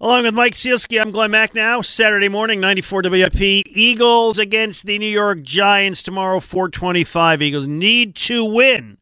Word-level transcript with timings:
Along 0.00 0.22
with 0.22 0.32
Mike 0.34 0.54
Sielski, 0.54 0.98
I'm 1.00 1.10
Glen 1.10 1.30
Macnow. 1.30 1.84
Saturday 1.84 2.28
morning, 2.30 2.58
94 2.58 3.02
WIP. 3.04 3.40
Eagles 3.40 4.38
against 4.38 4.86
the 4.86 4.98
New 4.98 5.10
York 5.10 5.42
Giants 5.42 6.02
tomorrow, 6.02 6.40
425. 6.40 7.42
Eagles 7.42 7.66
need 7.66 8.14
to 8.16 8.42
win 8.42 8.96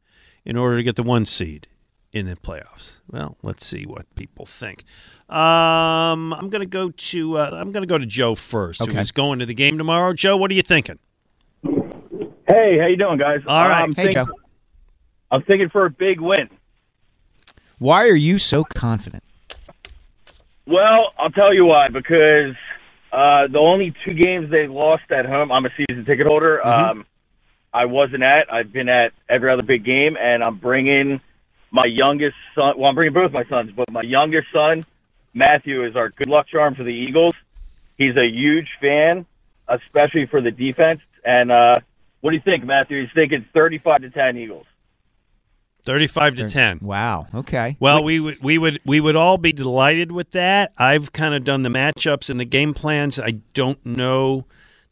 in 0.45 0.57
order 0.57 0.77
to 0.77 0.83
get 0.83 0.97
the 0.97 1.05
one 1.05 1.25
seed 1.25 1.69
in 2.13 2.27
the 2.27 2.35
playoffs. 2.35 2.91
Well, 3.09 3.37
let's 3.45 3.65
see 3.65 3.85
what 3.87 4.13
people 4.17 4.45
think. 4.45 4.85
Um, 5.29 6.33
I'm 6.33 6.49
going 6.51 6.63
to 6.63 6.67
go 6.67 6.91
to 6.91 7.39
uh, 7.39 7.51
I'm 7.53 7.71
going 7.71 7.83
to 7.83 7.87
go 7.87 7.99
to 7.99 8.07
Joe 8.07 8.35
first, 8.35 8.81
Okay. 8.81 8.95
who's 8.97 9.13
going 9.13 9.39
to 9.39 9.47
the 9.47 9.55
game 9.55 9.79
tomorrow. 9.79 10.13
Joe, 10.15 10.37
what 10.37 10.51
are 10.51 10.55
you 10.55 10.63
thinking? 10.63 10.99
Hey, 11.63 12.79
how 12.81 12.87
you 12.89 12.97
doing, 12.97 13.19
guys? 13.19 13.41
All 13.47 13.69
right. 13.69 13.83
I'm 13.83 13.95
Hey, 13.95 14.07
thinking, 14.07 14.27
Joe. 14.27 14.33
I'm 15.31 15.43
thinking 15.43 15.69
for 15.69 15.85
a 15.85 15.91
big 15.91 16.21
win. 16.21 16.49
Why 17.79 18.09
are 18.09 18.17
you 18.17 18.39
so 18.39 18.65
confident? 18.65 19.23
Well, 20.69 21.13
I'll 21.19 21.31
tell 21.31 21.55
you 21.55 21.65
why. 21.65 21.87
Because 21.87 22.55
uh, 23.11 23.49
the 23.51 23.59
only 23.59 23.95
two 24.07 24.15
games 24.15 24.51
they 24.51 24.67
lost 24.67 25.11
at 25.11 25.25
home, 25.25 25.51
I'm 25.51 25.65
a 25.65 25.71
season 25.77 26.05
ticket 26.05 26.27
holder. 26.27 26.65
Um, 26.65 27.07
I 27.73 27.87
wasn't 27.87 28.23
at. 28.23 28.53
I've 28.53 28.73
been 28.73 28.89
at 28.89 29.13
every 29.29 29.51
other 29.51 29.63
big 29.63 29.85
game, 29.85 30.17
and 30.21 30.43
I'm 30.43 30.59
bringing 30.59 31.21
my 31.71 31.87
youngest 31.87 32.37
son. 32.55 32.75
Well, 32.77 32.89
I'm 32.89 32.95
bringing 32.95 33.15
both 33.15 33.33
my 33.33 33.45
sons, 33.49 33.71
but 33.75 33.91
my 33.91 34.03
youngest 34.03 34.49
son, 34.53 34.85
Matthew, 35.33 35.87
is 35.87 35.97
our 35.97 36.11
good 36.11 36.29
luck 36.29 36.47
charm 36.49 36.75
for 36.75 36.85
the 36.85 36.91
Eagles. 36.91 37.35
He's 37.97 38.17
a 38.17 38.27
huge 38.27 38.69
fan, 38.81 39.27
especially 39.69 40.27
for 40.27 40.41
the 40.41 40.51
defense. 40.51 41.01
And 41.25 41.51
uh, 41.51 41.75
what 42.21 42.31
do 42.31 42.37
you 42.37 42.43
think, 42.45 42.65
Matthew? 42.65 43.01
He's 43.01 43.13
thinking 43.15 43.47
35 43.55 44.03
to 44.03 44.11
10 44.11 44.37
Eagles. 44.37 44.67
35 45.89 46.35
to 46.35 46.51
10. 46.51 46.81
Wow. 46.83 47.29
Okay. 47.35 47.79
Well, 47.81 48.05
we 48.05 48.21
would 48.21 48.43
we 48.43 48.59
would 48.59 48.79
we 48.85 49.01
would 49.01 49.17
all 49.17 49.39
be 49.39 49.55
delighted 49.55 50.13
with 50.13 50.33
that. 50.33 50.75
I've 50.77 51.15
kind 51.15 51.35
of 51.35 51.45
done 51.45 51.63
the 51.63 51.71
matchups 51.71 52.29
and 52.29 52.39
the 52.39 52.45
game 52.45 52.75
plans. 52.75 53.19
I 53.19 53.41
don't 53.55 53.85
know 53.87 54.45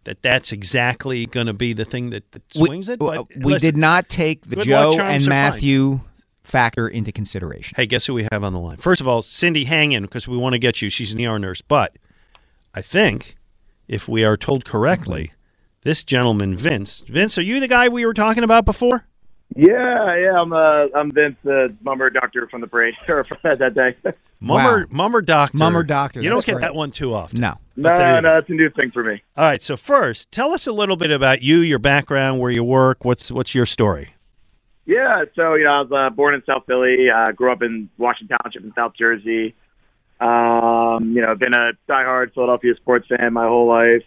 that 0.04 0.22
that's 0.22 0.52
exactly 0.52 1.26
going 1.26 1.48
to 1.48 1.52
be 1.52 1.74
the 1.74 1.84
thing 1.84 2.08
that, 2.10 2.32
that 2.32 2.42
we, 2.54 2.64
swings 2.64 2.88
it. 2.88 2.98
But 2.98 3.28
we 3.36 3.52
listen, 3.52 3.66
did 3.66 3.76
not 3.76 4.08
take 4.08 4.48
the 4.48 4.56
Joe 4.56 4.98
and. 4.98 5.26
Matthew 5.26 6.00
factor 6.42 6.88
into 6.88 7.12
consideration. 7.12 7.74
Hey, 7.76 7.84
guess 7.84 8.06
who 8.06 8.14
we 8.14 8.26
have 8.32 8.42
on 8.42 8.54
the 8.54 8.58
line? 8.58 8.78
First 8.78 9.02
of 9.02 9.08
all, 9.08 9.20
Cindy, 9.20 9.64
hang 9.66 9.92
in 9.92 10.02
because 10.02 10.26
we 10.26 10.38
want 10.38 10.54
to 10.54 10.58
get 10.58 10.80
you. 10.80 10.88
She's 10.88 11.12
an 11.12 11.22
ER 11.22 11.38
nurse, 11.38 11.60
but 11.60 11.94
I 12.72 12.80
think 12.80 13.36
if 13.86 14.08
we 14.08 14.24
are 14.24 14.38
told 14.38 14.64
correctly, 14.64 15.32
this 15.82 16.02
gentleman, 16.02 16.56
Vince. 16.56 17.04
Vince, 17.06 17.36
are 17.36 17.42
you 17.42 17.60
the 17.60 17.68
guy 17.68 17.88
we 17.88 18.06
were 18.06 18.14
talking 18.14 18.44
about 18.44 18.64
before? 18.64 19.04
Yeah, 19.54 20.16
yeah, 20.16 20.40
I'm 20.40 20.52
uh, 20.52 20.86
I'm 20.94 21.10
Vince, 21.12 21.36
the 21.44 21.74
mummer 21.82 22.10
doctor 22.10 22.46
from 22.50 22.60
the 22.60 22.66
parade 22.66 22.94
or 23.08 23.24
from 23.24 23.38
that 23.58 23.74
day. 23.74 23.96
Mummer, 24.40 24.80
Wow. 24.80 24.84
mummer 24.90 25.22
doctor. 25.22 25.56
Mummer 25.56 25.82
doctor, 25.82 26.20
You 26.20 26.28
don't 26.28 26.44
get 26.44 26.52
great. 26.54 26.60
that 26.62 26.74
one 26.74 26.90
too 26.90 27.14
often. 27.14 27.40
No. 27.40 27.54
But 27.76 27.96
no, 27.98 28.16
you 28.16 28.20
no, 28.22 28.38
it's 28.38 28.50
a 28.50 28.52
new 28.52 28.68
thing 28.70 28.90
for 28.90 29.02
me. 29.02 29.22
All 29.36 29.44
right. 29.44 29.62
So 29.62 29.76
first, 29.76 30.30
tell 30.30 30.52
us 30.52 30.66
a 30.66 30.72
little 30.72 30.96
bit 30.96 31.10
about 31.10 31.40
you, 31.42 31.60
your 31.60 31.78
background, 31.78 32.40
where 32.40 32.50
you 32.50 32.64
work. 32.64 33.04
What's 33.04 33.30
what's 33.30 33.54
your 33.54 33.64
story? 33.66 34.10
Yeah, 34.84 35.24
so 35.34 35.54
you 35.54 35.64
know, 35.64 35.70
I 35.70 35.80
was 35.80 35.92
uh, 35.92 36.10
born 36.14 36.34
in 36.34 36.42
South 36.44 36.64
Philly. 36.66 37.08
Uh, 37.10 37.32
grew 37.32 37.50
up 37.50 37.62
in 37.62 37.88
Washington 37.98 38.36
Township 38.42 38.62
in 38.64 38.72
South 38.74 38.92
Jersey. 38.98 39.54
Um, 40.20 41.12
you 41.14 41.22
know, 41.22 41.34
been 41.34 41.54
a 41.54 41.72
diehard 41.88 42.32
Philadelphia 42.34 42.74
sports 42.76 43.06
fan 43.08 43.32
my 43.32 43.46
whole 43.46 43.66
life. 43.68 44.02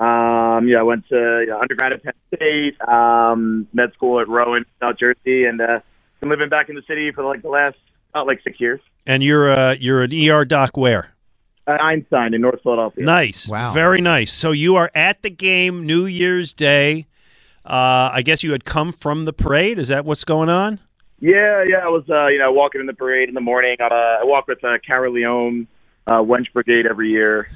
Um, 0.00 0.68
yeah, 0.68 0.80
I 0.80 0.82
went 0.82 1.08
to 1.08 1.40
you 1.40 1.46
know, 1.46 1.60
undergrad 1.60 1.92
at 1.92 2.02
Penn 2.02 2.12
State, 2.34 2.80
um, 2.86 3.66
med 3.72 3.92
school 3.94 4.20
at 4.20 4.28
Rowan, 4.28 4.66
South 4.80 4.98
Jersey, 4.98 5.44
and 5.44 5.60
uh, 5.60 5.80
been 6.20 6.30
living 6.30 6.48
back 6.48 6.68
in 6.68 6.74
the 6.74 6.82
city 6.86 7.12
for 7.12 7.24
like 7.24 7.42
the 7.42 7.48
last 7.48 7.76
about 8.10 8.26
like 8.26 8.40
six 8.42 8.60
years. 8.60 8.80
And 9.06 9.22
you're 9.22 9.50
uh, 9.50 9.76
you're 9.78 10.02
an 10.02 10.12
ER 10.12 10.44
doc 10.44 10.76
where? 10.76 11.12
At 11.66 11.82
Einstein 11.82 12.34
in 12.34 12.42
North 12.42 12.62
Philadelphia. 12.62 13.04
Nice. 13.04 13.48
Wow. 13.48 13.72
Very 13.72 14.00
nice. 14.00 14.32
So 14.32 14.52
you 14.52 14.76
are 14.76 14.90
at 14.94 15.22
the 15.22 15.30
game 15.30 15.84
New 15.84 16.06
Year's 16.06 16.54
Day. 16.54 17.06
Uh, 17.64 18.10
I 18.12 18.22
guess 18.22 18.44
you 18.44 18.52
had 18.52 18.64
come 18.64 18.92
from 18.92 19.24
the 19.24 19.32
parade. 19.32 19.78
Is 19.78 19.88
that 19.88 20.04
what's 20.04 20.22
going 20.22 20.48
on? 20.48 20.78
Yeah, 21.18 21.64
yeah. 21.66 21.78
I 21.78 21.88
was, 21.88 22.04
uh, 22.08 22.28
you 22.28 22.38
know, 22.38 22.52
walking 22.52 22.80
in 22.80 22.86
the 22.86 22.94
parade 22.94 23.28
in 23.28 23.34
the 23.34 23.40
morning. 23.40 23.76
Uh, 23.80 23.86
I 23.86 24.20
walk 24.22 24.46
with 24.46 24.62
uh, 24.62 24.78
Cara 24.86 25.10
Leone, 25.10 25.66
uh, 26.06 26.20
Wench 26.20 26.52
Brigade 26.52 26.86
every 26.86 27.10
year. 27.10 27.48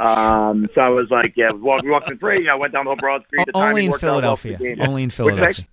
Um, 0.00 0.68
so 0.74 0.80
I 0.80 0.88
was 0.88 1.08
like, 1.10 1.34
yeah, 1.36 1.50
walk, 1.52 1.82
we 1.82 1.90
walked 1.90 2.08
in 2.10 2.14
the 2.16 2.20
parade. 2.20 2.40
You 2.40 2.46
know, 2.46 2.52
I 2.54 2.56
went 2.56 2.72
down 2.72 2.84
the 2.84 2.90
whole 2.90 2.96
Broad 2.96 3.24
Street. 3.26 3.46
The 3.46 3.56
Only 3.56 3.68
timing 3.68 3.84
in 3.86 3.90
worked 3.90 4.04
out 4.04 4.08
Philadelphia. 4.08 4.58
Only 4.80 5.02
in 5.02 5.10
What'd 5.16 5.58
you? 5.58 5.64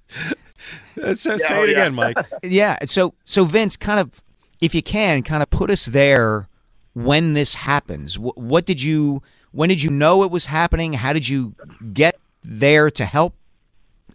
Philadelphia. 0.97 1.15
Say 1.15 1.31
Yeah, 1.31 1.37
say 1.37 1.45
oh, 1.51 1.63
it 1.63 1.69
yeah. 1.69 1.71
again, 1.83 1.93
Mike. 1.95 2.17
Yeah. 2.43 2.77
So 2.85 3.13
so 3.25 3.45
Vince, 3.45 3.77
kind 3.77 3.99
of, 3.99 4.21
if 4.61 4.73
you 4.75 4.81
can, 4.83 5.23
kind 5.23 5.41
of 5.43 5.49
put 5.49 5.69
us 5.71 5.85
there 5.85 6.47
when 6.93 7.33
this 7.33 7.53
happens. 7.55 8.15
Wh- 8.15 8.37
What 8.37 8.65
did 8.65 8.81
you? 8.81 9.21
When 9.51 9.69
did 9.69 9.81
you 9.81 9.89
know 9.89 10.23
it 10.23 10.31
was 10.31 10.47
happening? 10.47 10.93
How 10.93 11.13
did 11.13 11.27
you 11.29 11.55
get 11.93 12.19
there 12.43 12.89
to 12.91 13.05
help? 13.05 13.33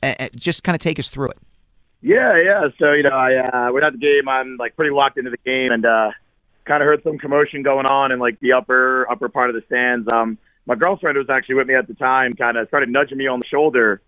Uh, 0.02 0.14
uh, 0.18 0.28
just 0.34 0.62
kind 0.64 0.74
of 0.74 0.80
take 0.80 0.98
us 0.98 1.08
through 1.08 1.30
it. 1.30 1.38
Yeah, 2.00 2.36
yeah. 2.42 2.68
So 2.78 2.92
you 2.92 3.04
know, 3.04 3.10
I 3.10 3.36
uh, 3.36 3.72
went 3.72 3.84
out 3.84 3.92
the 3.92 3.98
game. 3.98 4.28
I'm 4.28 4.56
like 4.58 4.74
pretty 4.76 4.90
locked 4.92 5.16
into 5.18 5.30
the 5.30 5.38
game, 5.44 5.70
and 5.70 5.86
uh, 5.86 6.10
kind 6.64 6.82
of 6.82 6.86
heard 6.86 7.02
some 7.02 7.18
commotion 7.18 7.62
going 7.62 7.86
on 7.86 8.12
in 8.12 8.18
like 8.18 8.38
the 8.40 8.52
upper 8.52 9.10
upper 9.10 9.28
part 9.28 9.50
of 9.50 9.56
the 9.56 9.62
stands. 9.66 10.08
Um, 10.12 10.38
my 10.66 10.74
girlfriend 10.74 11.18
was 11.18 11.28
actually 11.28 11.56
with 11.56 11.66
me 11.66 11.74
at 11.74 11.88
the 11.88 11.94
time 11.94 12.34
kind 12.34 12.56
of 12.56 12.68
started 12.68 12.88
nudging 12.88 13.18
me 13.18 13.26
on 13.26 13.40
the 13.40 13.46
shoulder 13.46 14.00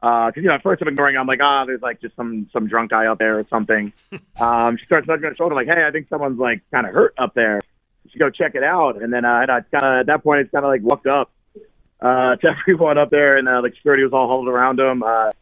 because 0.00 0.32
you 0.36 0.44
know 0.44 0.54
at 0.54 0.62
first 0.62 0.80
I'm 0.82 0.88
ignoring. 0.88 1.16
I'm 1.16 1.26
like, 1.26 1.40
ah, 1.42 1.64
there's 1.64 1.82
like 1.82 2.00
just 2.00 2.14
some 2.16 2.48
some 2.52 2.68
drunk 2.68 2.90
guy 2.90 3.06
up 3.06 3.18
there 3.18 3.38
or 3.38 3.46
something. 3.50 3.92
um, 4.40 4.76
she 4.78 4.86
starts 4.86 5.06
nudging 5.08 5.28
the 5.28 5.36
shoulder 5.36 5.54
like, 5.54 5.66
hey, 5.66 5.84
I 5.86 5.90
think 5.90 6.08
someone's 6.08 6.38
like 6.38 6.62
kind 6.70 6.86
of 6.86 6.94
hurt 6.94 7.14
up 7.18 7.34
there. 7.34 7.60
You 8.04 8.10
should 8.10 8.20
go 8.20 8.30
check 8.30 8.54
it 8.54 8.62
out. 8.62 9.02
And 9.02 9.12
then 9.12 9.24
uh, 9.24 9.40
and 9.42 9.50
I 9.50 9.60
kind 9.60 9.84
of 9.84 10.00
at 10.00 10.06
that 10.06 10.22
point 10.22 10.42
it's 10.42 10.50
kind 10.50 10.64
of 10.64 10.70
like 10.70 10.82
walked 10.82 11.06
up 11.06 11.30
uh, 12.00 12.36
to 12.40 12.54
everyone 12.60 12.98
up 12.98 13.10
there, 13.10 13.36
and 13.36 13.48
uh, 13.48 13.60
like 13.62 13.74
security 13.74 14.04
was 14.04 14.12
all 14.12 14.28
huddled 14.28 14.48
around 14.48 14.78
him. 14.78 15.02
Uh, 15.02 15.32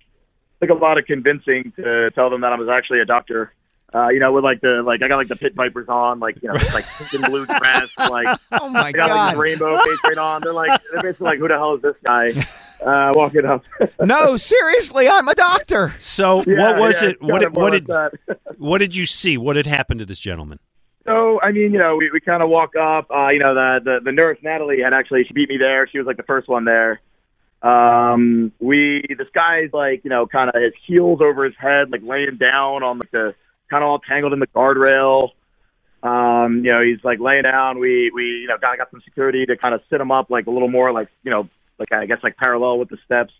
took 0.60 0.70
a 0.70 0.74
lot 0.74 0.98
of 0.98 1.04
convincing 1.04 1.72
to 1.76 2.08
tell 2.14 2.30
them 2.30 2.40
that 2.40 2.52
I 2.52 2.56
was 2.56 2.68
actually 2.68 3.00
a 3.00 3.04
doctor. 3.04 3.52
Uh, 3.94 4.08
you 4.08 4.18
know, 4.18 4.32
with 4.32 4.42
like 4.42 4.60
the 4.60 4.82
like 4.84 5.00
I 5.02 5.08
got 5.08 5.16
like 5.16 5.28
the 5.28 5.36
pit 5.36 5.54
vipers 5.54 5.88
on, 5.88 6.18
like 6.18 6.42
you 6.42 6.48
know, 6.48 6.58
just, 6.58 6.74
like 6.74 6.84
pink 6.98 7.12
and 7.14 7.24
blue 7.24 7.46
dress, 7.58 7.88
like 7.98 8.38
Oh 8.52 8.68
my 8.68 8.86
I 8.86 8.92
got 8.92 9.08
God! 9.08 9.30
this 9.30 9.38
rainbow 9.38 9.78
face 9.78 9.98
right 10.04 10.18
on. 10.18 10.42
They're 10.42 10.52
like 10.52 10.80
they're 10.92 11.02
basically 11.02 11.26
like, 11.26 11.38
who 11.38 11.48
the 11.48 11.54
hell 11.54 11.74
is 11.76 11.82
this 11.82 11.94
guy 12.04 12.46
uh, 12.84 13.12
walking 13.14 13.46
up? 13.46 13.62
no, 14.00 14.36
seriously, 14.36 15.08
I'm 15.08 15.28
a 15.28 15.34
doctor. 15.34 15.94
So 16.00 16.42
Yeah, 16.46 16.72
what 16.72 16.80
was 16.80 17.02
yeah, 17.02 17.10
it? 17.10 17.22
What 17.22 17.40
did, 17.40 17.56
what 17.56 17.70
did 17.70 17.88
what 18.58 18.78
did 18.78 18.94
you 18.96 19.06
see? 19.06 19.38
What 19.38 19.56
had 19.56 19.66
happened 19.66 20.00
to 20.00 20.06
this 20.06 20.18
gentleman? 20.18 20.58
So 21.06 21.40
I 21.40 21.52
mean, 21.52 21.72
you 21.72 21.78
know, 21.78 21.94
we, 21.96 22.10
we 22.12 22.20
kind 22.20 22.42
of 22.42 22.48
walk 22.48 22.74
up. 22.74 23.08
Uh, 23.10 23.28
you 23.28 23.38
know, 23.38 23.54
the, 23.54 23.80
the 23.84 24.00
the 24.04 24.12
nurse 24.12 24.38
Natalie 24.42 24.80
had 24.82 24.92
actually 24.92 25.24
she 25.24 25.32
beat 25.32 25.48
me 25.48 25.58
there. 25.58 25.88
She 25.88 25.98
was 25.98 26.06
like 26.06 26.16
the 26.16 26.24
first 26.24 26.48
one 26.48 26.64
there. 26.64 27.00
Um, 27.62 28.52
we 28.58 29.04
this 29.16 29.28
guy's 29.32 29.72
like 29.72 30.02
you 30.04 30.10
know 30.10 30.26
kind 30.26 30.50
of 30.52 30.60
his 30.60 30.72
heels 30.86 31.20
over 31.22 31.44
his 31.44 31.54
head, 31.56 31.90
like 31.90 32.02
laying 32.02 32.36
down 32.36 32.82
on 32.82 32.98
like 32.98 33.10
the 33.12 33.34
kind 33.70 33.82
of 33.82 33.88
all 33.88 33.98
tangled 33.98 34.32
in 34.32 34.40
the 34.40 34.46
guardrail. 34.48 35.30
Um, 36.02 36.64
you 36.64 36.72
know, 36.72 36.82
he's 36.82 37.02
like 37.02 37.18
laying 37.20 37.42
down. 37.42 37.78
We 37.78 38.10
we 38.14 38.24
you 38.24 38.46
know 38.48 38.58
kind 38.58 38.74
of 38.74 38.78
got 38.78 38.90
some 38.90 39.02
security 39.04 39.46
to 39.46 39.56
kind 39.56 39.74
of 39.74 39.80
sit 39.90 40.00
him 40.00 40.10
up 40.10 40.30
like 40.30 40.46
a 40.46 40.50
little 40.50 40.68
more 40.68 40.92
like 40.92 41.08
you 41.22 41.30
know 41.30 41.48
like 41.78 41.92
I 41.92 42.06
guess 42.06 42.18
like 42.22 42.36
parallel 42.36 42.78
with 42.78 42.88
the 42.88 42.98
steps. 43.04 43.32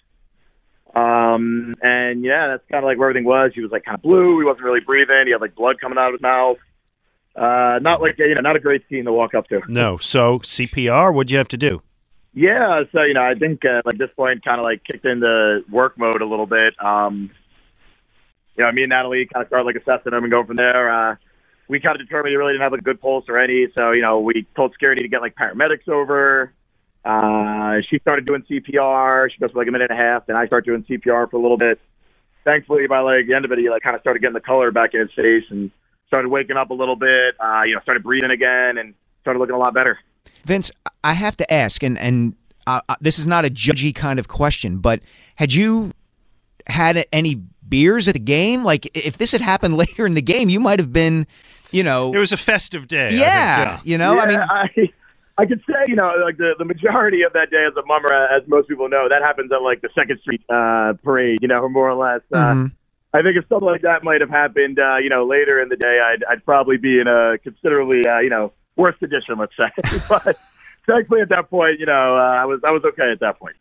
Um, 0.95 1.75
and 1.83 2.25
yeah, 2.25 2.49
that's 2.49 2.63
kind 2.71 2.83
of 2.83 2.89
like 2.89 2.99
where 2.99 3.11
everything 3.11 3.27
was. 3.27 3.53
He 3.55 3.61
was 3.61 3.71
like 3.71 3.85
kind 3.85 3.97
of 3.97 4.03
blue. 4.03 4.39
He 4.41 4.47
wasn't 4.47 4.65
really 4.65 4.81
breathing. 4.81 5.25
He 5.27 5.33
had 5.33 5.41
like 5.41 5.55
blood 5.55 5.77
coming 5.81 5.99
out 5.99 6.09
of 6.09 6.15
his 6.15 6.23
mouth. 6.23 6.57
Uh, 7.35 7.79
not 7.83 8.01
like 8.01 8.19
you 8.19 8.35
know, 8.35 8.43
not 8.43 8.57
a 8.57 8.61
great 8.61 8.83
scene 8.89 9.05
to 9.05 9.13
walk 9.13 9.35
up 9.35 9.47
to. 9.49 9.61
No. 9.69 9.99
So 9.99 10.39
CPR. 10.39 11.13
What'd 11.13 11.31
you 11.31 11.39
have 11.39 11.49
to 11.49 11.59
do? 11.59 11.83
Yeah, 12.33 12.83
so 12.93 13.03
you 13.03 13.15
know, 13.15 13.23
I 13.23 13.35
think 13.35 13.65
uh, 13.65 13.81
like 13.87 13.97
this 13.97 14.11
point 14.15 14.45
kind 14.45 14.59
of 14.59 14.65
like 14.65 14.85
kicked 14.85 15.07
into 15.07 15.63
work 15.71 15.97
mode 15.97 16.21
a 16.21 16.27
little 16.27 16.47
bit. 16.47 16.75
Um, 16.85 17.31
you 18.57 18.65
know, 18.65 18.73
me 18.73 18.83
and 18.83 18.91
Natalie 18.91 19.29
kind 19.33 19.43
of 19.43 19.49
started 19.49 19.65
like 19.65 19.77
assessing 19.77 20.13
him 20.13 20.25
and 20.25 20.31
going 20.31 20.47
from 20.47 20.57
there. 20.57 20.91
Uh, 20.91 21.17
we 21.69 21.81
kind 21.81 22.01
of 22.01 22.07
determined 22.07 22.33
he 22.33 22.37
really 22.37 22.53
didn't 22.53 22.63
have 22.63 22.73
a 22.73 22.81
good 22.81 23.01
pulse 23.01 23.25
or 23.29 23.39
any, 23.39 23.67
so 23.77 23.93
you 23.93 24.03
know, 24.03 24.21
we 24.21 24.47
told 24.55 24.73
security 24.73 25.03
to 25.03 25.09
get 25.09 25.21
like 25.21 25.35
paramedics 25.35 25.89
over. 25.89 26.53
Uh, 27.05 27.81
she 27.89 27.99
started 28.01 28.27
doing 28.27 28.43
CPR. 28.43 29.31
She 29.31 29.39
goes 29.39 29.53
for 29.53 29.59
like 29.59 29.69
a 29.69 29.71
minute 29.71 29.91
and 29.91 29.99
a 29.99 30.03
half, 30.03 30.27
then 30.27 30.37
I 30.37 30.47
start 30.47 30.65
doing 30.65 30.85
CPR 30.85 31.31
for 31.31 31.37
a 31.37 31.41
little 31.41 31.57
bit. 31.57 31.81
Thankfully, 32.45 32.87
by 32.87 33.01
like 33.01 33.27
the 33.27 33.35
end 33.35 33.45
of 33.45 33.53
it, 33.53 33.59
he 33.59 33.69
like 33.69 33.83
kind 33.83 33.95
of 33.97 34.01
started 34.01 34.21
getting 34.21 34.35
the 34.35 34.41
color 34.41 34.71
back 34.71 34.95
in 34.95 35.01
his 35.01 35.11
face 35.13 35.45
and 35.51 35.71
started 36.07 36.29
waking 36.29 36.57
up 36.57 36.71
a 36.71 36.75
little 36.75 36.97
bit. 36.97 37.35
Uh, 37.41 37.63
you 37.63 37.75
know, 37.75 37.81
started 37.83 38.03
breathing 38.05 38.31
again 38.31 38.79
and 38.79 38.95
started 39.23 39.41
looking 39.41 39.55
a 39.55 39.59
lot 39.59 39.75
better. 39.75 39.99
Vince, 40.45 40.71
I 41.03 41.15
have 41.15 41.37
to 41.39 41.53
ask, 41.53 41.83
and 41.83 41.99
and 41.99 42.37
uh, 42.67 42.81
uh, 42.89 42.97
this 43.01 43.19
is 43.19 43.27
not 43.27 43.45
a 43.45 43.51
judgy 43.51 43.95
kind 43.95 44.19
of 44.19 44.29
question, 44.29 44.79
but 44.79 45.01
had 45.37 45.55
you 45.55 45.93
had 46.67 47.05
any 47.13 47.43
beers 47.69 48.09
at 48.09 48.15
the 48.15 48.21
game? 48.21 48.65
Like, 48.65 48.91
if 48.97 49.19
this 49.19 49.33
had 49.33 49.41
happened 49.41 49.77
later 49.83 50.07
in 50.07 50.15
the 50.15 50.23
game, 50.23 50.49
you 50.49 50.61
might 50.61 50.79
have 50.79 50.93
been, 50.93 51.27
you 51.71 51.83
know, 51.83 52.13
It 52.15 52.19
was 52.19 52.33
a 52.33 52.37
festive 52.37 52.89
day. 52.89 53.07
I 53.07 53.09
think, 53.09 53.21
yeah, 53.21 53.81
you 53.85 53.99
know, 53.99 54.15
yeah, 54.15 54.21
I 54.21 54.27
mean, 54.27 54.39
I, 54.39 54.93
I 55.39 55.47
could 55.47 55.63
say, 55.67 55.85
you 55.89 55.97
know, 55.97 56.13
like 56.25 56.39
the, 56.39 56.55
the 56.59 56.65
majority 56.65 57.23
of 57.23 57.33
that 57.35 57.51
day 57.51 57.65
as 57.69 57.77
a 57.77 57.85
mummer, 57.87 58.13
uh, 58.13 58.37
as 58.37 58.49
most 58.49 58.69
people 58.69 58.89
know, 58.89 59.09
that 59.09 59.23
happens 59.23 59.53
at 59.53 59.63
like 59.63 59.83
the 59.83 59.91
Second 59.95 60.21
Street 60.21 60.43
uh, 60.49 60.95
parade, 61.03 61.41
you 61.43 61.49
know, 61.49 61.69
more 61.69 61.89
or 61.91 61.95
less. 61.95 62.23
Uh, 62.33 62.55
Mhm. 62.55 62.73
I 63.15 63.23
think 63.23 63.37
if 63.37 63.49
something 63.49 63.67
like 63.67 63.81
that 63.83 64.05
might 64.05 64.21
have 64.21 64.29
happened, 64.29 64.79
uh, 64.79 64.97
you 64.99 65.09
know, 65.09 65.25
later 65.25 65.59
in 65.63 65.71
the 65.71 65.77
day, 65.77 66.01
I'd, 66.05 66.23
I'd 66.29 66.45
probably 66.45 66.77
be 66.77 67.01
in 67.01 67.07
a 67.09 67.39
considerably, 67.39 68.07
uh, 68.07 68.19
you 68.19 68.29
know, 68.29 68.53
worse 68.77 68.97
condition, 68.99 69.37
let's 69.39 69.57
say. 69.57 69.71
but 70.09 70.37
thankfully, 70.87 71.23
at 71.23 71.31
that 71.31 71.49
point, 71.49 71.81
you 71.81 71.87
know, 71.87 72.17
uh, 72.17 72.21
I 72.21 72.45
was 72.45 72.61
I 72.63 72.71
was 72.73 72.85
okay 72.85 73.11
at 73.11 73.21
that 73.21 73.39
point. 73.39 73.57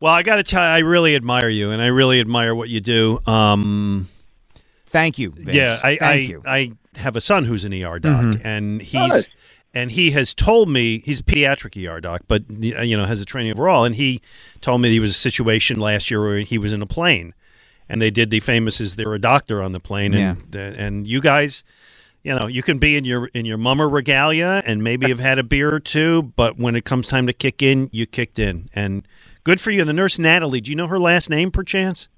Well, 0.00 0.12
I 0.14 0.22
got 0.22 0.36
to 0.36 0.42
tell 0.42 0.62
you, 0.62 0.68
I 0.68 0.78
really 0.78 1.14
admire 1.14 1.48
you, 1.50 1.70
and 1.70 1.82
I 1.82 1.86
really 1.86 2.20
admire 2.20 2.54
what 2.54 2.70
you 2.70 2.80
do. 2.80 3.20
Um, 3.26 4.08
thank 4.86 5.18
you. 5.18 5.30
Vince. 5.30 5.54
yeah, 5.54 5.78
I, 5.84 5.96
thank 5.96 6.02
I, 6.02 6.14
you. 6.14 6.42
I 6.46 6.72
have 6.96 7.16
a 7.16 7.20
son 7.20 7.44
who's 7.44 7.64
an 7.64 7.74
ER 7.74 7.98
doc, 7.98 8.22
Mhm. 8.24 8.40
and 8.42 8.80
he's 8.82 8.94
Nice. 8.94 9.28
and 9.74 9.90
he 9.92 10.10
has 10.12 10.32
told 10.34 10.68
me 10.70 11.02
he's 11.04 11.20
a 11.20 11.22
pediatric 11.22 11.76
ER 11.76 12.00
doc, 12.00 12.22
but 12.26 12.42
uh, 12.50 12.80
you 12.82 12.96
know 12.96 13.04
has 13.04 13.20
a 13.20 13.26
training 13.26 13.52
overall, 13.52 13.84
and 13.84 13.94
he 13.94 14.22
told 14.62 14.80
me 14.80 14.90
there 14.90 15.00
was 15.02 15.10
a 15.10 15.14
situation 15.14 15.78
last 15.78 16.10
year 16.10 16.20
where 16.22 16.40
he 16.40 16.56
was 16.56 16.72
in 16.72 16.80
a 16.80 16.86
plane, 16.86 17.34
and 17.88 18.00
they 18.00 18.10
did 18.10 18.30
the 18.30 18.40
famous 18.40 18.80
"Is 18.80 18.96
there 18.96 19.12
a 19.12 19.20
doctor 19.20 19.62
on 19.62 19.72
the 19.72 19.80
plane?" 19.80 20.14
and 20.14 20.54
and 20.56 21.06
you 21.06 21.20
guys. 21.20 21.62
You 22.22 22.34
know, 22.38 22.48
you 22.48 22.62
can 22.62 22.78
be 22.78 22.96
in 22.98 23.06
your 23.06 23.28
in 23.28 23.46
your 23.46 23.56
mummer 23.56 23.88
regalia 23.88 24.62
and 24.66 24.84
maybe 24.84 25.08
have 25.08 25.20
had 25.20 25.38
a 25.38 25.42
beer 25.42 25.74
or 25.74 25.80
two, 25.80 26.32
but 26.36 26.58
when 26.58 26.76
it 26.76 26.84
comes 26.84 27.06
time 27.06 27.26
to 27.26 27.32
kick 27.32 27.62
in, 27.62 27.88
you 27.92 28.04
kicked 28.04 28.38
in. 28.38 28.68
And 28.74 29.08
good 29.44 29.60
for 29.60 29.70
you. 29.70 29.84
The 29.84 29.92
nurse 29.92 30.18
Natalie, 30.18 30.60
do 30.60 30.70
you 30.70 30.76
know 30.76 30.86
her 30.86 30.98
last 30.98 31.30
name 31.30 31.50
perchance? 31.50 32.08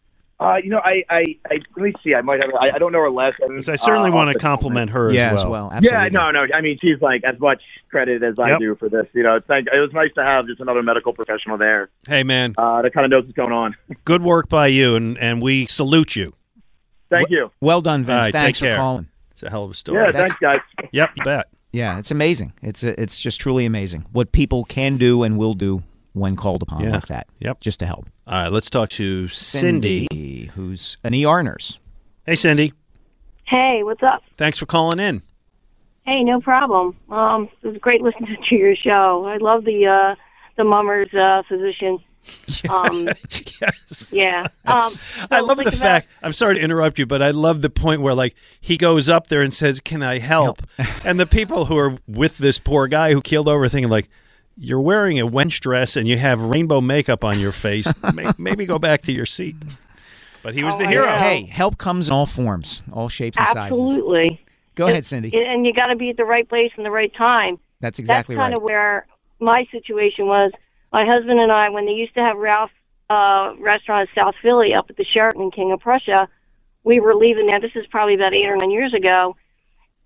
Uh, 0.40 0.56
you 0.56 0.70
know, 0.70 0.80
I, 0.84 1.04
I, 1.08 1.24
I 1.48 1.58
let 1.76 1.84
me 1.84 1.92
see. 2.02 2.14
I 2.16 2.20
might 2.20 2.40
have. 2.40 2.50
I, 2.60 2.70
I 2.74 2.78
don't 2.78 2.90
know 2.90 2.98
her 3.00 3.10
last 3.10 3.36
name. 3.40 3.50
Because 3.50 3.68
I 3.68 3.76
certainly 3.76 4.10
uh, 4.10 4.14
want 4.14 4.28
to 4.30 4.32
the 4.32 4.40
top 4.40 4.60
of 4.60 4.72
my- 4.72 4.80
compliment 4.80 4.90
her 4.90 5.12
yeah, 5.12 5.32
as 5.32 5.46
well. 5.46 5.70
Absolutely. 5.72 5.90
Yeah, 6.02 6.08
no, 6.08 6.30
no. 6.32 6.46
I 6.52 6.60
mean, 6.60 6.78
she's 6.80 7.00
like 7.00 7.22
as 7.22 7.38
much 7.38 7.62
credit 7.90 8.24
as 8.24 8.34
I 8.40 8.50
Yep. 8.50 8.58
do 8.58 8.74
for 8.74 8.88
this. 8.88 9.06
You 9.12 9.22
know, 9.22 9.38
thank. 9.46 9.68
It 9.72 9.78
was 9.78 9.92
nice 9.92 10.12
to 10.16 10.22
have 10.24 10.46
just 10.48 10.60
another 10.60 10.82
medical 10.82 11.12
professional 11.12 11.58
there 11.58 11.90
Hey, 12.08 12.24
man, 12.24 12.54
uh, 12.58 12.82
that 12.82 12.92
kind 12.92 13.04
of 13.04 13.10
knows 13.12 13.24
what's 13.24 13.36
going 13.36 13.52
on. 13.52 13.76
good 14.04 14.22
work 14.22 14.48
by 14.48 14.66
you, 14.66 14.96
and, 14.96 15.16
and 15.18 15.40
we 15.40 15.66
salute 15.66 16.16
you. 16.16 16.32
Thank 17.08 17.30
you. 17.30 17.52
Well 17.60 17.80
done, 17.80 18.04
Vince. 18.04 18.14
All 18.14 18.20
right, 18.22 18.32
Thanks 18.32 18.58
take 18.58 18.66
care. 18.66 18.74
for 18.74 18.80
calling. 18.80 19.08
It's 19.30 19.44
a 19.44 19.50
hell 19.50 19.64
of 19.64 19.70
a 19.70 19.74
story. 19.74 19.98
Yeah, 20.02 20.10
that's- 20.10 20.32
thanks, 20.40 20.40
guys. 20.40 20.88
Yep, 20.90 21.10
you 21.18 21.24
bet. 21.24 21.48
Yeah, 21.70 21.98
it's 21.98 22.10
amazing. 22.10 22.52
It's 22.62 22.82
a, 22.82 23.00
it's 23.00 23.20
just 23.20 23.40
truly 23.40 23.64
amazing 23.64 24.06
what 24.12 24.32
people 24.32 24.64
can 24.64 24.96
do 24.98 25.22
and 25.22 25.38
will 25.38 25.54
do 25.54 25.82
when 26.12 26.36
called 26.36 26.62
upon 26.62 26.84
Yeah. 26.84 26.90
like 26.92 27.06
that. 27.06 27.26
Yep. 27.40 27.60
Just 27.60 27.78
to 27.80 27.86
help. 27.86 28.06
All 28.26 28.34
right, 28.42 28.52
let's 28.52 28.68
talk 28.70 28.90
to 28.90 29.28
Cindy. 29.28 30.50
who's 30.54 30.96
an 31.04 31.14
ER 31.14 31.42
nurse. 31.42 31.78
Hey, 32.26 32.36
Cindy. 32.36 32.72
Hey, 33.44 33.82
what's 33.82 34.02
up? 34.02 34.22
Thanks 34.38 34.58
for 34.58 34.66
calling 34.66 34.98
in. 34.98 35.22
Hey, 36.04 36.22
no 36.24 36.40
problem. 36.40 36.96
Um, 37.10 37.48
it 37.62 37.68
was 37.68 37.76
great 37.78 38.02
listening 38.02 38.36
to 38.48 38.54
your 38.54 38.74
show. 38.76 39.24
I 39.26 39.36
love 39.38 39.64
the 39.64 39.86
uh, 39.86 40.14
the 40.56 40.64
mummer's 40.64 41.12
uh, 41.14 41.42
physician. 41.48 41.98
Um, 42.70 43.08
yes. 43.60 44.10
yeah. 44.12 44.46
Um, 44.64 44.78
I 45.32 45.40
so 45.40 45.44
love 45.44 45.56
the 45.56 45.64
think 45.64 45.74
about- 45.74 45.78
fact. 45.80 46.08
I'm 46.22 46.32
sorry 46.32 46.54
to 46.54 46.60
interrupt 46.60 47.00
you, 47.00 47.06
but 47.06 47.20
I 47.20 47.32
love 47.32 47.60
the 47.62 47.70
point 47.70 48.00
where 48.02 48.14
like 48.14 48.36
he 48.60 48.76
goes 48.76 49.08
up 49.08 49.26
there 49.26 49.42
and 49.42 49.52
says, 49.52 49.80
"Can 49.80 50.00
I 50.04 50.20
help?" 50.20 50.62
and 51.04 51.18
the 51.18 51.26
people 51.26 51.64
who 51.64 51.76
are 51.76 51.96
with 52.06 52.38
this 52.38 52.58
poor 52.58 52.86
guy 52.86 53.12
who 53.12 53.20
keeled 53.20 53.48
over, 53.48 53.68
thinking 53.68 53.90
like, 53.90 54.08
"You're 54.56 54.80
wearing 54.80 55.18
a 55.20 55.26
wench 55.26 55.60
dress 55.60 55.96
and 55.96 56.06
you 56.06 56.18
have 56.18 56.40
rainbow 56.40 56.80
makeup 56.80 57.24
on 57.24 57.38
your 57.40 57.52
face. 57.52 57.86
Maybe 58.38 58.66
go 58.66 58.78
back 58.78 59.02
to 59.02 59.12
your 59.12 59.26
seat." 59.26 59.56
But 60.42 60.54
he 60.54 60.64
was 60.64 60.74
Oh, 60.74 60.78
the 60.78 60.88
hero. 60.88 61.14
Hey, 61.16 61.44
help 61.44 61.78
comes 61.78 62.08
in 62.08 62.12
all 62.12 62.26
forms, 62.26 62.82
all 62.92 63.08
shapes 63.08 63.38
and 63.38 63.46
sizes. 63.46 63.78
Absolutely. 63.78 64.44
Go 64.74 64.88
ahead, 64.88 65.04
Cindy. 65.04 65.30
And 65.34 65.64
you 65.64 65.72
got 65.72 65.86
to 65.86 65.96
be 65.96 66.10
at 66.10 66.16
the 66.16 66.24
right 66.24 66.48
place 66.48 66.72
and 66.76 66.84
the 66.84 66.90
right 66.90 67.12
time. 67.14 67.58
That's 67.80 67.98
exactly 67.98 68.34
That's 68.34 68.42
kind 68.44 68.52
right. 68.54 68.56
of 68.56 68.62
where 68.62 69.06
my 69.38 69.66
situation 69.70 70.26
was. 70.26 70.50
My 70.92 71.04
husband 71.06 71.38
and 71.40 71.52
I, 71.52 71.68
when 71.70 71.86
they 71.86 71.92
used 71.92 72.14
to 72.14 72.20
have 72.20 72.36
Ralph 72.36 72.70
uh, 73.08 73.54
restaurant 73.60 74.08
in 74.08 74.14
South 74.20 74.34
Philly 74.42 74.74
up 74.74 74.86
at 74.88 74.96
the 74.96 75.04
Sheraton 75.04 75.50
King 75.50 75.72
of 75.72 75.80
Prussia, 75.80 76.28
we 76.84 77.00
were 77.00 77.14
leaving 77.14 77.46
there. 77.48 77.60
This 77.60 77.72
is 77.74 77.86
probably 77.90 78.14
about 78.14 78.34
eight 78.34 78.46
or 78.46 78.56
nine 78.56 78.70
years 78.70 78.94
ago. 78.94 79.36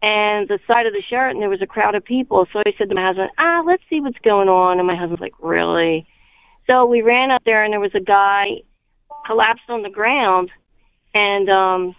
And 0.06 0.46
the 0.46 0.60
side 0.72 0.86
of 0.86 0.92
the 0.92 1.02
Sheraton, 1.10 1.40
there 1.40 1.48
was 1.48 1.62
a 1.62 1.66
crowd 1.66 1.96
of 1.96 2.04
people. 2.04 2.46
So 2.52 2.60
I 2.60 2.72
said 2.78 2.90
to 2.90 2.94
my 2.94 3.08
husband, 3.08 3.30
ah, 3.38 3.64
let's 3.66 3.82
see 3.90 4.00
what's 4.00 4.18
going 4.22 4.48
on. 4.48 4.78
And 4.78 4.86
my 4.86 4.94
husband's 4.96 5.20
like, 5.20 5.34
really? 5.40 6.06
So 6.68 6.86
we 6.86 7.02
ran 7.02 7.32
up 7.32 7.42
there, 7.44 7.64
and 7.64 7.72
there 7.72 7.80
was 7.80 7.94
a 7.96 8.00
guy 8.00 8.44
collapsed 9.26 9.68
on 9.68 9.82
the 9.82 9.90
ground. 9.90 10.52
And 11.12 11.50
um, 11.50 11.96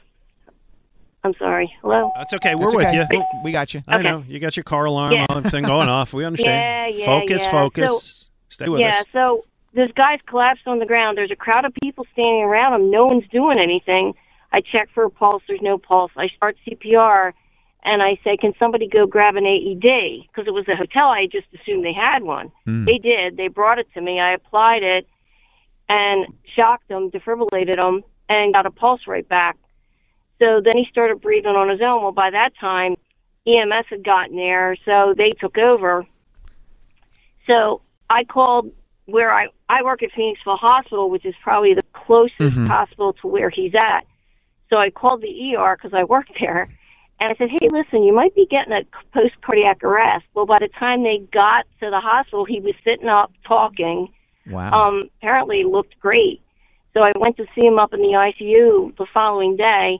I'm 1.26 1.34
sorry. 1.38 1.74
Hello. 1.82 2.12
That's 2.16 2.32
okay. 2.36 2.56
We're 2.56 2.72
That's 2.72 2.76
with 2.76 2.86
okay. 2.86 3.18
you. 3.18 3.24
We 3.44 3.52
got 3.52 3.74
you. 3.74 3.84
I 3.90 3.96
Okay. 3.96 4.04
know 4.04 4.24
you 4.26 4.40
got 4.40 4.56
your 4.56 4.64
car 4.64 4.86
alarm 4.86 5.12
Yeah. 5.12 5.26
on 5.28 5.44
thing 5.44 5.66
going 5.66 5.90
off. 5.90 6.14
We 6.14 6.24
understand. 6.24 6.94
Yeah, 6.96 7.00
yeah, 7.00 7.06
focus, 7.06 7.42
yeah. 7.42 7.52
focus. 7.52 8.30
Stay 8.48 8.70
with 8.70 8.80
yeah, 8.80 9.00
us. 9.00 9.06
Yeah. 9.08 9.12
So 9.12 9.44
this 9.74 9.90
guy's 9.98 10.20
collapsed 10.28 10.66
on 10.66 10.80
the 10.80 10.86
ground. 10.86 11.18
There's 11.18 11.32
a 11.32 11.36
crowd 11.36 11.66
of 11.66 11.74
people 11.84 12.06
standing 12.14 12.44
around 12.44 12.80
him. 12.80 12.90
No 12.90 13.06
one's 13.06 13.28
doing 13.34 13.58
anything. 13.60 14.14
I 14.54 14.62
check 14.62 14.88
for 14.94 15.04
a 15.04 15.10
pulse. 15.10 15.44
There's 15.46 15.62
no 15.62 15.78
pulse. 15.78 16.12
I 16.16 16.30
start 16.38 16.56
CPR, 16.66 17.34
and 17.84 18.02
I 18.02 18.20
say, 18.24 18.38
"Can 18.38 18.54
somebody 18.60 18.88
go 18.88 19.06
grab 19.06 19.36
an 19.36 19.46
AED?" 19.46 20.28
Because 20.28 20.48
it 20.48 20.54
was 20.54 20.68
a 20.68 20.76
hotel. 20.78 21.08
I 21.08 21.28
just 21.28 21.48
assumed 21.54 21.86
they 21.86 21.94
had 21.94 22.24
one. 22.24 22.52
Hmm. 22.66 22.86
They 22.86 22.98
did. 22.98 23.38
They 23.38 23.48
brought 23.48 23.80
it 23.80 23.88
to 23.94 24.02
me. 24.02 24.20
I 24.20 24.34
applied 24.34 24.84
it, 24.84 25.08
and 25.90 26.28
shocked 26.56 26.90
him, 26.90 27.12
defibrillated 27.12 27.84
him, 27.84 28.04
and 28.30 28.54
got 28.54 28.66
a 28.66 28.72
pulse 28.72 29.08
right 29.08 29.28
back. 29.28 29.58
So 30.40 30.62
then 30.64 30.78
he 30.78 30.86
started 30.92 31.22
breathing 31.22 31.56
on 31.56 31.70
his 31.70 31.82
own. 31.82 32.04
Well, 32.04 32.12
by 32.12 32.30
that 32.32 32.52
time, 32.60 32.96
EMS 33.48 33.86
had 33.90 34.04
gotten 34.04 34.36
there, 34.36 34.76
so 34.86 35.14
they 35.18 35.32
took 35.32 35.58
over. 35.58 36.06
So 37.48 37.82
I 38.10 38.24
called 38.26 38.72
where 39.06 39.32
I 39.34 39.48
I 39.70 39.84
work 39.84 40.04
at 40.04 40.12
Phoenixville 40.12 40.60
Hospital, 40.60 41.10
which 41.10 41.26
is 41.26 41.34
probably 41.42 41.74
the 41.74 41.82
closest 41.94 42.58
Mhm. 42.58 42.68
hospital 42.68 43.14
to 43.14 43.28
where 43.28 43.50
he's 43.50 43.74
at. 43.76 44.06
So 44.70 44.78
I 44.78 44.90
called 44.90 45.22
the 45.22 45.56
ER 45.56 45.76
because 45.78 45.94
I 45.94 46.04
work 46.04 46.28
there, 46.40 46.68
and 47.20 47.32
I 47.32 47.36
said, 47.38 47.50
"Hey, 47.50 47.68
listen, 47.72 48.04
you 48.04 48.14
might 48.14 48.36
be 48.36 48.46
getting 48.46 48.74
a 48.74 48.84
post 49.14 49.40
cardiac 49.42 49.84
arrest." 49.84 50.26
Well, 50.34 50.46
by 50.46 50.58
the 50.60 50.70
time 50.80 51.04
they 51.04 51.20
got 51.32 51.66
to 51.80 51.90
the 51.90 52.00
hospital, 52.00 52.46
he 52.46 52.60
was 52.60 52.76
sitting 52.84 53.10
up 53.10 53.32
talking. 53.48 54.10
Wow. 54.46 54.72
Um, 54.72 55.02
apparently 55.20 55.64
looked 55.64 56.00
great. 56.00 56.42
So 56.94 57.04
I 57.04 57.12
went 57.16 57.38
to 57.38 57.46
see 57.54 57.68
him 57.68 57.78
up 57.78 57.94
in 57.94 58.02
the 58.02 58.14
ICU 58.14 58.96
the 58.98 59.06
following 59.14 59.58
day, 59.58 60.00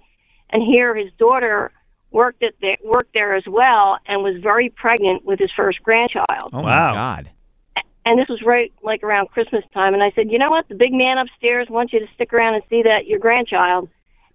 and 0.50 0.64
here 0.64 0.96
his 0.96 1.12
daughter 1.20 1.72
worked 2.12 2.42
at 2.44 2.54
the, 2.62 2.78
worked 2.84 3.14
there 3.14 3.36
as 3.36 3.44
well, 3.48 3.98
and 4.08 4.24
was 4.24 4.42
very 4.42 4.70
pregnant 4.70 5.26
with 5.26 5.40
his 5.40 5.52
first 5.56 5.84
grandchild 5.84 6.50
oh 6.54 6.62
wow. 6.62 6.90
my 6.90 6.94
God. 6.94 7.30
and 8.06 8.18
this 8.18 8.28
was 8.30 8.42
right 8.46 8.72
like 8.82 9.04
around 9.04 9.30
Christmas 9.30 9.64
time. 9.74 9.94
And 9.94 10.02
I 10.02 10.12
said, 10.16 10.32
you 10.32 10.40
know 10.40 10.48
what? 10.50 10.68
The 10.70 10.76
big 10.76 10.94
man 10.94 11.18
upstairs 11.18 11.68
wants 11.70 11.94
you 11.94 12.00
to 12.00 12.08
stick 12.16 12.34
around 12.34 12.56
and 12.56 12.64
see 12.70 12.84
that 12.84 13.06
your 13.06 13.20
grandchild. 13.20 13.90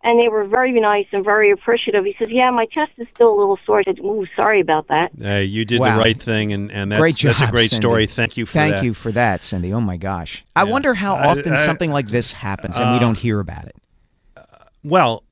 And 0.04 0.18
they 0.18 0.28
were 0.28 0.44
very 0.44 0.73
nice 0.80 1.06
and 1.12 1.25
very 1.25 1.52
appreciative. 1.52 2.04
He 2.04 2.16
says, 2.18 2.26
yeah, 2.28 2.50
my 2.50 2.66
chest 2.66 2.90
is 2.99 3.06
still 3.14 3.28
a 3.32 3.37
little 3.38 3.56
sore. 3.64 3.78
I 3.78 3.82
said, 3.85 4.00
ooh, 4.00 4.26
sorry 4.35 4.61
about 4.61 4.88
that. 4.88 5.11
Uh, 5.25 5.37
you 5.38 5.64
did 5.64 5.78
Wow. 5.80 5.94
the 5.97 6.02
right 6.02 6.21
thing, 6.21 6.52
and, 6.52 6.73
and 6.73 6.90
that's, 6.90 7.00
Great 7.00 7.16
that's 7.18 7.40
a 7.40 7.47
great 7.47 7.71
Cindy. 7.71 7.82
story. 7.82 8.06
Thank 8.09 8.37
you 8.37 8.44
for 8.44 8.52
Thank 8.52 8.76
that. 8.76 8.85
you 8.85 8.94
for 8.94 9.12
that, 9.12 9.42
Cindy. 9.42 9.73
Oh 9.73 9.80
my 9.80 9.97
gosh. 9.97 10.44
I 10.56 10.64
Yeah. 10.64 10.71
wonder 10.71 10.94
how 10.94 11.14
I- 11.14 11.28
often 11.28 11.52
I- 11.52 11.56
something 11.64 11.92
like 11.92 12.09
this 12.09 12.32
happens 12.32 12.78
and 12.78 12.90
we 12.90 12.97
Uh, 12.97 13.00
don't 13.00 13.18
hear 13.18 13.38
about 13.38 13.66
it. 13.66 13.76
Well, 14.85 15.23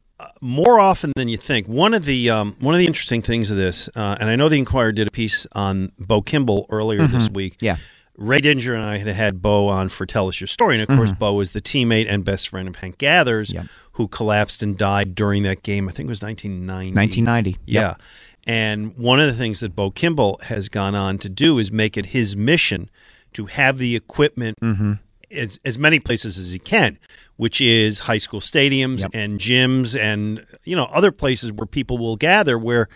more 0.41 0.79
often 0.79 1.12
than 1.17 1.29
you 1.29 1.37
think. 1.37 1.67
One 1.67 1.95
of 1.95 2.05
the 2.05 2.31
um, 2.31 2.55
one 2.61 2.75
of 2.75 2.79
the 2.79 2.87
interesting 2.87 3.23
things 3.23 3.50
of 3.50 3.57
this, 3.57 3.89
uh, 3.97 4.17
and 4.21 4.29
I 4.31 4.37
know 4.37 4.49
the 4.49 4.59
Inquirer 4.59 4.93
did 4.93 5.09
a 5.09 5.11
piece 5.11 5.47
on 5.53 5.93
Bo 5.99 6.21
Kimble 6.23 6.67
earlier 6.71 7.07
this 7.07 7.29
week. 7.31 7.57
Yeah. 7.61 7.77
Ray 8.17 8.39
Didinger 8.39 8.75
and 8.75 8.85
I 8.85 8.99
had 8.99 9.09
had 9.09 9.41
Bo 9.41 9.69
on 9.69 9.89
for 9.89 10.05
Tell 10.05 10.29
Us 10.29 10.39
Your 10.41 10.47
Story, 10.47 10.79
and 10.79 10.83
of 10.89 10.95
course, 10.97 11.11
Bo 11.11 11.33
was 11.33 11.53
the 11.53 11.61
teammate 11.62 12.07
and 12.09 12.23
best 12.23 12.49
friend 12.50 12.69
of 12.69 12.77
Hank 12.77 12.99
Gathers, 12.99 13.50
Yep. 13.53 13.67
Who 13.92 14.09
collapsed 14.09 14.62
and 14.62 14.78
died 14.78 15.14
during 15.14 15.42
that 15.42 15.62
game. 15.62 15.88
I 15.88 15.92
think 15.92 16.06
it 16.06 16.11
was 16.11 16.23
1990. 16.23 16.94
1990. 16.94 17.59
Yeah. 17.66 17.80
Yep. 17.80 18.00
And 18.47 18.97
one 18.97 19.20
of 19.20 19.26
the 19.26 19.35
things 19.37 19.61
that 19.61 19.75
Bo 19.76 19.90
Kimble 19.90 20.40
has 20.44 20.68
gone 20.68 20.94
on 20.94 21.18
to 21.18 21.28
do 21.28 21.59
is 21.59 21.70
make 21.70 21.97
it 21.97 22.06
his 22.06 22.35
mission 22.35 22.88
to 23.35 23.47
have 23.47 23.78
the 23.78 23.94
equipment 23.97 24.59
Mm-hmm. 24.61 24.92
as, 25.30 25.59
as 25.64 25.76
many 25.78 26.00
places 26.00 26.38
as 26.38 26.52
he 26.52 26.59
can, 26.59 26.99
which 27.37 27.61
is 27.61 28.00
high 28.00 28.18
school 28.18 28.40
stadiums 28.40 29.00
Yep. 29.00 29.11
and 29.14 29.38
gyms 29.38 29.99
and 29.99 30.44
you 30.64 30.75
know 30.75 30.85
other 30.87 31.12
places 31.12 31.52
where 31.52 31.66
people 31.66 31.99
will 31.99 32.16
gather 32.16 32.59
where 32.59 32.88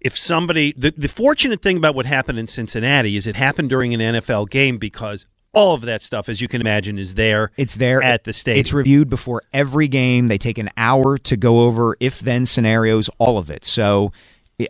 if 0.00 0.16
somebody 0.18 0.72
the, 0.76 0.92
the 0.96 1.08
fortunate 1.08 1.60
thing 1.62 1.76
about 1.76 1.94
what 1.94 2.06
happened 2.06 2.38
in 2.38 2.46
Cincinnati 2.46 3.16
is 3.16 3.26
it 3.26 3.36
happened 3.36 3.68
during 3.70 3.92
an 3.94 4.00
NFL 4.00 4.48
game 4.50 4.78
because 4.78 5.26
all 5.52 5.74
of 5.74 5.82
that 5.82 6.02
stuff 6.02 6.28
as 6.28 6.40
you 6.40 6.48
can 6.48 6.60
imagine 6.60 6.98
is 6.98 7.14
there 7.14 7.50
It's 7.56 7.76
there 7.76 8.02
at 8.02 8.24
the 8.24 8.32
stadium. 8.32 8.60
It's 8.60 8.72
reviewed 8.72 9.08
before 9.10 9.42
every 9.52 9.88
game. 9.88 10.28
They 10.28 10.38
take 10.38 10.58
an 10.58 10.70
hour 10.76 11.18
to 11.18 11.36
go 11.36 11.60
over 11.62 11.96
if 12.00 12.20
then 12.20 12.46
scenarios, 12.46 13.10
all 13.18 13.38
of 13.38 13.50
it. 13.50 13.64
So, 13.64 14.12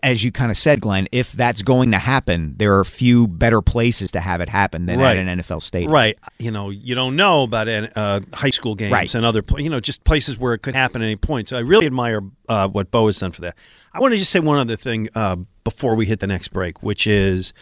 as 0.03 0.25
you 0.25 0.33
kind 0.33 0.51
of 0.51 0.57
said, 0.57 0.81
Glen, 0.81 1.07
if 1.13 1.33
that's 1.33 1.61
going 1.63 1.91
to 1.91 1.99
happen, 1.99 2.55
there 2.57 2.79
are 2.79 2.85
few 2.85 3.27
better 3.29 3.61
places 3.61 4.11
to 4.13 4.21
have 4.21 4.41
it 4.41 4.49
happen 4.49 4.87
than 4.87 4.99
Right. 4.99 5.17
at 5.19 5.27
an 5.29 5.39
NFL 5.41 5.61
stadium. 5.61 5.93
Right. 5.93 6.17
You 6.39 6.51
know, 6.51 6.71
you 6.71 6.95
don't 6.95 7.15
know 7.15 7.43
about 7.43 7.69
uh, 7.69 8.21
high 8.33 8.51
school 8.51 8.75
games 8.75 8.93
Right. 8.93 9.15
and 9.15 9.27
other, 9.27 9.43
you 9.59 9.69
know, 9.69 9.81
just 9.81 10.03
places 10.05 10.39
where 10.39 10.55
it 10.55 10.61
could 10.63 10.75
happen 10.75 11.03
at 11.03 11.07
any 11.07 11.17
point. 11.17 11.49
So 11.49 11.57
I 11.59 11.61
really 11.61 11.85
admire 11.87 12.23
uh, 12.49 12.69
what 12.69 12.91
Bo 12.91 13.07
has 13.07 13.19
done 13.19 13.33
for 13.33 13.43
that. 13.43 13.55
I 13.93 14.01
want 14.01 14.13
to 14.13 14.19
just 14.19 14.31
say 14.31 14.41
one 14.41 14.59
other 14.59 14.77
thing 14.77 15.09
uh, 15.15 15.37
before 15.63 15.95
we 15.95 16.07
hit 16.07 16.21
the 16.21 16.27
next 16.27 16.49
break, 16.49 16.83
which 16.83 17.07
is, 17.07 17.53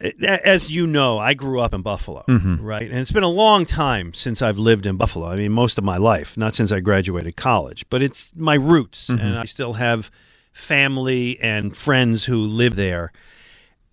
as 0.00 0.70
you 0.70 0.86
know, 0.86 1.18
I 1.18 1.34
grew 1.34 1.60
up 1.60 1.72
in 1.72 1.82
Buffalo, 1.82 2.24
mm-hmm. 2.28 2.62
right? 2.62 2.90
And 2.90 2.98
it's 2.98 3.12
been 3.12 3.22
a 3.22 3.28
long 3.28 3.64
time 3.64 4.12
since 4.14 4.42
I've 4.42 4.58
lived 4.58 4.86
in 4.86 4.96
Buffalo. 4.96 5.28
I 5.28 5.36
mean, 5.36 5.52
most 5.52 5.78
of 5.78 5.84
my 5.84 5.96
life, 5.96 6.36
not 6.36 6.54
since 6.54 6.70
I 6.70 6.80
graduated 6.80 7.36
college, 7.36 7.86
but 7.88 8.02
it's 8.02 8.32
my 8.36 8.54
roots, 8.54 9.08
mm-hmm. 9.08 9.20
and 9.20 9.38
I 9.38 9.44
still 9.44 9.74
have 9.74 10.10
family 10.52 11.38
and 11.40 11.76
friends 11.76 12.24
who 12.24 12.44
live 12.44 12.76
there. 12.76 13.12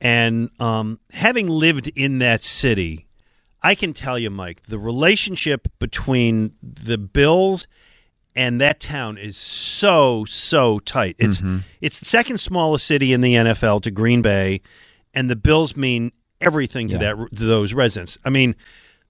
And 0.01 0.49
um, 0.59 0.99
having 1.11 1.47
lived 1.47 1.89
in 1.95 2.19
that 2.19 2.43
city, 2.43 3.07
I 3.61 3.75
can 3.75 3.93
tell 3.93 4.19
you, 4.19 4.29
Mike, 4.29 4.63
the 4.63 4.79
relationship 4.79 5.67
between 5.79 6.53
the 6.61 6.97
Bills 6.97 7.65
and 8.35 8.59
that 8.59 8.79
town 8.79 9.17
is 9.17 9.37
so 9.37 10.25
so 10.25 10.79
tight. 10.79 11.15
It's 11.19 11.39
mm-hmm. 11.39 11.59
it's 11.81 11.99
the 11.99 12.05
second 12.05 12.39
smallest 12.39 12.85
city 12.85 13.13
in 13.13 13.21
the 13.21 13.33
NFL 13.35 13.83
to 13.83 13.91
Green 13.91 14.21
Bay, 14.21 14.61
and 15.13 15.29
the 15.29 15.35
Bills 15.35 15.75
mean 15.77 16.11
everything 16.41 16.87
to 16.89 16.97
that 16.97 17.15
to 17.37 17.45
those 17.45 17.73
residents. 17.73 18.17
I 18.25 18.29
mean, 18.29 18.55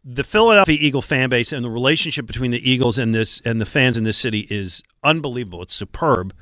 the 0.05 0.24
Philadelphia 0.24 0.77
Eagle 0.79 1.01
fan 1.01 1.29
base 1.29 1.51
and 1.53 1.63
the 1.63 1.69
relationship 1.69 2.25
between 2.25 2.51
the 2.51 2.69
Eagles 2.69 2.98
and 2.98 3.13
this 3.13 3.41
and 3.45 3.60
the 3.62 3.65
fans 3.65 3.98
in 3.98 4.03
this 4.03 4.17
city 4.17 4.48
is 4.50 4.83
unbelievable. 5.03 5.62
It's 5.63 5.74
superb. 5.75 6.33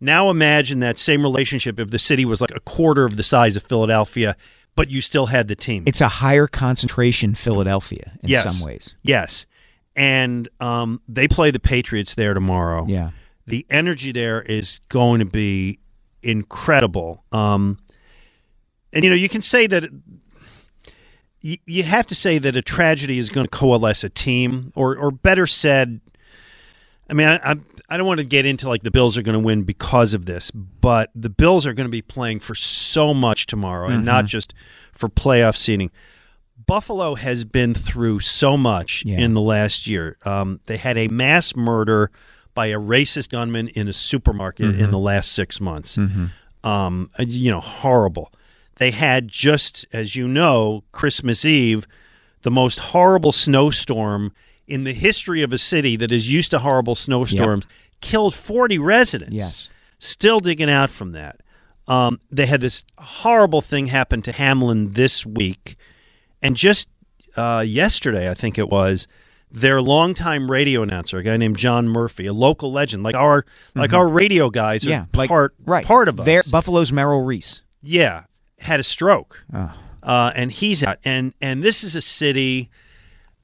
Now 0.00 0.30
imagine 0.30 0.80
that 0.80 0.98
same 0.98 1.22
relationship 1.22 1.78
if 1.78 1.90
the 1.90 1.98
city 1.98 2.24
was 2.24 2.40
like 2.40 2.50
a 2.54 2.60
quarter 2.60 3.04
of 3.04 3.16
the 3.16 3.22
size 3.22 3.54
of 3.56 3.62
Philadelphia, 3.62 4.36
but 4.74 4.90
you 4.90 5.00
still 5.00 5.26
had 5.26 5.46
the 5.48 5.54
team. 5.54 5.84
It's 5.86 6.00
a 6.00 6.08
higher 6.08 6.46
concentration 6.48 7.34
Philadelphia 7.34 8.12
in 8.22 8.28
Yes. 8.30 8.56
some 8.58 8.66
ways. 8.66 8.94
Yes. 9.02 9.46
And 9.94 10.48
um, 10.58 11.00
they 11.06 11.28
play 11.28 11.50
the 11.50 11.60
Patriots 11.60 12.14
there 12.14 12.34
tomorrow. 12.34 12.86
Yeah. 12.88 13.10
The 13.46 13.66
energy 13.70 14.10
there 14.12 14.40
is 14.42 14.80
going 14.88 15.18
to 15.20 15.24
be 15.26 15.78
incredible. 16.22 17.24
Um, 17.32 17.78
and, 18.92 19.04
you 19.04 19.10
know, 19.10 19.16
you 19.16 19.28
can 19.28 19.42
say 19.42 19.66
that 19.66 19.84
you, 21.40 21.58
you 21.66 21.82
have 21.82 22.06
to 22.08 22.14
say 22.14 22.38
that 22.38 22.56
a 22.56 22.62
tragedy 22.62 23.18
is 23.18 23.28
going 23.28 23.44
to 23.44 23.50
coalesce 23.50 24.04
a 24.04 24.08
team, 24.08 24.72
or, 24.76 24.96
or 24.96 25.10
better 25.10 25.46
said, 25.46 26.00
I 27.10 27.14
mean, 27.14 27.26
I, 27.26 27.36
I, 27.52 27.56
I 27.88 27.96
don't 27.96 28.06
want 28.06 28.18
to 28.18 28.24
get 28.24 28.46
into 28.46 28.68
like 28.68 28.82
the 28.82 28.90
Bills 28.90 29.18
are 29.18 29.22
going 29.22 29.34
to 29.34 29.44
win 29.44 29.64
because 29.64 30.14
of 30.14 30.24
this, 30.24 30.50
but 30.50 31.10
the 31.14 31.28
Bills 31.30 31.66
are 31.66 31.74
going 31.74 31.86
to 31.88 31.90
be 31.90 32.02
playing 32.02 32.40
for 32.40 32.54
so 32.54 33.12
much 33.12 33.46
tomorrow 33.46 33.88
and 33.88 34.04
not 34.04 34.26
just 34.26 34.54
for 34.92 35.08
playoff 35.08 35.56
seeding. 35.56 35.90
Buffalo 36.64 37.16
has 37.16 37.44
been 37.44 37.74
through 37.74 38.20
so 38.20 38.56
much 38.56 39.02
Yeah. 39.04 39.18
in 39.18 39.34
the 39.34 39.40
last 39.40 39.86
year. 39.88 40.16
Um, 40.24 40.60
they 40.66 40.76
had 40.76 40.96
a 40.96 41.08
mass 41.08 41.56
murder 41.56 42.10
by 42.54 42.66
a 42.66 42.78
racist 42.78 43.30
gunman 43.30 43.68
in 43.68 43.88
a 43.88 43.92
supermarket 43.92 44.78
in 44.78 44.90
the 44.90 44.98
last 44.98 45.32
six 45.32 45.60
months. 45.60 45.98
Um, 45.98 47.10
uh, 47.18 47.24
you 47.26 47.50
know, 47.50 47.60
horrible. 47.60 48.32
They 48.76 48.90
had 48.90 49.28
just, 49.28 49.86
as 49.92 50.16
you 50.16 50.26
know, 50.26 50.84
Christmas 50.92 51.44
Eve, 51.44 51.86
the 52.42 52.50
most 52.50 52.78
horrible 52.78 53.32
snowstorm 53.32 54.32
in 54.66 54.84
the 54.84 54.94
history 54.94 55.42
of 55.42 55.52
a 55.52 55.58
city 55.58 55.96
that 55.96 56.10
is 56.12 56.30
used 56.32 56.50
to 56.52 56.58
horrible 56.60 56.94
snowstorms, 56.94 57.64
killed 58.00 58.34
40 58.34 58.78
residents 58.78 59.34
Yes. 59.34 59.70
still 59.98 60.40
digging 60.40 60.70
out 60.70 60.90
from 60.90 61.12
that. 61.12 61.40
Um, 61.88 62.20
they 62.30 62.46
had 62.46 62.60
this 62.60 62.84
horrible 62.98 63.60
thing 63.60 63.86
happen 63.86 64.22
to 64.22 64.32
Hamlin 64.32 64.92
this 64.92 65.26
week, 65.26 65.76
and 66.40 66.56
just 66.56 66.88
uh, 67.36 67.64
yesterday, 67.66 68.30
I 68.30 68.34
think 68.34 68.58
it 68.58 68.68
was, 68.68 69.08
their 69.50 69.82
longtime 69.82 70.50
radio 70.50 70.82
announcer, 70.82 71.18
a 71.18 71.22
guy 71.22 71.36
named 71.36 71.56
John 71.58 71.88
Murphy, 71.88 72.26
a 72.26 72.32
local 72.32 72.72
legend, 72.72 73.02
like 73.02 73.14
our 73.14 73.44
like 73.74 73.92
our 73.92 74.08
radio 74.08 74.48
guys, 74.48 74.84
are 74.86 74.90
Mm-hmm. 74.90 74.92
Yeah. 75.14 75.18
Like, 75.18 75.28
part 75.28 75.54
right. 75.66 75.84
part 75.84 76.08
of 76.08 76.20
us. 76.20 76.26
They're- 76.26 76.42
Buffalo's 76.50 76.92
Merrill 76.92 77.22
Reese. 77.22 77.62
Yeah, 77.82 78.22
had 78.62 78.80
a 78.80 78.84
stroke, 78.84 79.44
Oh. 79.54 79.72
uh, 80.02 80.32
and 80.34 80.50
he's 80.50 80.82
out. 80.82 80.98
And 81.04 81.34
and 81.40 81.62
this 81.62 81.84
is 81.84 81.94
a 81.96 82.00
city. 82.00 82.70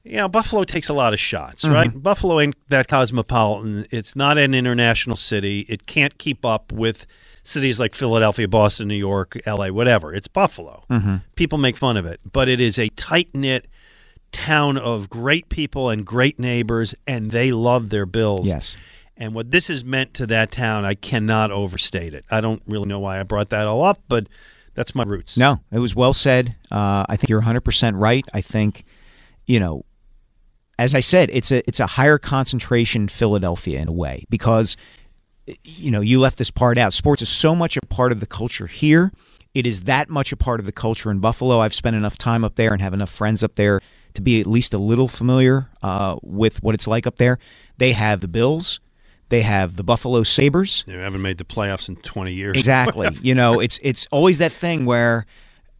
You 0.03 0.15
know, 0.17 0.27
Buffalo 0.29 0.63
takes 0.63 0.89
a 0.89 0.93
lot 0.93 1.13
of 1.13 1.19
shots, 1.19 1.63
Mm-hmm. 1.63 1.73
right? 1.73 2.03
Buffalo 2.03 2.39
ain't 2.39 2.55
that 2.69 2.87
cosmopolitan. 2.87 3.85
It's 3.91 4.15
not 4.15 4.37
an 4.37 4.53
international 4.55 5.15
city. 5.17 5.65
It 5.69 5.85
can't 5.85 6.17
keep 6.17 6.45
up 6.45 6.71
with 6.71 7.05
cities 7.43 7.79
like 7.79 7.93
Philadelphia, 7.93 8.47
Boston, 8.47 8.87
New 8.87 8.95
York, 8.95 9.37
L.A., 9.45 9.71
whatever. 9.71 10.13
It's 10.13 10.27
Buffalo. 10.27 10.83
Mm-hmm. 10.89 11.15
People 11.35 11.57
make 11.57 11.75
fun 11.77 11.97
of 11.97 12.05
it, 12.05 12.19
but 12.31 12.47
it 12.47 12.61
is 12.61 12.79
a 12.79 12.89
tight 12.89 13.29
knit 13.33 13.65
town 14.31 14.77
of 14.77 15.09
great 15.09 15.49
people 15.49 15.89
and 15.89 16.05
great 16.05 16.39
neighbors, 16.39 16.93
and 17.07 17.31
they 17.31 17.51
love 17.51 17.89
their 17.89 18.05
Bills. 18.05 18.47
Yes. 18.47 18.75
And 19.17 19.33
what 19.33 19.51
this 19.51 19.67
has 19.67 19.83
meant 19.83 20.13
to 20.15 20.27
that 20.27 20.51
town, 20.51 20.85
I 20.85 20.93
cannot 20.95 21.51
overstate 21.51 22.13
it. 22.13 22.23
I 22.31 22.39
don't 22.39 22.61
really 22.67 22.87
know 22.87 22.99
why 22.99 23.19
I 23.19 23.23
brought 23.23 23.49
that 23.49 23.65
all 23.65 23.83
up, 23.83 23.99
but 24.07 24.27
that's 24.79 24.95
my 24.95 25.03
roots. 25.03 25.35
No, 25.35 25.59
it 25.73 25.79
was 25.79 25.93
well 25.93 26.13
said. 26.13 26.55
Uh, 26.71 27.05
I 27.09 27.17
think 27.17 27.27
you're 27.29 27.41
100% 27.41 27.91
right. 27.95 28.25
I 28.33 28.39
think, 28.39 28.85
you 29.45 29.59
know, 29.59 29.83
as 30.77 30.95
I 30.95 31.01
said, 31.01 31.29
it's 31.33 31.51
a 31.51 31.67
it's 31.67 31.81
a 31.81 31.85
higher 31.85 32.17
concentration 32.17 33.09
Philadelphia 33.09 33.81
in 33.81 33.89
a 33.89 33.91
way 33.91 34.23
because 34.29 34.77
you 35.65 35.91
know, 35.91 35.99
you 35.99 36.17
left 36.17 36.37
this 36.37 36.49
part 36.49 36.77
out. 36.77 36.93
Sports 36.93 37.21
is 37.21 37.27
so 37.27 37.53
much 37.53 37.75
a 37.75 37.81
part 37.81 38.13
of 38.13 38.21
the 38.21 38.25
culture 38.25 38.67
here. 38.67 39.11
It 39.53 39.67
is 39.67 39.81
that 39.81 40.09
much 40.09 40.31
a 40.31 40.37
part 40.37 40.61
of 40.61 40.65
the 40.65 40.71
culture 40.71 41.11
in 41.11 41.19
Buffalo. 41.19 41.59
I've 41.59 41.73
spent 41.73 41.97
enough 41.97 42.17
time 42.17 42.45
up 42.45 42.55
there 42.55 42.71
and 42.71 42.81
have 42.81 42.93
enough 42.93 43.09
friends 43.09 43.43
up 43.43 43.55
there 43.55 43.81
to 44.13 44.21
be 44.21 44.39
at 44.39 44.47
least 44.47 44.73
a 44.73 44.77
little 44.77 45.09
familiar 45.09 45.67
uh, 45.83 46.15
with 46.21 46.63
what 46.63 46.73
it's 46.73 46.87
like 46.87 47.05
up 47.05 47.17
there. 47.17 47.37
They 47.77 47.91
have 47.91 48.21
the 48.21 48.29
Bills. 48.29 48.79
They 49.29 49.41
have 49.43 49.75
the 49.75 49.83
Buffalo 49.83 50.23
Sabres. 50.23 50.83
They 50.87 50.93
haven't 50.93 51.21
made 51.21 51.37
the 51.37 51.43
playoffs 51.45 51.87
in 51.87 51.95
20 51.97 52.33
years. 52.33 52.57
Exactly. 52.57 53.09
you 53.21 53.35
know, 53.35 53.59
it's 53.59 53.79
it's 53.83 54.07
always 54.11 54.39
that 54.39 54.51
thing 54.51 54.85
where 54.85 55.25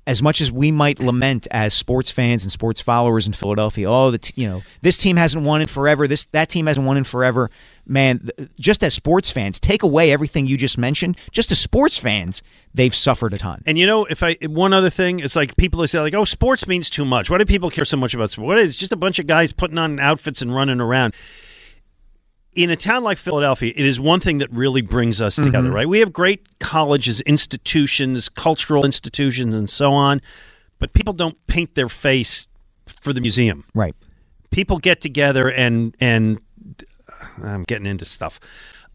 as 0.09 0.23
much 0.23 0.41
as 0.41 0.51
we 0.51 0.71
might 0.71 0.99
lament 0.99 1.47
as 1.51 1.71
sports 1.71 2.09
fans 2.09 2.43
and 2.43 2.51
sports 2.51 2.81
followers 2.81 3.27
in 3.27 3.33
Philadelphia, 3.33 3.87
oh, 3.87 4.09
the 4.09 4.17
t- 4.17 4.33
you 4.41 4.49
know 4.49 4.63
this 4.81 4.97
team 4.97 5.17
hasn't 5.17 5.45
won 5.45 5.61
in 5.61 5.67
forever. 5.67 6.07
This 6.07 6.25
that 6.31 6.49
team 6.49 6.65
hasn't 6.65 6.85
won 6.85 6.97
in 6.97 7.03
forever. 7.03 7.51
Man, 7.85 8.31
th- 8.35 8.49
just 8.59 8.83
as 8.83 8.95
sports 8.95 9.29
fans, 9.29 9.59
take 9.59 9.83
away 9.83 10.11
everything 10.11 10.47
you 10.47 10.57
just 10.57 10.79
mentioned. 10.79 11.15
Just 11.31 11.51
as 11.51 11.59
sports 11.59 11.99
fans, 11.99 12.41
they've 12.73 12.95
suffered 12.95 13.33
a 13.33 13.37
ton. 13.37 13.61
And 13.67 13.77
you 13.77 13.85
know, 13.85 14.05
if 14.05 14.23
I 14.23 14.35
one 14.41 14.73
other 14.73 14.89
thing, 14.89 15.19
it's 15.19 15.35
like 15.35 15.55
people 15.57 15.87
say 15.87 15.99
like, 15.99 16.15
"Oh, 16.15 16.25
sports 16.25 16.67
means 16.67 16.89
too 16.89 17.05
much." 17.05 17.29
Why 17.29 17.37
do 17.37 17.45
people 17.45 17.69
care 17.69 17.85
so 17.85 17.97
much 17.97 18.15
about 18.15 18.31
sport? 18.31 18.47
What 18.47 18.57
is 18.59 18.75
just 18.77 18.91
a 18.91 18.97
bunch 18.97 19.19
of 19.19 19.27
guys 19.27 19.51
putting 19.53 19.77
on 19.77 19.99
outfits 19.99 20.41
and 20.41 20.53
running 20.53 20.81
around? 20.81 21.13
In 22.55 22.69
a 22.69 22.75
town 22.75 23.03
like 23.03 23.17
Philadelphia, 23.17 23.71
it 23.75 23.85
is 23.85 23.99
one 23.99 24.19
thing 24.19 24.39
that 24.39 24.51
really 24.51 24.81
brings 24.81 25.21
us 25.21 25.35
together, 25.35 25.69
right? 25.71 25.87
We 25.87 25.99
have 25.99 26.11
great 26.11 26.59
colleges, 26.59 27.21
institutions, 27.21 28.27
cultural 28.27 28.83
institutions, 28.83 29.55
and 29.55 29.69
so 29.69 29.91
on, 29.91 30.19
but 30.79 30.93
people 30.93 31.13
don't 31.13 31.37
paint 31.47 31.75
their 31.75 31.87
face 31.89 32.47
for 33.01 33.13
the 33.13 33.21
museum. 33.21 33.65
Right. 33.75 33.95
people 34.51 34.79
get 34.79 34.99
together 34.99 35.49
and 35.51 35.95
and 35.99 36.39
I'm 37.43 37.63
getting 37.63 37.85
into 37.85 38.05
stuff. 38.05 38.39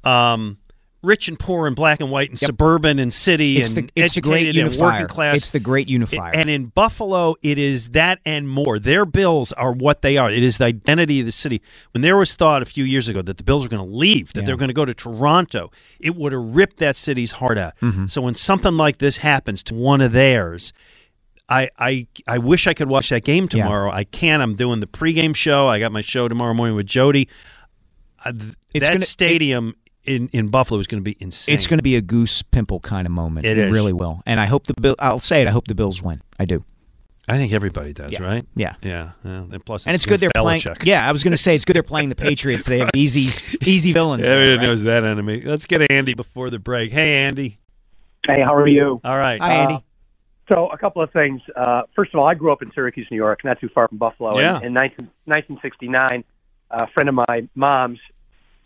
Um, 0.02 0.58
rich 1.04 1.28
and 1.28 1.38
poor 1.38 1.66
and 1.66 1.76
black 1.76 2.00
and 2.00 2.10
white 2.10 2.30
and 2.30 2.40
Yep. 2.40 2.48
suburban 2.48 2.98
and 2.98 3.12
city 3.12 3.58
It's 3.58 3.68
and 3.70 3.76
the 3.76 3.90
it's 3.94 4.12
educated 4.12 4.56
and 4.56 4.74
working 4.76 5.06
class. 5.06 5.36
It's 5.36 5.50
the 5.50 5.60
great 5.60 5.88
unifier. 5.88 6.32
And 6.34 6.48
in 6.50 6.66
Buffalo, 6.66 7.36
it 7.42 7.58
is 7.58 7.90
that 7.90 8.18
and 8.24 8.48
more. 8.48 8.78
Their 8.78 9.04
bills 9.04 9.52
are 9.52 9.72
what 9.72 10.02
they 10.02 10.16
are. 10.16 10.30
It 10.30 10.42
is 10.42 10.58
the 10.58 10.64
identity 10.64 11.20
of 11.20 11.26
the 11.26 11.32
city. 11.32 11.60
When 11.92 12.02
there 12.02 12.16
was 12.16 12.34
thought 12.34 12.62
a 12.62 12.64
few 12.64 12.84
years 12.84 13.08
ago 13.08 13.22
that 13.22 13.36
the 13.36 13.44
Bills 13.44 13.62
were 13.62 13.68
going 13.68 13.88
to 13.88 13.96
leave, 13.96 14.32
that 14.32 14.40
Yeah. 14.40 14.46
they're 14.46 14.56
going 14.56 14.68
to 14.68 14.74
go 14.74 14.84
to 14.84 14.94
Toronto, 14.94 15.70
it 16.00 16.16
would 16.16 16.32
have 16.32 16.42
ripped 16.56 16.78
that 16.78 16.96
city's 16.96 17.32
heart 17.32 17.58
out. 17.58 17.74
Mm-hmm. 17.82 18.06
So 18.06 18.22
when 18.22 18.34
something 18.34 18.76
like 18.76 18.98
this 18.98 19.18
happens 19.18 19.62
to 19.64 19.74
one 19.74 20.00
of 20.00 20.12
theirs, 20.12 20.72
I, 21.46 21.68
I 21.78 22.06
I 22.26 22.38
wish 22.38 22.66
I 22.66 22.72
could 22.72 22.88
watch 22.88 23.10
that 23.10 23.22
game 23.24 23.44
Yeah. 23.52 23.62
tomorrow. 23.64 23.90
I 23.92 24.04
can't. 24.04 24.42
I'm 24.42 24.54
doing 24.56 24.80
the 24.80 24.86
pregame 24.86 25.36
show. 25.36 25.68
I 25.68 25.78
got 25.78 25.92
my 25.92 26.00
show 26.00 26.26
tomorrow 26.26 26.54
morning 26.54 26.74
with 26.74 26.86
Jody. 26.86 27.28
Uh, 28.24 28.32
that 28.72 28.82
gonna- 28.82 29.00
stadium 29.02 29.74
in, 30.04 30.28
in 30.32 30.48
Buffalo 30.48 30.78
is 30.80 30.86
going 30.86 31.02
to 31.02 31.04
be 31.04 31.16
insane. 31.20 31.54
it's 31.54 31.66
going 31.66 31.78
to 31.78 31.82
be 31.82 31.96
a 31.96 32.00
goose 32.02 32.42
pimple 32.42 32.80
kind 32.80 33.06
of 33.06 33.12
moment. 33.12 33.46
It 33.46 33.58
It, 33.58 33.66
is. 33.66 33.72
really 33.72 33.92
will. 33.92 34.22
And 34.26 34.40
I 34.40 34.46
hope 34.46 34.66
the 34.66 34.74
Bill. 34.80 34.94
I'll 34.98 35.18
say 35.18 35.42
it. 35.42 35.48
I 35.48 35.50
hope 35.50 35.66
the 35.68 35.74
Bills 35.74 36.02
win. 36.02 36.22
I 36.38 36.44
do. 36.44 36.64
I 37.26 37.38
think 37.38 37.52
everybody 37.54 37.94
does, 37.94 38.12
Yeah. 38.12 38.22
right? 38.22 38.46
Yeah. 38.54 38.74
Yeah. 38.82 39.12
yeah. 39.24 39.30
And 39.50 39.64
plus, 39.64 39.86
And 39.86 39.94
it's 39.94 40.04
good 40.04 40.20
they're 40.20 40.30
against 40.34 40.64
playing. 40.66 40.76
Yeah, 40.82 41.08
I 41.08 41.12
was 41.12 41.24
going 41.24 41.30
to 41.32 41.38
say 41.38 41.54
it's 41.54 41.64
good 41.64 41.74
they're 41.74 41.82
playing 41.82 42.10
the 42.10 42.14
Patriots. 42.14 42.66
They 42.66 42.80
have 42.80 42.90
easy, 42.94 43.32
easy 43.64 43.92
villains. 43.94 44.24
there, 44.24 44.34
Everybody 44.34 44.58
right? 44.58 44.66
knows 44.66 44.82
that 44.82 45.04
enemy. 45.04 45.40
Let's 45.40 45.64
get 45.66 45.90
Andy 45.90 46.12
before 46.12 46.50
the 46.50 46.58
break. 46.58 46.92
Hey, 46.92 47.24
Andy. 47.24 47.58
Hey, 48.26 48.42
how 48.42 48.54
are 48.54 48.68
you? 48.68 49.00
All 49.04 49.16
right. 49.16 49.40
Hi, 49.40 49.54
Andy. 49.54 49.74
Uh, 49.76 50.54
So, 50.54 50.68
a 50.68 50.76
couple 50.76 51.00
of 51.02 51.10
things. 51.12 51.40
Uh, 51.56 51.82
first 51.96 52.12
of 52.12 52.20
all, 52.20 52.26
I 52.26 52.34
grew 52.34 52.52
up 52.52 52.60
in 52.60 52.70
Syracuse, 52.74 53.06
New 53.10 53.16
York, 53.16 53.42
not 53.42 53.58
too 53.58 53.70
far 53.70 53.88
from 53.88 53.96
Buffalo. 53.96 54.38
Yeah. 54.38 54.58
In, 54.58 54.64
in 54.66 54.72
19, 54.74 55.08
1969, 55.24 56.24
a 56.72 56.86
friend 56.88 57.08
of 57.08 57.14
my 57.14 57.48
mom's 57.54 58.00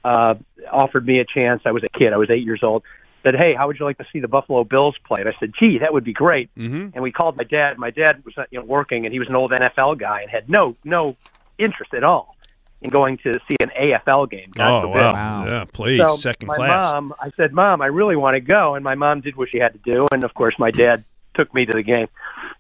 uh, 0.04 0.34
offered 0.70 1.06
me 1.06 1.20
a 1.20 1.24
chance. 1.24 1.62
I 1.64 1.72
was 1.72 1.82
a 1.84 1.98
kid. 1.98 2.12
I 2.12 2.16
was 2.16 2.30
eight 2.30 2.44
years 2.44 2.60
old. 2.62 2.82
Said, 3.24 3.34
"Hey, 3.34 3.54
how 3.54 3.66
would 3.66 3.78
you 3.78 3.84
like 3.84 3.98
to 3.98 4.06
see 4.12 4.20
the 4.20 4.28
Buffalo 4.28 4.62
Bills 4.64 4.94
play?" 5.04 5.20
And 5.20 5.28
I 5.28 5.32
said, 5.40 5.52
"Gee, 5.58 5.78
that 5.78 5.92
would 5.92 6.04
be 6.04 6.12
great." 6.12 6.54
mm-hmm. 6.56 6.90
And 6.94 7.02
we 7.02 7.10
called 7.10 7.36
my 7.36 7.44
dad. 7.44 7.76
My 7.78 7.90
dad 7.90 8.24
was 8.24 8.36
uh, 8.38 8.44
you 8.50 8.58
know 8.60 8.64
working, 8.64 9.04
and 9.06 9.12
he 9.12 9.18
was 9.18 9.28
an 9.28 9.34
old 9.34 9.50
NFL 9.50 9.98
guy 9.98 10.22
and 10.22 10.30
had 10.30 10.48
no 10.48 10.76
no 10.84 11.16
interest 11.58 11.92
at 11.94 12.04
all 12.04 12.36
in 12.80 12.90
going 12.90 13.18
to 13.18 13.32
see 13.48 13.56
an 13.60 13.70
AFL 13.76 14.30
game. 14.30 14.52
God 14.54 14.70
Oh, 14.70 14.80
forbid. 14.88 15.00
wow. 15.02 15.12
Wow. 15.12 15.46
Yeah, 15.48 15.64
please. 15.72 15.98
So 15.98 16.14
Second 16.14 16.46
my 16.46 16.54
class. 16.56 16.92
mom, 16.92 17.12
I 17.20 17.30
said, 17.36 17.52
"Mom, 17.52 17.82
I 17.82 17.86
really 17.86 18.14
want 18.14 18.34
to 18.36 18.40
go," 18.40 18.76
and 18.76 18.84
my 18.84 18.94
mom 18.94 19.20
did 19.20 19.34
what 19.34 19.48
she 19.50 19.58
had 19.58 19.72
to 19.72 19.92
do, 19.92 20.06
and 20.12 20.22
of 20.22 20.32
course, 20.34 20.54
my 20.60 20.70
dad 20.70 21.02
took 21.38 21.54
me 21.54 21.64
to 21.66 21.72
the 21.72 21.82
game, 21.82 22.08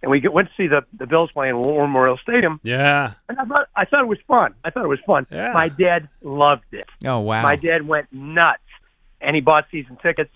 and 0.02 0.10
we 0.10 0.26
went 0.28 0.48
to 0.48 0.54
see 0.56 0.68
the 0.68 0.84
the 0.96 1.06
Bills 1.06 1.30
play 1.32 1.48
in 1.48 1.56
War 1.58 1.86
Memorial 1.86 2.18
Stadium, 2.22 2.60
yeah. 2.62 3.14
and 3.28 3.38
I 3.38 3.44
thought 3.44 3.68
I 3.76 3.84
thought 3.84 4.02
it 4.02 4.08
was 4.08 4.18
fun. 4.26 4.54
I 4.64 4.70
thought 4.70 4.84
it 4.84 4.88
was 4.88 5.00
fun. 5.06 5.26
Yeah. 5.30 5.52
My 5.52 5.68
dad 5.68 6.08
loved 6.22 6.64
it. 6.72 6.86
Oh 7.04 7.18
wow. 7.20 7.42
My 7.42 7.56
dad 7.56 7.86
went 7.86 8.06
nuts, 8.12 8.62
and 9.20 9.34
he 9.34 9.40
bought 9.42 9.66
season 9.70 9.98
tickets, 10.02 10.32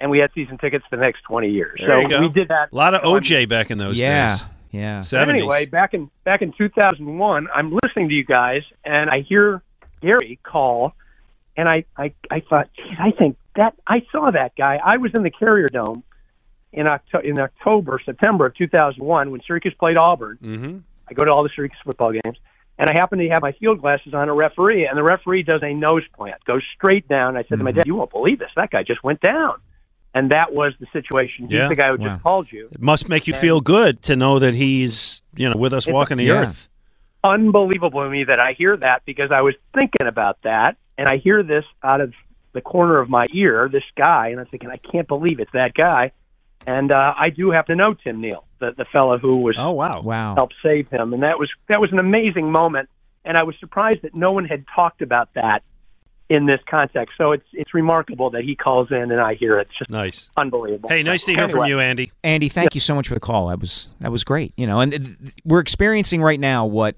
and 0.00 0.10
we 0.10 0.18
had 0.18 0.30
season 0.34 0.58
tickets 0.58 0.84
for 0.90 0.96
the 0.96 1.02
next 1.02 1.22
twenty 1.22 1.50
years. 1.50 1.80
There 1.80 2.02
you 2.02 2.08
so 2.10 2.16
go. 2.16 2.20
we 2.22 2.28
did 2.28 2.48
that. 2.48 2.68
A 2.72 2.76
lot 2.76 2.94
of 2.94 3.02
So 3.02 3.14
I'm- 3.14 3.22
OJ 3.22 3.48
back 3.48 3.70
in 3.70 3.78
those 3.78 3.96
yeah. 3.98 4.30
days. 4.30 4.44
Yeah. 4.70 4.98
70s. 5.00 5.10
but 5.12 5.28
anyway, 5.30 5.64
back 5.64 5.94
in 5.94 6.10
back 6.24 6.42
in 6.42 6.52
2001, 6.52 7.48
I'm 7.54 7.72
listening 7.82 8.10
to 8.10 8.14
you 8.14 8.24
guys, 8.24 8.62
and 8.84 9.08
I 9.08 9.20
hear 9.20 9.62
Gary 10.02 10.38
call, 10.42 10.92
and 11.56 11.66
I 11.68 11.84
I 11.96 12.12
I 12.30 12.40
thought, 12.40 12.68
geez, 12.76 12.92
I 12.98 13.12
think 13.12 13.38
that 13.56 13.74
I 13.86 14.02
saw 14.12 14.30
that 14.30 14.54
guy. 14.56 14.78
I 14.84 14.98
was 14.98 15.14
in 15.14 15.22
the 15.22 15.30
Carrier 15.30 15.68
Dome 15.68 16.02
in 16.72 16.86
October, 16.86 17.24
in 17.26 17.38
October, 17.38 18.00
September 18.04 18.46
of 18.46 18.54
2001 18.56 19.30
when 19.30 19.40
Syracuse 19.46 19.74
played 19.78 19.96
Auburn. 19.96 20.38
mm-hmm. 20.42 20.78
I 21.10 21.14
go 21.14 21.24
to 21.24 21.30
all 21.30 21.42
the 21.42 21.48
Syracuse 21.54 21.78
football 21.84 22.12
games, 22.12 22.36
and 22.78 22.90
I 22.90 22.92
happen 22.92 23.18
to 23.18 23.28
have 23.30 23.40
my 23.40 23.52
field 23.52 23.80
glasses 23.80 24.12
on 24.12 24.28
a 24.28 24.34
referee, 24.34 24.86
and 24.86 24.96
the 24.96 25.02
referee 25.02 25.42
does 25.42 25.62
a 25.62 25.72
nose 25.72 26.02
plant, 26.14 26.44
goes 26.44 26.62
straight 26.76 27.08
down. 27.08 27.36
I 27.36 27.44
said 27.44 27.58
to 27.58 27.64
my 27.64 27.72
dad, 27.72 27.86
"You 27.86 27.94
won't 27.94 28.10
believe 28.10 28.38
this. 28.38 28.50
That 28.56 28.70
guy 28.70 28.82
just 28.82 29.02
went 29.02 29.20
down." 29.20 29.54
And 30.14 30.30
that 30.30 30.52
was 30.52 30.74
the 30.80 30.86
situation. 30.92 31.46
He's 31.46 31.54
Yeah. 31.54 31.68
the 31.68 31.74
guy 31.76 31.88
who 31.88 31.98
Wow. 31.98 32.08
just 32.08 32.22
called 32.22 32.52
you. 32.52 32.68
It 32.72 32.80
must 32.80 33.08
make 33.08 33.26
you 33.26 33.34
feel 33.34 33.60
good 33.60 34.02
to 34.04 34.16
know 34.16 34.38
that 34.38 34.54
he's, 34.54 35.22
you 35.36 35.48
know, 35.48 35.54
with 35.58 35.72
us 35.72 35.86
walking 35.86 36.16
the 36.16 36.24
yeah. 36.24 36.42
earth. 36.42 36.68
unbelievable 37.24 38.02
to 38.02 38.08
me 38.08 38.24
that 38.24 38.38
I 38.38 38.52
hear 38.52 38.76
that 38.76 39.02
because 39.04 39.32
I 39.32 39.40
was 39.42 39.54
thinking 39.74 40.06
about 40.06 40.38
that 40.42 40.76
and 40.96 41.08
I 41.08 41.16
hear 41.16 41.42
this 41.42 41.64
out 41.82 42.00
of 42.00 42.14
the 42.52 42.60
corner 42.60 42.98
of 43.00 43.08
my 43.10 43.26
ear, 43.32 43.68
this 43.70 43.82
guy, 43.96 44.28
and 44.28 44.40
I'm 44.40 44.46
thinking, 44.46 44.70
I 44.70 44.76
can't 44.76 45.06
believe 45.08 45.40
it's 45.40 45.50
that 45.52 45.74
guy. 45.74 46.12
And 46.68 46.92
uh, 46.92 47.14
I 47.16 47.30
do 47.30 47.50
have 47.50 47.64
to 47.66 47.74
know 47.76 47.94
Tim 47.94 48.20
Neal, 48.20 48.44
the 48.58 48.72
the 48.76 48.84
fellow 48.92 49.16
who 49.18 49.36
was 49.38 49.56
Oh, 49.58 49.70
wow. 49.72 50.02
Wow. 50.02 50.34
helped 50.34 50.54
save 50.62 50.88
him, 50.90 51.14
and 51.14 51.22
that 51.22 51.38
was 51.38 51.48
that 51.68 51.80
was 51.80 51.90
an 51.92 51.98
amazing 51.98 52.52
moment. 52.52 52.88
And 53.24 53.38
I 53.38 53.42
was 53.44 53.54
surprised 53.58 54.02
that 54.02 54.14
no 54.14 54.32
one 54.32 54.44
had 54.44 54.64
talked 54.74 55.00
about 55.00 55.30
that 55.34 55.62
in 56.28 56.44
this 56.44 56.60
context. 56.68 57.14
So 57.16 57.32
it's 57.32 57.46
it's 57.54 57.72
remarkable 57.72 58.28
that 58.30 58.44
he 58.44 58.54
calls 58.54 58.90
in 58.90 59.10
and 59.10 59.18
I 59.18 59.32
hear 59.34 59.58
it. 59.58 59.68
It's 59.70 59.78
just 59.78 59.90
Nice. 59.90 60.28
unbelievable. 60.36 60.90
Hey, 60.90 61.02
nice 61.02 61.24
to 61.24 61.34
hear 61.34 61.48
from 61.48 61.64
you, 61.64 61.80
Andy. 61.80 62.12
Andy, 62.22 62.50
thank 62.50 62.74
you 62.74 62.82
so 62.82 62.94
much 62.94 63.08
for 63.08 63.14
the 63.14 63.20
call. 63.20 63.48
That 63.48 63.60
was 63.60 63.88
that 64.00 64.12
was 64.12 64.22
great. 64.24 64.52
You 64.58 64.66
know, 64.66 64.80
and 64.80 64.92
th- 64.92 65.02
th- 65.04 65.34
we're 65.46 65.60
experiencing 65.60 66.20
right 66.20 66.38
now 66.40 66.66
what 66.66 66.96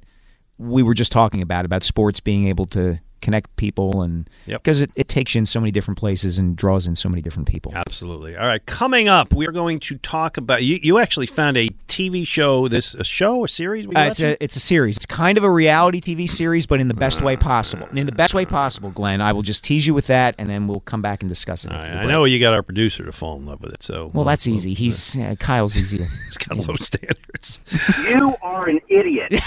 we 0.59 0.83
were 0.83 0.95
just 0.95 1.13
talking 1.13 1.43
about 1.43 1.65
about 1.65 1.85
sports 1.85 2.19
being 2.19 2.49
able 2.49 2.67
to 2.67 2.99
connect 3.21 3.55
people 3.57 4.03
and 4.03 4.29
Yep. 4.47 4.63
because 4.63 4.81
it, 4.81 4.91
it 4.97 5.09
takes 5.09 5.35
you 5.35 5.39
in 5.41 5.47
so 5.47 5.61
many 5.61 5.71
different 5.71 5.99
places 5.99 6.39
and 6.39 6.57
draws 6.57 6.87
in 6.87 6.97
so 6.97 7.09
many 7.09 7.23
different 7.23 7.47
people. 7.49 7.73
Absolutely. 7.75 8.37
All 8.37 8.47
right. 8.47 8.65
Coming 8.67 9.09
up, 9.09 9.33
we 9.33 9.47
are 9.47 9.53
going 9.53 9.79
to 9.81 9.97
talk 9.99 10.37
about. 10.37 10.63
You, 10.63 10.79
you 10.83 10.99
actually 10.99 11.27
found 11.27 11.57
a 11.57 11.69
TV 11.89 12.27
show, 12.27 12.69
this 12.69 12.95
a 12.95 13.05
show, 13.05 13.45
a 13.45 13.49
series? 13.49 13.87
Uh, 13.87 13.91
it's 14.11 14.21
a 14.21 14.43
it's 14.43 14.57
a 14.57 14.61
series. 14.61 14.97
It's 14.97 15.07
kind 15.07 15.39
of 15.39 15.45
a 15.45 15.51
reality 15.51 16.01
TV 16.01 16.29
series, 16.29 16.67
but 16.67 16.81
in 16.81 16.89
the 16.89 16.95
best 16.95 17.23
way 17.23 17.37
possible. 17.37 17.87
In 17.95 18.07
the 18.07 18.13
best 18.13 18.35
way 18.35 18.45
possible, 18.47 18.91
Glen. 18.91 19.21
I 19.21 19.33
will 19.33 19.43
just 19.43 19.63
tease 19.65 19.87
you 19.87 19.95
with 19.95 20.07
that, 20.09 20.35
and 20.39 20.49
then 20.49 20.67
we'll 20.67 20.81
come 20.81 21.03
back 21.03 21.23
and 21.23 21.29
discuss 21.29 21.65
it. 21.65 21.71
Right, 21.71 21.91
I 21.91 22.05
know 22.07 22.25
you 22.25 22.41
got 22.41 22.53
our 22.55 22.63
producer 22.63 23.05
to 23.05 23.13
fall 23.13 23.37
in 23.37 23.47
love 23.47 23.61
with 23.61 23.73
it. 23.73 23.83
So 23.83 24.11
Well, 24.15 24.25
that's 24.25 24.47
easy. 24.49 24.75
He's 24.75 25.17
uh, 25.17 25.35
Kyle's 25.39 25.77
easy. 25.77 25.99
to- 25.99 26.05
he's 26.27 26.39
got 26.39 26.57
low 26.57 26.75
standards. 26.77 27.61
You 28.09 28.35
are 28.43 28.69
an 28.69 28.81
idiot. 28.89 29.35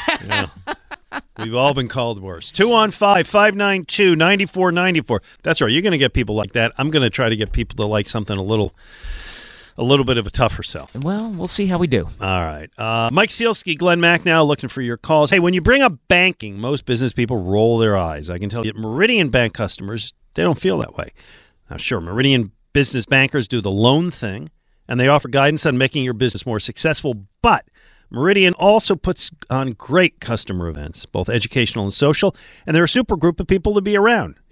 We've 1.38 1.56
all 1.56 1.74
been 1.74 1.88
called 1.88 2.22
worse. 2.22 2.52
215 2.52 3.24
592 3.24 4.16
9494. 4.16 5.22
That's 5.44 5.62
right. 5.62 5.72
You're 5.72 5.82
going 5.82 5.92
to 5.92 5.98
get 5.98 6.14
people 6.14 6.36
like 6.36 6.54
that. 6.54 6.72
I'm 6.78 6.90
going 6.90 7.04
to 7.04 7.10
try 7.10 7.30
to 7.30 7.36
get 7.36 7.52
people 7.52 7.76
to 7.84 7.88
like 7.88 8.08
something 8.08 8.38
a 8.38 8.44
little 8.44 8.74
a 9.78 9.84
little 9.84 10.06
bit 10.06 10.18
of 10.18 10.28
a 10.28 10.30
tougher 10.30 10.64
sell. 10.64 10.90
Well, 10.94 11.32
we'll 11.32 11.48
see 11.48 11.66
how 11.66 11.78
we 11.78 11.88
do. 11.88 12.08
All 12.22 12.42
right. 12.42 12.70
Uh, 12.78 13.10
Mike 13.12 13.30
Sielski, 13.30 13.78
Glenn 13.78 14.00
Mack 14.00 14.24
now 14.26 14.44
looking 14.44 14.70
for 14.70 14.82
your 14.82 14.98
calls. 14.98 15.32
Hey, 15.32 15.40
when 15.40 15.54
you 15.54 15.62
bring 15.62 15.82
up 15.82 15.94
banking, 16.08 16.60
most 16.60 16.86
business 16.86 17.12
people 17.12 17.38
roll 17.38 17.80
their 17.80 17.98
eyes. 17.98 18.30
I 18.30 18.38
can 18.38 18.50
tell 18.50 18.66
you, 18.66 18.74
Meridian 18.76 19.30
Bank 19.30 19.54
customers, 19.54 20.14
they 20.36 20.44
don't 20.44 20.60
feel 20.60 20.80
that 20.82 20.96
way. 20.96 21.12
Now, 21.70 21.78
sure, 21.78 22.00
Meridian 22.00 22.52
business 22.74 23.06
bankers 23.06 23.48
do 23.48 23.62
the 23.62 23.72
loan 23.72 24.12
thing, 24.12 24.52
and 24.88 25.00
they 25.00 25.08
offer 25.08 25.28
guidance 25.28 25.66
on 25.66 25.78
making 25.78 26.04
your 26.04 26.14
business 26.14 26.46
more 26.46 26.60
successful, 26.60 27.26
but 27.42 27.66
Meridian 28.14 28.54
also 28.54 28.96
puts 28.96 29.32
on 29.50 29.72
great 29.72 30.20
customer 30.20 30.68
events, 30.68 31.06
both 31.06 31.30
educational 31.30 31.84
and 31.84 31.94
social, 31.94 32.36
and 32.68 32.76
they're 32.76 32.84
a 32.84 32.90
super 32.90 33.18
group 33.18 33.40
of 33.40 33.48
people 33.48 33.74
to 33.74 33.82
be 33.82 33.98
around. 33.98 34.36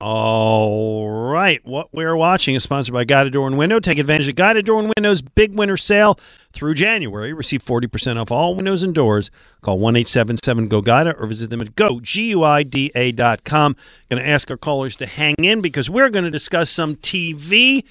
All 0.00 1.08
right. 1.08 1.64
What 1.66 1.92
we're 1.92 2.14
watching 2.14 2.54
is 2.54 2.62
sponsored 2.62 2.92
by 2.92 3.02
Guida 3.02 3.30
Door 3.30 3.48
and 3.48 3.58
Window. 3.58 3.80
Take 3.80 3.98
advantage 3.98 4.28
of 4.28 4.36
Guida 4.36 4.62
Door 4.62 4.80
and 4.80 4.92
Window's 4.96 5.22
big 5.22 5.58
winter 5.58 5.76
sale 5.76 6.20
through 6.52 6.74
January. 6.74 7.32
Receive 7.32 7.64
40% 7.64 8.20
off 8.20 8.30
all 8.30 8.54
windows 8.54 8.84
and 8.84 8.94
doors. 8.94 9.32
Call 9.60 9.80
1 9.80 9.96
877 9.96 10.68
GO 10.68 10.82
GUIDA 10.82 11.14
or 11.18 11.26
visit 11.26 11.50
them 11.50 11.60
at 11.60 11.74
goguida.com. 11.74 13.76
Going 14.08 14.22
to 14.22 14.28
ask 14.28 14.50
our 14.52 14.56
callers 14.56 14.94
to 14.96 15.06
hang 15.06 15.34
in 15.38 15.60
because 15.60 15.90
we're 15.90 16.10
going 16.10 16.24
to 16.24 16.30
discuss 16.30 16.70
some 16.70 16.94
TV. 16.96 17.82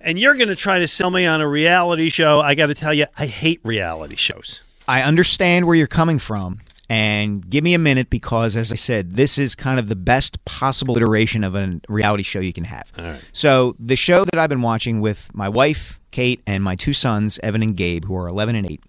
And 0.00 0.18
you're 0.18 0.36
going 0.36 0.48
to 0.48 0.56
try 0.56 0.78
to 0.78 0.88
sell 0.88 1.10
me 1.10 1.26
on 1.26 1.42
a 1.42 1.48
reality 1.48 2.08
show. 2.08 2.40
I 2.40 2.54
got 2.54 2.66
to 2.66 2.74
tell 2.74 2.94
you, 2.94 3.06
I 3.18 3.26
hate 3.26 3.60
reality 3.62 4.16
shows. 4.16 4.60
I 4.88 5.02
understand 5.02 5.66
where 5.66 5.74
you're 5.74 5.86
coming 5.86 6.18
from. 6.18 6.60
And 6.88 7.48
give 7.48 7.64
me 7.64 7.74
a 7.74 7.78
minute 7.78 8.10
because, 8.10 8.54
as 8.56 8.70
I 8.70 8.76
said, 8.76 9.14
this 9.14 9.38
is 9.38 9.56
kind 9.56 9.80
of 9.80 9.88
the 9.88 9.96
best 9.96 10.44
possible 10.44 10.96
iteration 10.96 11.42
of 11.42 11.56
a 11.56 11.80
reality 11.88 12.22
show 12.22 12.38
you 12.38 12.52
can 12.52 12.64
have. 12.64 12.92
So, 13.32 13.74
the 13.80 13.96
show 13.96 14.24
that 14.24 14.38
I've 14.38 14.48
been 14.48 14.62
watching 14.62 15.00
with 15.00 15.28
my 15.34 15.48
wife, 15.48 15.98
Kate, 16.12 16.40
and 16.46 16.62
my 16.62 16.76
two 16.76 16.92
sons, 16.92 17.40
Evan 17.42 17.62
and 17.62 17.76
Gabe, 17.76 18.04
who 18.04 18.16
are 18.16 18.28
11 18.28 18.54
and 18.54 18.70
8, 18.70 18.80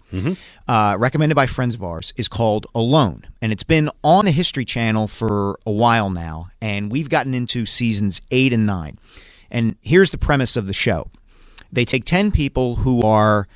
uh, 0.68 0.96
recommended 0.98 1.34
by 1.34 1.46
friends 1.46 1.74
of 1.74 1.82
ours, 1.82 2.12
is 2.16 2.28
called 2.28 2.66
Alone. 2.74 3.26
And 3.42 3.50
it's 3.50 3.64
been 3.64 3.90
on 4.04 4.26
the 4.26 4.30
History 4.30 4.64
Channel 4.64 5.08
for 5.08 5.58
a 5.66 5.72
while 5.72 6.08
now. 6.08 6.50
And 6.60 6.92
we've 6.92 7.08
gotten 7.08 7.34
into 7.34 7.66
seasons 7.66 8.20
8 8.30 8.52
and 8.52 8.64
9. 8.64 8.98
And 9.50 9.76
here's 9.80 10.10
the 10.10 10.18
premise 10.18 10.56
of 10.56 10.66
the 10.68 10.72
show 10.72 11.10
they 11.72 11.84
take 11.84 12.04
10 12.04 12.30
people 12.30 12.76
who 12.76 13.02
are 13.02 13.46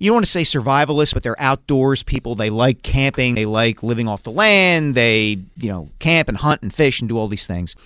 you 0.00 0.08
don't 0.08 0.16
want 0.16 0.24
to 0.24 0.30
say 0.32 0.42
survivalists, 0.42 1.12
but 1.12 1.22
they're 1.22 1.40
outdoors 1.40 2.02
people. 2.02 2.34
They 2.34 2.48
like 2.48 2.82
camping. 2.82 3.34
They 3.34 3.44
like 3.44 3.82
living 3.82 4.08
off 4.08 4.22
the 4.22 4.32
land. 4.32 4.94
They, 4.94 5.40
you 5.58 5.68
know, 5.68 5.90
camp 5.98 6.30
and 6.30 6.38
hunt 6.38 6.62
and 6.62 6.74
fish 6.74 7.00
and 7.00 7.08
do 7.08 7.18
all 7.18 7.28
these 7.28 7.46
things. 7.46 7.76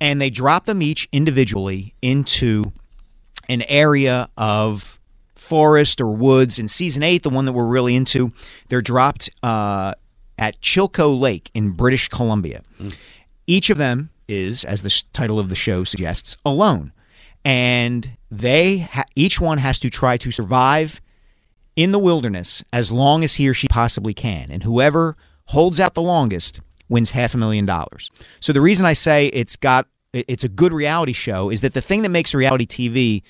And 0.00 0.20
they 0.20 0.30
drop 0.30 0.66
them 0.66 0.80
each 0.80 1.08
individually 1.10 1.94
into 2.00 2.72
an 3.48 3.62
area 3.62 4.30
of 4.38 5.00
forest 5.34 6.00
or 6.00 6.06
woods. 6.06 6.60
In 6.60 6.68
season 6.68 7.02
eight, 7.02 7.24
the 7.24 7.30
one 7.30 7.44
that 7.44 7.52
we're 7.52 7.66
really 7.66 7.96
into, 7.96 8.32
they're 8.68 8.80
dropped 8.80 9.28
uh, 9.42 9.94
at 10.38 10.60
Chilko 10.60 11.18
Lake 11.18 11.50
in 11.54 11.70
British 11.70 12.08
Columbia. 12.08 12.62
Each 13.48 13.68
of 13.68 13.78
them 13.78 14.10
is, 14.28 14.62
as 14.62 14.82
the 14.82 15.02
title 15.12 15.40
of 15.40 15.48
the 15.48 15.56
show 15.56 15.82
suggests, 15.82 16.36
alone. 16.46 16.92
And 17.44 18.10
they 18.30 18.78
ha- 18.78 19.06
each 19.16 19.40
one 19.40 19.58
has 19.58 19.80
to 19.80 19.90
try 19.90 20.18
to 20.18 20.30
survive 20.30 21.00
in 21.78 21.92
the 21.92 21.98
wilderness 21.98 22.64
as 22.72 22.90
long 22.90 23.22
as 23.22 23.36
he 23.36 23.48
or 23.48 23.54
she 23.54 23.68
possibly 23.68 24.12
can. 24.12 24.50
And 24.50 24.64
whoever 24.64 25.16
holds 25.46 25.78
out 25.78 25.94
the 25.94 26.02
longest 26.02 26.60
wins 26.88 27.12
half 27.12 27.34
a 27.34 27.38
million 27.38 27.66
dollars. 27.66 28.10
So 28.40 28.52
the 28.52 28.60
reason 28.60 28.84
I 28.84 28.94
say 28.94 29.28
it's 29.28 29.54
got 29.54 29.86
it's 30.12 30.42
a 30.42 30.48
good 30.48 30.72
reality 30.72 31.12
show 31.12 31.50
is 31.50 31.60
that 31.60 31.74
the 31.74 31.80
thing 31.80 32.02
that 32.02 32.08
makes 32.08 32.34
reality 32.34 32.66
TV 32.66 33.22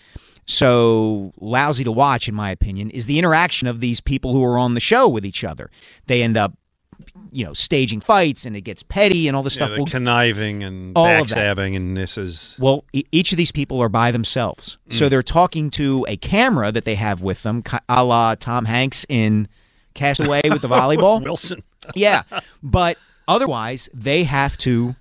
so 0.46 1.34
lousy 1.38 1.84
to 1.84 1.92
watch 1.92 2.26
in 2.26 2.34
my 2.34 2.50
opinion 2.50 2.88
is 2.88 3.04
the 3.04 3.18
interaction 3.18 3.68
of 3.68 3.80
these 3.80 4.00
people 4.00 4.32
who 4.32 4.42
are 4.42 4.56
on 4.56 4.72
the 4.72 4.80
show 4.80 5.06
with 5.06 5.26
each 5.26 5.44
other. 5.44 5.70
They 6.06 6.22
end 6.22 6.38
up 6.38 6.54
you 7.32 7.44
know 7.44 7.52
staging 7.52 8.00
fights 8.00 8.44
and 8.46 8.56
it 8.56 8.62
gets 8.62 8.82
petty 8.82 9.28
and 9.28 9.36
all 9.36 9.42
this 9.42 9.56
Yeah, 9.56 9.66
stuff. 9.66 9.76
Well, 9.78 9.86
conniving 9.86 10.62
and 10.62 10.96
All 10.96 11.06
backstabbing, 11.06 11.76
and 11.76 11.96
this 11.96 12.16
is 12.18 12.56
well, 12.58 12.84
e- 12.92 13.04
each 13.12 13.32
of 13.32 13.38
these 13.38 13.52
people 13.52 13.80
are 13.82 13.88
by 13.88 14.10
themselves. 14.10 14.78
So 14.90 15.06
mm. 15.06 15.10
they're 15.10 15.22
talking 15.22 15.70
to 15.70 16.04
a 16.08 16.16
camera 16.16 16.72
that 16.72 16.84
they 16.84 16.94
have 16.96 17.22
with 17.22 17.42
them, 17.42 17.62
a 17.88 18.04
la 18.04 18.34
Tom 18.34 18.64
Hanks 18.66 19.04
in 19.08 19.48
Castaway 19.94 20.42
with 20.48 20.62
the 20.62 20.68
volleyball. 20.78 21.22
Wilson. 21.22 21.62
yeah. 21.94 22.22
But 22.62 22.98
otherwise, 23.26 23.88
they 23.94 24.24
have 24.24 24.56
to 24.58 24.96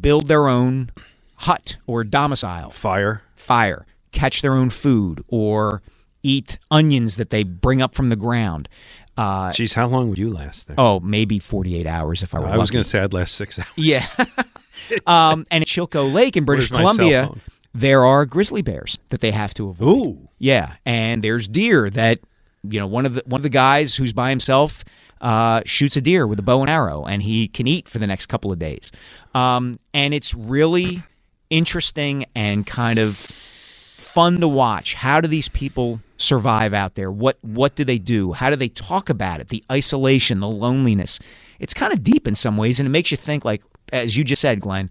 build 0.00 0.28
their 0.28 0.48
own 0.48 0.90
hut 1.36 1.76
or 1.86 2.04
domicile, 2.04 2.70
Fire. 2.70 3.22
fire, 3.34 3.86
catch 4.12 4.42
their 4.42 4.54
own 4.54 4.70
food, 4.70 5.22
or 5.28 5.82
eat 6.22 6.58
onions 6.70 7.16
that 7.16 7.30
they 7.30 7.42
bring 7.42 7.82
up 7.82 7.94
from 7.94 8.08
the 8.08 8.16
ground. 8.16 8.68
Uh, 9.16 9.50
Jeez, 9.50 9.74
how 9.74 9.86
long 9.86 10.08
would 10.08 10.18
you 10.18 10.30
last 10.30 10.66
there? 10.66 10.76
oh, 10.78 11.00
maybe 11.00 11.38
48 11.38 11.86
hours 11.86 12.22
if 12.22 12.34
I 12.34 12.40
were 12.40 12.46
I 12.46 12.56
was 12.56 12.70
going 12.70 12.82
to 12.82 12.88
say 12.88 13.00
I'd 13.00 13.12
last 13.12 13.34
six 13.34 13.58
hours. 13.58 13.68
Yeah. 13.76 14.06
um, 15.06 15.46
and 15.50 15.62
at 15.62 15.68
Chilko 15.68 16.12
Lake 16.12 16.36
in 16.36 16.44
British 16.44 16.70
Where's 16.70 16.80
Columbia, 16.80 17.30
there 17.74 18.04
are 18.04 18.24
grizzly 18.26 18.62
bears 18.62 18.98
that 19.10 19.20
they 19.20 19.30
have 19.30 19.54
to 19.54 19.68
avoid. 19.68 19.86
Ooh. 19.88 20.28
Yeah, 20.38 20.74
and 20.84 21.22
there's 21.22 21.46
deer 21.46 21.90
that 21.90 22.20
you 22.62 22.80
know 22.80 22.86
one 22.86 23.06
of 23.06 23.14
the 23.14 23.22
one 23.26 23.38
of 23.38 23.42
the 23.42 23.48
guys 23.48 23.96
who's 23.96 24.12
by 24.12 24.30
himself 24.30 24.84
uh, 25.20 25.62
shoots 25.64 25.96
a 25.96 26.00
deer 26.00 26.26
with 26.26 26.38
a 26.38 26.42
bow 26.42 26.60
and 26.60 26.68
arrow, 26.70 27.04
and 27.04 27.22
he 27.22 27.48
can 27.48 27.66
eat 27.66 27.88
for 27.88 27.98
the 27.98 28.06
next 28.06 28.26
couple 28.26 28.50
of 28.52 28.58
days. 28.58 28.90
Um, 29.34 29.78
and 29.94 30.12
it's 30.12 30.34
really 30.34 31.02
interesting 31.48 32.26
and 32.34 32.66
kind 32.66 32.98
of 32.98 33.16
fun 33.16 34.40
to 34.40 34.48
watch. 34.48 34.94
How 34.94 35.20
do 35.20 35.28
these 35.28 35.48
people 35.48 36.00
survive 36.22 36.72
out 36.72 36.94
there? 36.94 37.10
What 37.10 37.38
what 37.42 37.74
do 37.74 37.84
they 37.84 37.98
do? 37.98 38.32
How 38.32 38.50
do 38.50 38.56
they 38.56 38.68
talk 38.68 39.08
about 39.10 39.40
it? 39.40 39.48
The 39.48 39.64
isolation, 39.70 40.40
the 40.40 40.48
loneliness. 40.48 41.18
It's 41.58 41.74
kind 41.74 41.92
of 41.92 42.02
deep 42.02 42.26
in 42.26 42.34
some 42.34 42.56
ways, 42.56 42.80
and 42.80 42.86
it 42.86 42.90
makes 42.90 43.10
you 43.10 43.16
think. 43.16 43.44
Like 43.44 43.62
as 43.92 44.16
you 44.16 44.24
just 44.24 44.40
said, 44.42 44.60
Glen, 44.60 44.90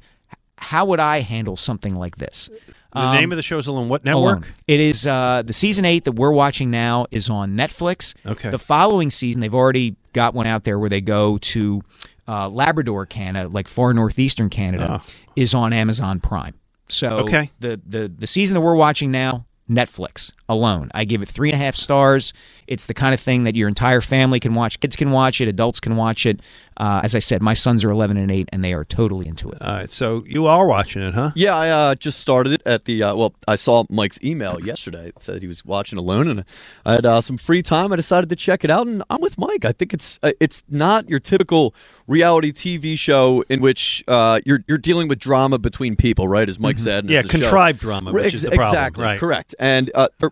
how 0.58 0.86
would 0.86 1.00
I 1.00 1.22
handle 1.22 1.56
something 1.56 1.96
like 1.96 2.18
this? 2.18 2.50
The 2.94 3.14
name 3.14 3.32
of 3.32 3.38
the 3.38 3.42
show 3.42 3.58
is 3.58 3.70
on 3.70 3.88
what 3.88 4.04
network? 4.04 4.40
Alone. 4.40 4.54
It 4.68 4.82
is 4.82 5.08
uh, 5.08 5.44
the 5.46 5.54
season 5.54 5.86
eight 5.86 6.04
that 6.04 6.12
we're 6.12 6.34
watching 6.34 6.70
now 6.70 7.06
is 7.10 7.30
on 7.30 7.54
Netflix. 7.56 8.14
Okay. 8.26 8.50
The 8.50 8.60
following 8.60 9.10
season, 9.10 9.40
they've 9.40 9.56
already 9.56 9.96
got 10.12 10.34
one 10.34 10.46
out 10.46 10.66
there 10.66 10.78
where 10.78 10.90
they 10.90 11.00
go 11.00 11.38
to 11.38 11.82
uh, 12.28 12.50
Labrador, 12.50 13.06
Canada, 13.06 13.48
like 13.48 13.70
far 13.70 13.94
northeastern 13.94 14.50
Canada, 14.50 15.02
is 15.38 15.54
on 15.54 15.72
Amazon 15.72 16.20
Prime. 16.20 16.54
So 16.90 17.20
Okay. 17.20 17.50
the 17.62 17.80
the 17.88 18.12
the 18.14 18.28
season 18.28 18.56
that 18.56 18.62
we're 18.62 18.76
watching 18.76 19.10
now, 19.10 19.46
Netflix 19.70 20.34
alone. 20.52 20.92
I 20.94 21.06
give 21.06 21.22
it 21.22 21.30
three 21.30 21.52
and 21.52 21.60
a 21.60 21.64
half 21.64 21.76
stars. 21.76 22.34
It's 22.68 22.86
the 22.86 22.94
kind 22.94 23.14
of 23.14 23.20
thing 23.20 23.44
that 23.46 23.56
your 23.56 23.68
entire 23.68 24.00
family 24.02 24.40
can 24.40 24.54
watch. 24.54 24.80
Kids 24.80 24.96
can 24.96 25.12
watch 25.12 25.42
it. 25.42 25.48
Adults 25.48 25.80
can 25.80 25.96
watch 25.98 26.26
it. 26.26 26.40
Uh, 26.78 27.02
as 27.04 27.14
I 27.16 27.20
said, 27.20 27.42
my 27.42 27.54
sons 27.54 27.84
are 27.84 27.92
11 27.92 28.16
and 28.18 28.32
8, 28.32 28.50
and 28.54 28.64
they 28.64 28.74
are 28.74 28.86
totally 28.86 29.28
into 29.28 29.52
it. 29.52 29.62
All 29.62 29.74
right, 29.74 29.90
so 29.90 30.24
you 30.26 30.48
are 30.48 30.66
watching 30.66 31.02
it, 31.02 31.14
huh? 31.14 31.32
Yeah, 31.36 31.56
I 31.56 31.70
uh, 31.70 31.96
just 31.96 32.20
started 32.20 32.54
it 32.54 32.62
at 32.66 32.86
the. 32.86 33.04
Uh, 33.04 33.16
well, 33.16 33.34
I 33.48 33.56
saw 33.56 33.84
Mike's 33.90 34.20
email 34.24 34.58
yesterday. 34.64 35.08
It 35.10 35.22
said 35.22 35.42
he 35.42 35.48
was 35.48 35.66
watching 35.66 36.00
alone, 36.00 36.28
and 36.30 36.46
I 36.86 36.94
had 36.94 37.06
uh, 37.06 37.22
some 37.22 37.38
free 37.38 37.62
time. 37.62 37.92
I 37.92 37.98
decided 37.98 38.30
to 38.30 38.36
check 38.38 38.64
it 38.64 38.70
out, 38.70 38.88
and 38.88 39.04
I'm 39.10 39.20
with 39.22 39.38
Mike. 39.38 39.66
I 39.66 39.74
think 39.74 39.94
it's 39.94 40.18
uh, 40.24 40.32
it's 40.40 40.64
not 40.70 41.10
your 41.10 41.20
typical 41.20 41.76
reality 42.08 42.52
TV 42.54 42.98
show 42.98 43.44
in 43.50 43.62
which 43.62 44.04
uh, 44.08 44.40
you're 44.46 44.64
you're 44.68 44.78
dealing 44.78 45.08
with 45.10 45.20
drama 45.20 45.60
between 45.60 45.96
people, 45.98 46.28
right? 46.28 46.50
As 46.50 46.58
Mike 46.60 46.80
said, 46.80 47.04
Mm-hmm. 47.04 47.12
Yeah, 47.12 47.20
as 47.20 47.26
the 47.26 47.32
show- 47.34 47.40
contrived 47.42 47.80
drama, 47.80 48.12
which 48.14 48.26
Ex- 48.26 48.34
is 48.36 48.42
the 48.44 48.52
problem. 48.52 48.70
Exactly, 48.70 49.04
right. 49.04 49.20
correct. 49.20 49.56
And 49.60 49.92
uh, 49.94 50.08
they're 50.20 50.32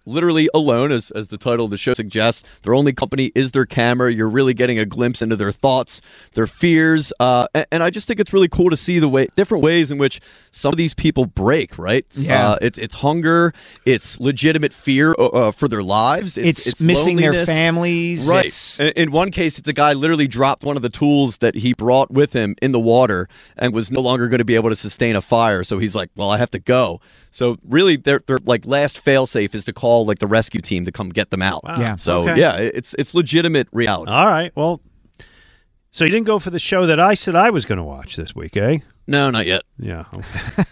literally 0.05 0.49
alone, 0.53 0.91
as 0.91 1.11
as 1.11 1.27
the 1.29 1.37
title 1.37 1.65
of 1.65 1.71
the 1.71 1.77
show 1.77 1.93
suggests. 1.93 2.43
Their 2.63 2.73
only 2.73 2.93
company 2.93 3.31
is 3.35 3.51
their 3.51 3.65
camera. 3.65 4.11
You're 4.13 4.29
really 4.29 4.53
getting 4.53 4.79
a 4.79 4.85
glimpse 4.85 5.21
into 5.21 5.35
their 5.35 5.51
thoughts, 5.51 6.01
their 6.33 6.47
fears, 6.47 7.13
uh, 7.19 7.47
and, 7.53 7.65
and 7.71 7.83
I 7.83 7.89
just 7.89 8.07
think 8.07 8.19
it's 8.19 8.33
really 8.33 8.47
cool 8.49 8.69
to 8.69 8.77
see 8.77 8.99
the 8.99 9.09
way 9.09 9.27
different 9.35 9.63
ways 9.63 9.91
in 9.91 9.97
which 9.97 10.19
some 10.51 10.73
of 10.73 10.77
these 10.77 10.93
people 10.93 11.25
break. 11.25 11.77
Right? 11.77 12.05
Yeah. 12.11 12.51
Uh, 12.51 12.57
it's 12.61 12.77
it's 12.77 12.95
hunger, 12.95 13.53
it's 13.85 14.19
legitimate 14.19 14.73
fear 14.73 15.13
uh, 15.17 15.25
uh, 15.27 15.51
for 15.51 15.67
their 15.67 15.83
lives, 15.83 16.37
it's, 16.37 16.67
It's, 16.67 16.81
missing 16.81 17.17
their 17.17 17.45
families. 17.45 18.27
Right. 18.27 18.45
It's- 18.45 18.79
In, 18.79 18.87
in 18.95 19.11
one 19.11 19.31
case, 19.31 19.57
it's 19.59 19.67
a 19.67 19.73
guy 19.73 19.93
literally 19.93 20.27
dropped 20.27 20.63
one 20.63 20.75
of 20.75 20.81
the 20.81 20.89
tools 20.89 21.37
that 21.37 21.55
he 21.55 21.73
brought 21.73 22.11
with 22.11 22.33
him 22.33 22.55
in 22.61 22.71
the 22.71 22.79
water 22.79 23.27
and 23.57 23.73
was 23.73 23.91
no 23.91 23.99
longer 24.01 24.27
going 24.27 24.39
to 24.39 24.45
be 24.45 24.55
able 24.55 24.69
to 24.69 24.75
sustain 24.75 25.15
a 25.15 25.21
fire. 25.21 25.63
So 25.63 25.79
he's 25.79 25.95
like, 25.95 26.09
"Well, 26.15 26.29
I 26.29 26.37
have 26.37 26.51
to 26.51 26.59
go." 26.59 26.99
So 27.31 27.57
really, 27.67 27.95
their 27.95 28.21
their 28.27 28.39
like 28.43 28.65
last 28.65 29.03
failsafe 29.03 29.53
is 29.55 29.65
to 29.65 29.73
call 29.73 29.90
like 29.99 30.19
the 30.19 30.27
rescue 30.27 30.61
team 30.61 30.85
to 30.85 30.91
come 30.91 31.09
get 31.09 31.29
them 31.29 31.41
out. 31.41 31.63
Wow. 31.63 31.75
Yeah. 31.77 31.95
So 31.97 32.27
Okay. 32.29 32.39
yeah, 32.39 32.55
it's 32.57 32.95
it's 32.97 33.13
legitimate 33.13 33.67
reality. 33.71 34.11
All 34.11 34.27
right. 34.27 34.51
Well, 34.55 34.81
so 35.91 36.05
you 36.05 36.11
didn't 36.11 36.25
go 36.27 36.39
for 36.39 36.49
the 36.49 36.59
show 36.59 36.85
that 36.87 36.99
I 36.99 37.13
said 37.15 37.35
I 37.35 37.49
was 37.49 37.65
going 37.65 37.77
to 37.77 37.83
watch 37.83 38.15
this 38.15 38.33
week, 38.33 38.55
eh? 38.57 38.77
no, 39.07 39.29
not 39.29 39.45
yet. 39.45 39.63
Yeah. 39.77 40.05
Okay. 40.13 40.63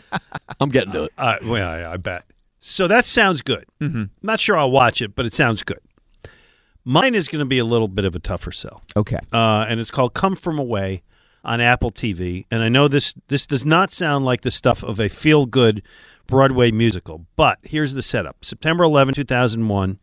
I'm 0.60 0.70
getting 0.70 0.92
to 0.92 1.04
it. 1.04 1.12
Uh, 1.18 1.36
well, 1.44 1.68
I, 1.68 1.92
I 1.92 1.96
bet. 1.98 2.24
So 2.60 2.86
that 2.88 3.04
sounds 3.04 3.42
good. 3.42 3.66
Mm-hmm. 3.80 4.04
Not 4.22 4.40
sure 4.40 4.56
I'll 4.56 4.70
watch 4.70 5.02
it, 5.02 5.14
but 5.14 5.26
it 5.26 5.34
sounds 5.34 5.62
good. 5.62 5.80
Mine 6.84 7.14
is 7.14 7.28
going 7.28 7.40
to 7.40 7.44
be 7.46 7.58
a 7.58 7.64
little 7.64 7.88
bit 7.88 8.04
of 8.04 8.16
a 8.16 8.18
tougher 8.18 8.50
sell, 8.50 8.82
okay. 8.96 9.18
uh, 9.32 9.66
and 9.68 9.78
it's 9.78 9.90
called 9.90 10.14
"Come 10.14 10.34
From 10.34 10.58
Away" 10.58 11.02
on 11.44 11.60
Apple 11.60 11.92
TV. 11.92 12.44
And 12.50 12.60
I 12.62 12.68
know 12.68 12.88
this 12.88 13.14
this 13.28 13.46
does 13.46 13.64
not 13.64 13.92
sound 13.92 14.24
like 14.24 14.40
the 14.40 14.50
stuff 14.50 14.82
of 14.82 14.98
a 14.98 15.08
feel 15.08 15.46
good 15.46 15.82
Broadway 16.32 16.70
musical, 16.70 17.26
but 17.36 17.58
here's 17.62 17.94
the 17.94 18.02
setup: 18.02 18.44
September 18.44 18.84
11, 18.84 19.14
2001, 19.14 19.98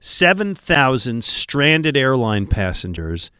seven 0.00 0.54
thousand 0.54 1.24
stranded 1.24 1.96
airline 1.96 2.46
passengers, 2.46 3.30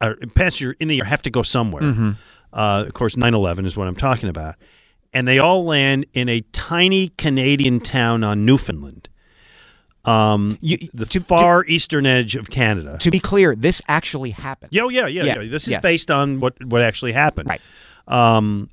uh, 0.00 0.14
passenger 0.34 0.76
in 0.80 0.88
the 0.88 0.98
air 1.00 1.04
have 1.04 1.22
to 1.22 1.30
go 1.30 1.42
somewhere. 1.42 2.16
Uh, 2.52 2.84
of 2.86 2.94
course, 2.94 3.16
9/11 3.16 3.66
is 3.66 3.76
what 3.76 3.86
I'm 3.88 3.96
talking 3.96 4.28
about, 4.28 4.54
and 5.12 5.28
they 5.28 5.38
all 5.38 5.64
land 5.64 6.06
in 6.14 6.28
a 6.28 6.40
tiny 6.52 7.08
Canadian 7.18 7.80
town 7.80 8.24
on 8.24 8.44
Newfoundland. 8.46 9.08
Um, 10.04 10.56
You- 10.62 10.88
the 10.94 11.04
to- 11.06 11.20
far 11.20 11.64
eastern 11.66 12.06
edge 12.06 12.34
of 12.34 12.48
Canada. 12.48 12.96
To 13.00 13.10
be 13.10 13.20
clear, 13.20 13.54
this 13.54 13.82
actually 13.88 14.30
happened. 14.30 14.72
Yeah, 14.72 14.82
oh, 14.84 14.88
yeah, 14.88 15.06
yeah, 15.06 15.24
Yeah, 15.24 15.40
yeah. 15.40 15.50
This 15.50 15.64
is 15.64 15.72
yes. 15.72 15.82
based 15.82 16.10
on 16.10 16.40
what 16.40 16.54
what 16.64 16.80
actually 16.82 17.12
happened. 17.12 17.48
Right. 17.50 17.60
Um, 18.06 18.70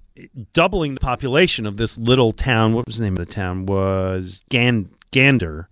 doubling 0.53 0.93
the 0.93 0.99
population 0.99 1.65
of 1.65 1.77
this 1.77 1.97
little 1.97 2.31
town. 2.31 2.73
What 2.73 2.85
was 2.85 2.97
the 2.97 3.03
name 3.03 3.13
of 3.13 3.25
the 3.27 3.31
town? 3.31 3.65
Was 3.65 4.41
Gan- 4.49 4.89
Gander, 5.11 5.69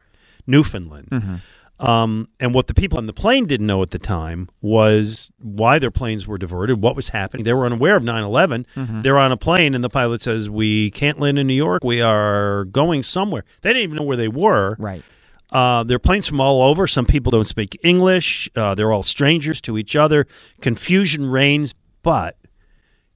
Newfoundland. 0.47 1.07
Mm-hmm. 1.11 1.35
Um, 1.79 2.29
and 2.39 2.53
what 2.53 2.67
the 2.67 2.73
people 2.73 2.97
on 2.97 3.07
the 3.07 3.13
plane 3.13 3.45
didn't 3.45 3.67
know 3.67 3.81
at 3.81 3.89
the 3.89 3.99
time 3.99 4.47
was 4.61 5.31
why 5.39 5.79
their 5.79 5.91
planes 5.91 6.25
were 6.27 6.37
diverted, 6.37 6.81
what 6.81 6.95
was 6.95 7.09
happening. 7.09 7.43
They 7.43 7.53
were 7.53 7.65
unaware 7.65 7.97
of 7.97 8.03
9 8.03 8.23
11. 8.23 8.67
Mm-hmm. 8.75 9.01
They're 9.01 9.17
on 9.17 9.31
a 9.31 9.37
plane, 9.37 9.73
and 9.73 9.83
the 9.83 9.89
pilot 9.89 10.21
says, 10.21 10.49
We 10.49 10.91
can't 10.91 11.19
land 11.19 11.39
in 11.39 11.47
New 11.47 11.53
York. 11.53 11.83
We 11.83 11.99
are 11.99 12.65
going 12.65 13.03
somewhere. 13.03 13.43
They 13.61 13.69
didn't 13.71 13.83
even 13.83 13.97
know 13.97 14.03
where 14.03 14.17
they 14.17 14.27
were. 14.29 14.75
Right. 14.79 15.03
Uh, 15.51 15.83
there 15.83 15.95
are 15.95 15.99
planes 15.99 16.27
from 16.27 16.39
all 16.39 16.61
over. 16.63 16.87
Some 16.87 17.05
people 17.05 17.31
don't 17.31 17.47
speak 17.47 17.77
English. 17.83 18.49
Uh, 18.55 18.75
they're 18.75 18.91
all 18.91 19.03
strangers 19.03 19.59
to 19.61 19.77
each 19.77 19.95
other. 19.95 20.25
Confusion 20.61 21.29
reigns, 21.29 21.75
but 22.01 22.37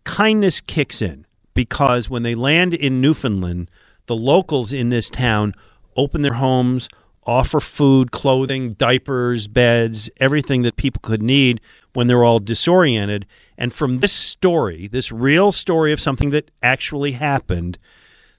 kindness 0.08 0.62
kicks 0.62 1.02
in 1.02 1.26
because 1.54 2.10
when 2.10 2.24
they 2.24 2.34
land 2.34 2.74
in 2.74 3.02
Newfoundland, 3.02 3.70
the 4.06 4.16
locals 4.16 4.72
in 4.72 4.88
this 4.88 5.10
town 5.10 5.54
open 5.98 6.22
their 6.22 6.36
homes, 6.36 6.88
offer 7.26 7.60
food, 7.60 8.12
clothing, 8.12 8.72
diapers, 8.72 9.48
beds, 9.48 10.10
everything 10.18 10.62
that 10.62 10.78
people 10.78 11.02
could 11.04 11.22
need 11.22 11.60
when 11.94 12.08
they're 12.08 12.24
all 12.24 12.40
disoriented. 12.40 13.26
And 13.58 13.74
from 13.74 14.00
this 14.00 14.14
story, 14.14 14.88
this 14.88 15.12
real 15.12 15.52
story 15.52 15.92
of 15.92 16.00
something 16.00 16.30
that 16.30 16.50
actually 16.64 17.12
happened, 17.12 17.78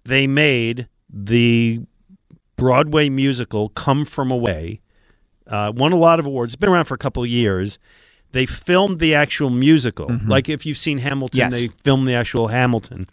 they 0.07 0.27
made 0.27 0.89
the 1.11 1.81
Broadway 2.57 3.11
musical 3.11 3.69
Come 3.69 4.07
From 4.07 4.31
Away. 4.31 4.81
Uh, 5.47 5.71
won 5.75 5.93
a 5.93 5.97
lot 5.97 6.19
of 6.19 6.25
awards. 6.25 6.57
Been 6.57 6.71
around 6.71 6.87
for 6.87 6.95
a 6.95 6.99
couple 6.99 7.25
years. 7.27 7.79
They 8.33 8.47
filmed 8.47 8.99
the 8.99 9.15
actual 9.15 9.51
musical. 9.51 10.11
Like 10.27 10.49
if 10.49 10.67
you've 10.67 10.79
seen 10.79 10.99
Hamilton, 10.99 11.39
Yes. 11.39 11.53
they 11.53 11.69
filmed 11.83 12.07
the 12.07 12.15
actual 12.15 12.49
Hamilton 12.49 13.09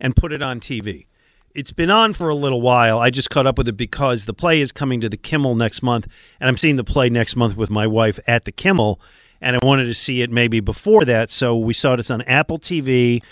and 0.00 0.16
put 0.16 0.32
it 0.32 0.42
on 0.42 0.60
TV. 0.60 1.06
It's 1.54 1.70
been 1.72 1.90
on 1.90 2.14
for 2.14 2.28
a 2.28 2.34
little 2.34 2.60
while. 2.60 2.98
I 2.98 3.10
just 3.10 3.30
caught 3.30 3.46
up 3.46 3.58
with 3.58 3.68
it 3.68 3.76
because 3.76 4.24
the 4.24 4.34
play 4.34 4.60
is 4.60 4.72
coming 4.72 5.00
to 5.02 5.08
the 5.08 5.16
Kimmel 5.16 5.54
next 5.54 5.82
month, 5.82 6.08
and 6.40 6.48
I'm 6.48 6.56
seeing 6.56 6.76
the 6.76 6.82
play 6.84 7.08
next 7.08 7.36
month 7.36 7.56
with 7.56 7.70
my 7.70 7.86
wife 7.86 8.18
at 8.26 8.44
the 8.44 8.50
Kimmel, 8.52 9.00
and 9.40 9.54
I 9.54 9.64
wanted 9.64 9.84
to 9.84 9.94
see 9.94 10.20
it 10.22 10.30
maybe 10.32 10.58
before 10.60 11.04
that. 11.04 11.30
So 11.30 11.56
we 11.56 11.72
saw 11.72 11.94
this 11.94 12.10
on 12.10 12.22
Apple 12.22 12.58
TV, 12.58 13.22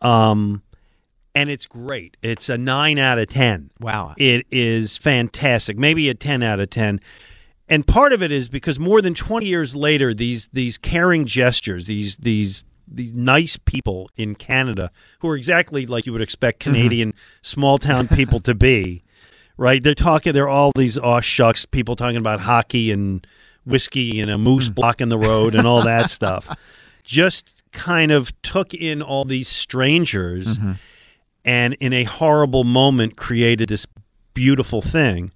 um, 0.00 0.62
and 1.34 1.48
it's 1.48 1.64
great. 1.64 2.18
It's 2.22 2.50
a 2.50 2.58
nine 2.58 2.98
out 2.98 3.18
of 3.18 3.28
ten. 3.28 3.70
Wow. 3.80 4.14
It 4.18 4.44
is 4.50 4.98
fantastic. 4.98 5.78
Maybe 5.78 6.08
a 6.10 6.14
10 6.14 6.42
out 6.42 6.60
of 6.60 6.68
10. 6.70 7.00
And 7.70 7.86
part 7.86 8.12
of 8.12 8.20
it 8.20 8.32
is 8.32 8.48
because 8.48 8.80
more 8.80 9.00
than 9.00 9.14
20 9.14 9.46
years 9.46 9.76
later 9.76 10.12
these 10.12 10.48
these 10.52 10.76
caring 10.76 11.24
gestures, 11.24 11.86
these 11.86 12.16
these 12.16 12.64
these 12.92 13.14
nice 13.14 13.56
people 13.56 14.10
in 14.16 14.34
Canada 14.34 14.90
who 15.20 15.28
are 15.28 15.36
exactly 15.36 15.86
like 15.86 16.04
you 16.04 16.12
would 16.12 16.20
expect 16.20 16.58
mm-hmm. 16.58 16.72
Canadian 16.72 17.14
small 17.42 17.78
town 17.78 18.08
people 18.08 18.40
to 18.40 18.54
be, 18.54 19.04
right? 19.56 19.82
They're 19.82 19.94
talking 19.94 20.32
they're 20.32 20.48
all 20.48 20.72
these 20.74 20.98
aw 20.98 21.20
shucks 21.20 21.64
people 21.64 21.94
talking 21.94 22.16
about 22.16 22.40
hockey 22.40 22.90
and 22.90 23.24
whiskey 23.64 24.20
and 24.20 24.30
a 24.32 24.36
moose 24.36 24.68
mm. 24.68 24.74
blocking 24.74 25.08
the 25.08 25.18
road 25.18 25.54
and 25.54 25.64
all 25.64 25.82
that 25.82 26.10
stuff. 26.18 26.48
Just 27.04 27.62
kind 27.70 28.10
of 28.10 28.32
took 28.42 28.74
in 28.74 29.00
all 29.00 29.24
these 29.24 29.48
strangers 29.48 30.58
mm-hmm. 30.58 30.72
and 31.44 31.74
in 31.74 31.92
a 31.92 32.02
horrible 32.02 32.64
moment 32.64 33.16
created 33.16 33.68
this 33.68 33.86
beautiful 34.34 34.82
thing. 34.82 35.30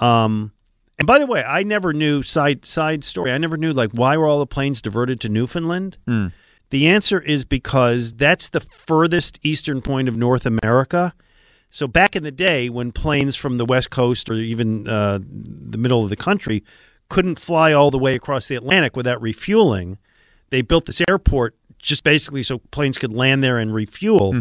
Um, 0.00 0.52
and 0.98 1.06
by 1.06 1.18
the 1.18 1.26
way, 1.26 1.42
I 1.42 1.62
never 1.62 1.92
knew 1.92 2.22
side 2.22 2.64
side 2.66 3.04
story. 3.04 3.30
I 3.32 3.38
never 3.38 3.56
knew 3.56 3.72
like 3.72 3.92
why 3.92 4.16
were 4.16 4.26
all 4.26 4.40
the 4.40 4.46
planes 4.46 4.82
diverted 4.82 5.20
to 5.20 5.28
Newfoundland. 5.28 5.96
The 6.70 6.86
answer 6.86 7.20
is 7.20 7.44
because 7.44 8.12
that's 8.14 8.50
the 8.50 8.60
furthest 8.60 9.38
eastern 9.42 9.80
point 9.80 10.08
of 10.08 10.16
North 10.16 10.44
America. 10.44 11.14
So 11.70 11.86
back 11.86 12.16
in 12.16 12.22
the 12.22 12.30
day, 12.30 12.68
when 12.68 12.92
planes 12.92 13.36
from 13.36 13.56
the 13.56 13.64
west 13.64 13.90
coast 13.90 14.28
or 14.28 14.34
even 14.34 14.88
uh, 14.88 15.18
the 15.22 15.78
middle 15.78 16.02
of 16.02 16.10
the 16.10 16.16
country 16.16 16.64
couldn't 17.08 17.38
fly 17.38 17.72
all 17.72 17.90
the 17.90 17.98
way 17.98 18.14
across 18.14 18.48
the 18.48 18.56
Atlantic 18.56 18.96
without 18.96 19.20
refueling, 19.22 19.98
they 20.50 20.62
built 20.62 20.86
this 20.86 21.00
airport 21.08 21.54
just 21.78 22.04
basically 22.04 22.42
so 22.42 22.58
planes 22.70 22.98
could 22.98 23.12
land 23.12 23.42
there 23.42 23.58
and 23.58 23.72
refuel. 23.72 24.32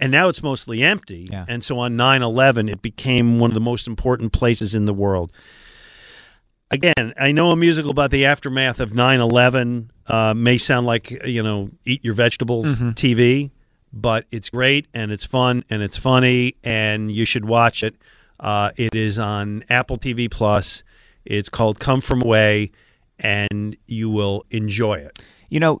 And 0.00 0.12
now 0.12 0.28
it's 0.28 0.42
mostly 0.42 0.82
empty. 0.82 1.28
Yeah. 1.30 1.44
And 1.48 1.64
so 1.64 1.78
on 1.80 1.96
9 1.96 2.22
11, 2.22 2.68
it 2.68 2.82
became 2.82 3.40
one 3.40 3.50
of 3.50 3.54
the 3.54 3.60
most 3.60 3.86
important 3.88 4.32
places 4.32 4.74
in 4.74 4.84
the 4.84 4.94
world. 4.94 5.32
Again, 6.70 7.14
I 7.18 7.32
know 7.32 7.50
a 7.50 7.56
musical 7.56 7.90
about 7.90 8.10
the 8.10 8.26
aftermath 8.26 8.80
of 8.80 8.92
9 8.92 9.20
11 9.20 9.90
uh, 10.06 10.34
may 10.34 10.58
sound 10.58 10.86
like, 10.86 11.10
you 11.24 11.42
know, 11.42 11.70
eat 11.86 12.04
your 12.04 12.14
vegetables 12.14 12.66
TV, 12.66 13.50
but 13.92 14.26
it's 14.30 14.50
great 14.50 14.86
and 14.92 15.10
it's 15.10 15.24
fun 15.24 15.64
and 15.70 15.82
it's 15.82 15.96
funny 15.96 16.56
and 16.62 17.10
you 17.10 17.24
should 17.24 17.46
watch 17.46 17.82
it. 17.82 17.96
Uh, 18.38 18.70
it 18.76 18.94
is 18.94 19.18
on 19.18 19.64
Apple 19.70 19.96
TV 19.96 20.30
Plus. 20.30 20.82
It's 21.24 21.48
called 21.48 21.80
Come 21.80 22.00
From 22.02 22.22
Away 22.22 22.70
and 23.18 23.76
you 23.86 24.10
will 24.10 24.44
enjoy 24.50 24.94
it. 24.94 25.18
You 25.48 25.60
know, 25.60 25.80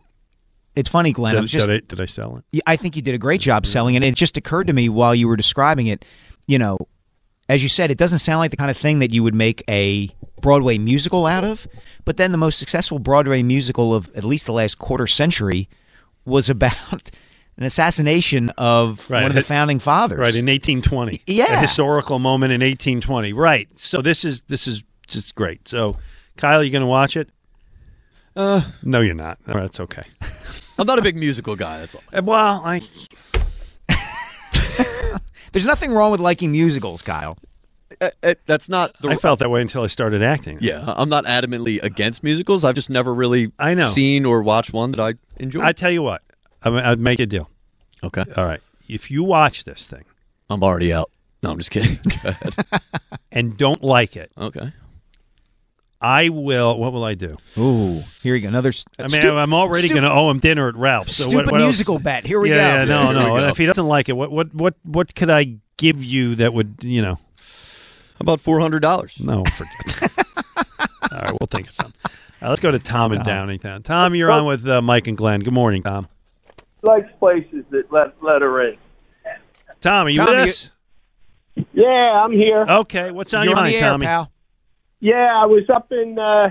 it's 0.74 0.88
funny, 0.88 1.12
Glen. 1.12 1.32
I 1.32 1.34
Did, 1.34 1.42
was 1.42 1.52
just 1.52 1.66
did 1.66 1.82
I, 1.82 1.86
did 1.86 2.00
I 2.00 2.06
sell 2.06 2.42
it? 2.52 2.62
I 2.66 2.76
think 2.76 2.96
you 2.96 3.02
did 3.02 3.14
a 3.14 3.18
great 3.18 3.40
job 3.40 3.66
selling 3.66 3.94
it. 3.94 4.02
It 4.02 4.14
just 4.14 4.36
occurred 4.36 4.68
to 4.68 4.72
me 4.72 4.88
while 4.88 5.14
you 5.14 5.28
were 5.28 5.36
describing 5.36 5.88
it, 5.88 6.04
you 6.46 6.58
know, 6.58 6.78
as 7.48 7.62
you 7.62 7.68
said, 7.68 7.90
it 7.90 7.98
doesn't 7.98 8.18
sound 8.20 8.38
like 8.40 8.50
the 8.50 8.56
kind 8.56 8.70
of 8.70 8.76
thing 8.76 8.98
that 8.98 9.10
you 9.10 9.22
would 9.22 9.34
make 9.34 9.62
a 9.68 10.10
Broadway 10.40 10.78
musical 10.78 11.26
out 11.26 11.44
of. 11.44 11.66
But 12.04 12.16
then 12.16 12.30
the 12.32 12.38
most 12.38 12.58
successful 12.58 12.98
Broadway 12.98 13.42
musical 13.42 13.94
of 13.94 14.10
at 14.14 14.24
least 14.24 14.46
the 14.46 14.52
last 14.52 14.78
quarter 14.78 15.06
century 15.06 15.68
was 16.24 16.48
about 16.48 17.10
an 17.56 17.64
assassination 17.64 18.50
of 18.58 19.08
Right. 19.10 19.22
one 19.22 19.30
of 19.30 19.34
the 19.34 19.42
founding 19.42 19.78
fathers. 19.78 20.18
Right 20.18 20.34
in 20.36 20.46
1820. 20.46 21.22
Yeah. 21.26 21.54
a 21.58 21.60
historical 21.60 22.18
moment 22.18 22.52
in 22.52 22.60
1820. 22.60 23.32
Right. 23.32 23.68
So 23.78 24.00
this 24.02 24.24
is 24.24 24.42
this 24.42 24.66
is 24.68 24.84
just 25.06 25.34
great. 25.34 25.66
So, 25.68 25.96
Kyle, 26.36 26.62
you 26.62 26.70
going 26.70 26.82
to 26.82 26.86
watch 26.86 27.16
it? 27.16 27.30
Uh, 28.36 28.62
No, 28.82 29.00
you're 29.00 29.14
not. 29.14 29.38
All 29.48 29.54
right, 29.54 29.62
That's 29.62 29.80
okay. 29.80 30.02
I'm 30.78 30.86
not 30.86 30.98
a 30.98 31.02
big 31.02 31.16
musical 31.16 31.56
guy. 31.56 31.80
That's 31.80 31.94
all. 31.96 32.02
Uh, 32.12 32.22
Well, 32.22 32.62
I 32.64 32.80
There's 35.52 35.66
nothing 35.66 35.92
wrong 35.92 36.10
with 36.10 36.20
liking 36.20 36.52
musicals, 36.52 37.02
Kyle. 37.02 37.36
Uh, 38.00 38.10
uh, 38.22 38.34
that's 38.46 38.68
not 38.68 38.94
the. 39.00 39.08
I 39.08 39.16
felt 39.16 39.38
that 39.40 39.50
way 39.50 39.60
until 39.62 39.82
I 39.82 39.86
started 39.86 40.22
acting. 40.22 40.58
yeah, 40.60 40.84
I'm 40.86 41.08
not 41.08 41.24
adamantly 41.24 41.82
against 41.82 42.22
musicals. 42.22 42.62
I've 42.64 42.74
just 42.74 42.90
never 42.90 43.14
really 43.14 43.50
I 43.58 43.74
know. 43.74 43.86
seen 43.88 44.24
or 44.26 44.42
watched 44.42 44.72
one 44.72 44.92
that 44.92 45.00
I 45.00 45.14
enjoy. 45.38 45.62
I 45.62 45.72
tell 45.72 45.90
you 45.90 46.02
what, 46.02 46.22
I 46.62 46.70
mean, 46.70 46.80
I'd 46.80 47.00
make 47.00 47.18
a 47.18 47.26
deal. 47.26 47.48
okay, 48.04 48.24
All 48.36 48.44
right, 48.44 48.60
if 48.88 49.10
you 49.10 49.24
watch 49.24 49.64
this 49.64 49.86
thing 49.86 50.04
I'm 50.50 50.62
already 50.62 50.92
out. 50.92 51.10
No, 51.42 51.50
I'm 51.52 51.58
just 51.58 51.70
kidding. 51.70 51.98
Go 52.22 52.28
ahead. 52.30 52.54
and 53.32 53.56
don't 53.56 53.82
like 53.82 54.16
it, 54.16 54.32
Okay. 54.36 54.72
I 56.00 56.28
will. 56.28 56.78
What 56.78 56.92
will 56.92 57.02
I 57.04 57.14
do? 57.14 57.36
Ooh, 57.56 58.02
here 58.22 58.34
you 58.36 58.42
go. 58.42 58.48
Another. 58.48 58.68
s- 58.68 58.84
I 58.98 59.02
mean, 59.02 59.10
stu- 59.20 59.36
I'm 59.36 59.52
already 59.52 59.88
stu- 59.88 59.94
going 59.94 60.04
to 60.04 60.12
owe 60.12 60.30
him 60.30 60.38
dinner 60.38 60.68
at 60.68 60.76
Ralph's. 60.76 61.16
So 61.16 61.24
Stupid 61.24 61.50
what 61.50 61.60
else- 61.60 61.64
musical 61.66 61.98
bet. 61.98 62.24
Here 62.26 62.38
we 62.38 62.50
yeah, 62.50 62.84
go. 62.84 62.92
Yeah, 62.92 63.10
no, 63.12 63.36
no. 63.36 63.48
If 63.48 63.56
he 63.56 63.66
doesn't 63.66 63.86
like 63.86 64.08
it, 64.08 64.12
what, 64.12 64.30
what, 64.30 64.54
what, 64.54 64.74
what 64.84 65.14
could 65.16 65.28
I 65.30 65.56
give 65.76 66.02
you 66.04 66.36
that 66.36 66.54
would, 66.54 66.76
you 66.82 67.02
know? 67.02 67.14
How 67.14 68.20
about 68.22 68.40
four 68.40 68.58
hundred 68.60 68.80
dollars? 68.80 69.18
No, 69.20 69.44
forget. 69.44 70.12
All 71.12 71.18
right, 71.18 71.30
we'll 71.40 71.46
think 71.50 71.68
of 71.68 71.72
something. 71.72 71.94
Uh, 72.42 72.48
let's 72.48 72.60
go 72.60 72.70
to 72.70 72.78
Tom 72.78 73.12
in 73.12 73.22
Downingtown. 73.22 73.82
Tom, 73.84 74.14
you're 74.14 74.30
on 74.30 74.44
with 74.44 74.66
uh, 74.68 74.80
Mike 74.82 75.06
and 75.08 75.16
Glen. 75.16 75.40
Good 75.40 75.52
morning, 75.54 75.82
Tom. 75.82 76.08
likes 76.82 77.10
places 77.18 77.64
that 77.70 77.92
let 77.92 78.20
let 78.22 78.42
her 78.42 78.68
in. 78.68 78.76
Tom, 79.80 80.06
are 80.06 80.10
you 80.10 80.16
Tom, 80.16 80.26
with 80.30 80.48
us? 80.50 80.70
Yeah, 81.72 81.84
I'm 82.24 82.32
here. 82.32 82.64
Okay, 82.68 83.10
what's 83.12 83.32
on 83.34 83.44
You're 83.44 83.50
your 83.52 83.58
on 83.58 83.64
mind, 83.64 83.74
the 83.74 83.78
air, 83.80 83.90
Tommy? 83.90 84.06
pal. 84.06 84.32
Yeah, 85.00 85.32
I 85.34 85.46
was 85.46 85.64
up 85.74 85.92
in 85.92 86.18
uh, 86.18 86.50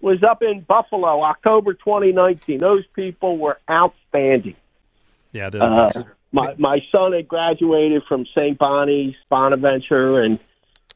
was 0.00 0.22
up 0.22 0.42
in 0.42 0.60
Buffalo, 0.60 1.22
October 1.22 1.74
2019. 1.74 2.58
Those 2.58 2.84
people 2.94 3.38
were 3.38 3.58
outstanding. 3.70 4.56
Yeah, 5.32 5.50
the 5.50 5.64
Uh, 5.64 6.02
my 6.32 6.54
my 6.58 6.80
son 6.90 7.12
had 7.12 7.28
graduated 7.28 8.02
from 8.08 8.26
St. 8.34 8.58
Bonnie's 8.58 9.14
Bonaventure, 9.28 10.20
and 10.20 10.38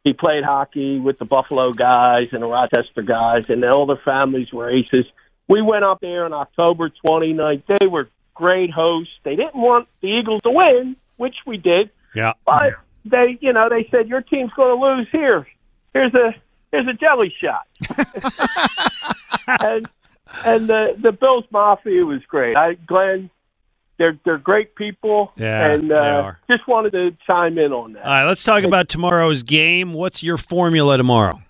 he 0.05 0.13
played 0.13 0.45
hockey 0.45 0.99
with 1.01 1.19
the 1.19 1.25
Buffalo 1.25 1.73
guys 1.73 2.29
and 2.33 2.43
the 2.43 2.47
Rochester 2.47 3.03
guys, 3.03 3.45
and 3.49 3.65
all 3.65 3.87
their 3.87 4.01
families 4.05 4.53
were 4.53 4.71
aces. 4.71 5.05
We 5.49 5.63
went 5.63 5.85
up 5.85 6.01
there 6.01 6.25
on 6.25 6.33
October 6.33 6.91
29th. 6.91 7.63
They 7.81 7.87
were 7.87 8.09
great 8.35 8.71
hosts. 8.71 9.13
They 9.25 9.37
didn't 9.37 9.57
want 9.57 9.89
the 10.01 10.09
Eagles 10.09 10.43
to 10.43 10.51
win, 10.51 10.97
which 11.17 11.37
we 11.47 11.57
did. 11.57 11.91
yeah. 12.15 12.33
But 12.45 12.75
they, 13.05 13.39
you 13.41 13.53
know, 13.53 13.69
they 13.69 13.89
said 13.91 14.09
your 14.09 14.23
team's 14.23 14.53
going 14.57 14.77
to 14.77 14.85
lose 14.85 15.09
here. 15.13 15.47
Here's 15.97 16.15
a 16.15 16.35
here's 16.73 16.87
a 16.89 16.93
jelly 16.93 17.35
shot. 17.41 17.67
and 19.65 19.89
and 20.45 20.69
the 20.69 20.97
the 21.01 21.13
Bills 21.13 21.45
Mafia 21.51 22.05
was 22.05 22.21
great. 22.29 22.57
I 22.57 22.75
Glen, 22.75 23.31
they're 23.99 24.19
they're 24.25 24.39
great 24.39 24.75
people. 24.75 25.33
Yeah, 25.37 25.71
and 25.71 25.91
they 25.91 25.95
uh, 25.95 26.23
are. 26.23 26.41
just 26.51 26.69
wanted 26.69 26.93
to 26.93 27.17
chime 27.27 27.59
in 27.59 27.73
on 27.73 27.95
that. 27.95 28.05
All 28.05 28.11
right, 28.11 28.25
let's 28.27 28.45
talk 28.45 28.65
about 28.65 28.89
tomorrow's 28.89 29.43
game. 29.43 29.95
What's 29.95 30.23
your 30.23 30.37
formula 30.37 30.97
tomorrow? 30.97 31.41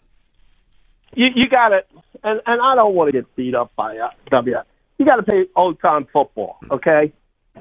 you 1.16 1.28
you 1.34 1.48
got 1.48 1.72
it, 1.72 1.88
and 2.22 2.40
and 2.46 2.60
I 2.62 2.76
don't 2.76 2.94
want 2.94 3.08
to 3.08 3.12
get 3.12 3.34
beat 3.34 3.54
up 3.54 3.72
by 3.74 3.96
uh, 3.98 4.10
W. 4.30 4.56
You 4.98 5.04
got 5.04 5.16
to 5.16 5.22
play 5.22 5.46
old 5.56 5.80
time 5.80 6.06
football, 6.12 6.58
okay? 6.70 7.12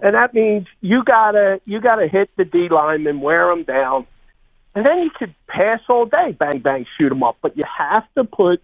And 0.02 0.14
that 0.14 0.34
means 0.34 0.68
you 0.82 1.04
gotta 1.04 1.62
you 1.66 1.80
gotta 1.82 2.08
hit 2.08 2.30
the 2.38 2.46
D 2.46 2.68
linemen, 2.70 3.22
wear 3.22 3.48
them 3.48 3.64
down, 3.64 4.06
and 4.76 4.86
then 4.86 5.00
you 5.00 5.10
could 5.18 5.34
pass 5.48 5.80
all 5.90 6.06
day, 6.06 6.32
bang 6.38 6.60
bang, 6.60 6.86
shoot 6.98 7.10
them 7.10 7.24
up. 7.24 7.38
But 7.42 7.56
you 7.58 7.64
have 7.78 8.04
to 8.16 8.24
put 8.24 8.62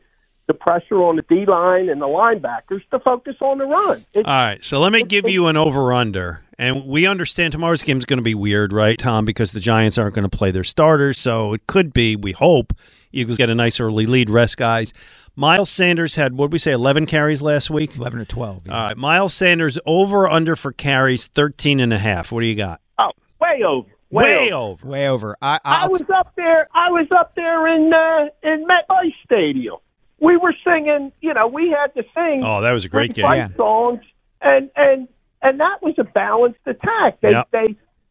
the 0.48 0.54
pressure 0.54 0.98
on 0.98 1.16
the 1.16 1.22
D 1.24 1.46
line 1.46 1.88
and 1.90 2.02
the 2.02 2.08
linebackers 2.08 2.82
to 2.92 3.00
focus 3.00 3.36
on 3.42 3.60
the 3.60 3.66
run. 3.66 4.06
It's, 4.14 4.28
All 4.28 4.34
right, 4.34 4.64
so 4.64 4.80
let 4.80 4.92
me 4.92 5.04
give 5.04 5.28
you 5.30 5.48
an 5.48 5.56
over 5.58 5.94
under. 5.94 6.42
And 6.58 6.86
we 6.86 7.08
understand 7.08 7.54
tomorrow's 7.54 7.82
game 7.82 7.98
is 7.98 8.06
going 8.06 8.18
to 8.18 8.24
be 8.24 8.36
weird, 8.36 8.72
right, 8.74 8.98
Tom? 8.98 9.26
Because 9.26 9.52
the 9.52 9.60
Giants 9.60 9.98
aren't 9.98 10.14
going 10.14 10.30
to 10.30 10.38
play 10.38 10.52
their 10.52 10.64
starters. 10.64 11.18
So 11.20 11.54
it 11.54 11.66
could 11.68 11.92
be, 11.94 12.16
we 12.16 12.34
hope, 12.34 12.74
Eagles 13.12 13.38
get 13.38 13.50
a 13.50 13.56
nice 13.56 13.80
early 13.80 14.06
lead, 14.06 14.30
rest 14.30 14.58
guys. 14.58 14.94
Miles 15.36 15.70
Sanders 15.70 16.16
had, 16.16 16.34
what 16.36 16.48
did 16.48 16.54
we 16.54 16.60
say, 16.60 16.72
11 16.72 17.06
carries 17.08 17.42
last 17.42 17.70
week? 17.70 17.96
Eleven 17.96 18.20
or 18.20 18.26
twelve. 18.26 18.64
yeah. 18.66 18.74
All 18.74 18.88
right, 18.88 18.98
Miles 18.98 19.34
Sanders 19.34 19.80
over 19.86 20.30
under 20.30 20.56
for 20.56 20.72
carries, 20.74 21.28
13 21.28 21.80
and 21.80 21.94
a 21.94 21.98
half. 21.98 22.32
What 22.32 22.42
do 22.42 22.48
you 22.48 22.56
got? 22.56 22.82
oh, 23.00 23.12
way 23.40 23.64
over, 23.66 23.88
way, 24.12 24.52
over. 24.52 24.56
over. 24.84 24.88
Way 24.88 25.08
over. 25.10 25.38
I, 25.42 25.56
I 25.64 25.78
I'll 25.84 25.90
was 25.92 26.04
up 26.14 26.34
there. 26.36 26.68
I 26.74 26.90
was 26.92 27.08
up 27.12 27.34
there 27.36 27.68
in 27.68 27.92
uh, 27.94 28.30
in 28.44 28.66
MetLife 28.68 29.14
Stadium. 29.26 29.78
We 30.20 30.38
were 30.38 30.54
singing. 30.64 31.12
You 31.22 31.34
know, 31.34 31.48
we 31.48 31.70
had 31.70 31.94
to 31.96 32.04
sing. 32.14 32.44
Oh, 32.44 32.62
that 32.62 32.72
was 32.72 32.86
a 32.86 32.90
great 32.90 33.14
game. 33.14 33.26
Yeah. 33.26 33.48
songs, 33.58 34.02
and 34.42 34.70
and 34.76 35.08
and 35.42 35.60
that 35.60 35.82
was 35.82 35.96
a 35.98 36.04
balanced 36.04 36.60
attack. 36.66 37.20
They 37.22 37.32
Yep. 37.32 37.48
they, 37.52 37.66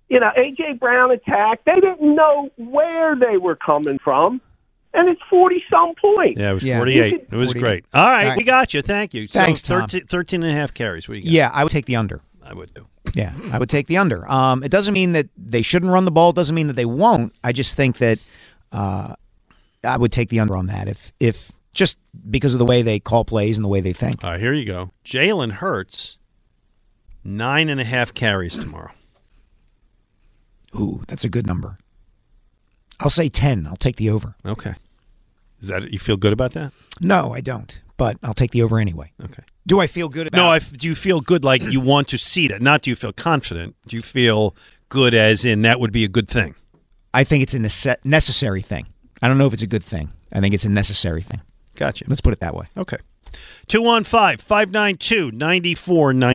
you 0.09 0.19
know, 0.19 0.31
AJ 0.37 0.81
Brown 0.81 1.13
attacked. 1.13 1.65
They 1.67 1.75
didn't 1.75 2.15
know 2.15 2.51
where 2.57 3.15
they 3.15 3.37
were 3.37 3.55
coming 3.55 3.99
from, 4.03 4.41
and 4.93 5.09
it's 5.09 5.21
forty 5.31 5.63
some 5.71 5.95
points. 5.95 6.41
Yeah, 6.41 6.51
it 6.51 6.55
was 6.55 6.63
Yeah. 6.65 6.79
48. 6.79 7.13
It 7.31 7.37
was 7.37 7.51
48. 7.51 7.61
great. 7.61 7.85
All 7.95 8.03
right, 8.05 8.23
All 8.25 8.29
right. 8.31 8.37
we 8.39 8.43
got 8.43 8.75
you. 8.75 8.83
Thank 8.83 9.15
you. 9.15 9.29
Thanks, 9.29 9.63
so 9.63 9.79
Tom. 9.79 9.89
13, 9.89 10.07
13 10.09 10.43
and 10.43 10.51
a 10.53 10.55
half 10.55 10.75
carries. 10.75 11.09
What 11.09 11.15
do 11.15 11.19
you 11.21 11.25
got? 11.27 11.31
yeah, 11.33 11.51
I 11.55 11.63
would 11.63 11.71
take 11.71 11.87
the 11.87 11.95
under. 11.95 12.23
I 12.51 12.55
would 12.55 12.75
do. 12.75 12.87
Yeah, 13.15 13.33
I 13.53 13.59
would 13.59 13.71
take 13.71 13.87
the 13.87 13.97
under. 13.97 14.29
Um, 14.31 14.65
it 14.65 14.71
doesn't 14.71 14.93
mean 14.93 15.13
that 15.13 15.29
they 15.37 15.63
shouldn't 15.63 15.93
run 15.93 16.05
the 16.05 16.11
ball. 16.11 16.31
It 16.31 16.37
doesn't 16.37 16.55
mean 16.55 16.67
that 16.67 16.75
they 16.75 16.85
won't. 16.85 17.33
I 17.45 17.53
just 17.53 17.77
think 17.77 17.99
that 17.99 18.19
uh, 18.73 19.15
I 19.85 19.97
would 19.97 20.11
take 20.11 20.31
the 20.31 20.41
under 20.41 20.57
on 20.57 20.67
that 20.67 20.89
if 20.89 21.13
if 21.21 21.53
just 21.73 21.97
because 22.29 22.53
of 22.53 22.59
the 22.59 22.65
way 22.65 22.83
they 22.83 22.99
call 22.99 23.25
plays 23.25 23.57
and 23.57 23.65
the 23.65 23.69
way 23.69 23.81
they 23.81 23.93
think. 23.93 24.25
All 24.25 24.33
right, 24.33 24.41
here 24.41 24.53
you 24.53 24.65
go. 24.65 24.91
Jalen 25.05 25.53
Hurts, 25.53 26.19
nine 27.23 27.69
and 27.69 27.81
a 27.81 27.85
half 27.85 28.13
carries 28.13 28.59
tomorrow. 28.59 28.91
Ooh, 30.75 31.05
that's 31.07 31.25
a 31.25 31.29
good 31.29 31.47
number. 31.47 31.79
I'll 32.99 33.11
say 33.11 33.29
ten. 33.29 33.67
I'll 33.67 33.77
take 33.77 33.97
the 33.97 34.11
over. 34.11 34.35
Okay. 34.45 34.75
Is 35.61 35.69
that 35.69 35.93
you 35.93 35.99
feel 36.01 36.17
good 36.17 36.33
about 36.33 36.53
that? 36.55 36.73
No, 37.01 37.33
I 37.33 37.41
don't. 37.41 37.81
But 37.97 38.17
I'll 38.25 38.35
take 38.35 38.51
the 38.51 38.63
over 38.63 38.79
anyway. 38.79 39.13
Okay. 39.23 39.43
Do 39.66 39.81
I 39.81 39.87
feel 39.87 40.09
good 40.09 40.27
about? 40.27 40.37
No, 40.38 40.49
I 40.49 40.57
f 40.57 40.73
do 40.73 40.87
you 40.87 40.94
feel 40.94 41.20
good 41.20 41.44
like 41.44 41.62
you 41.62 41.81
want 41.81 42.09
to 42.09 42.18
see 42.18 42.49
that? 42.49 42.62
Not 42.62 42.83
do 42.83 42.90
you 42.90 42.96
feel 42.96 43.12
confident? 43.12 43.77
Do 43.87 43.96
you 43.96 44.03
feel 44.03 44.55
good 44.88 45.14
as 45.14 45.44
in 45.44 45.62
that 45.62 45.79
would 45.81 45.92
be 45.92 46.05
a 46.05 46.09
good 46.09 46.29
thing? 46.29 46.55
I 47.12 47.25
think 47.25 47.42
it's 47.42 47.55
a 47.55 47.59
nece- 47.59 48.05
necessary 48.05 48.62
thing. 48.62 48.87
I 49.23 49.29
don't 49.29 49.38
know 49.38 49.46
if 49.46 49.53
it's 49.53 49.62
a 49.62 49.66
good 49.66 49.85
thing. 49.85 50.12
I 50.33 50.40
think 50.40 50.55
it's 50.55 50.64
a 50.64 50.68
necessary 50.70 51.23
thing. 51.23 51.40
Gotcha. 51.75 52.05
Let's 52.09 52.20
put 52.20 52.33
it 52.33 52.40
that 52.40 52.55
way. 52.55 52.66
Okay. 52.77 52.99
215 53.68 54.38
592 54.38 55.31
9490. 55.33 56.35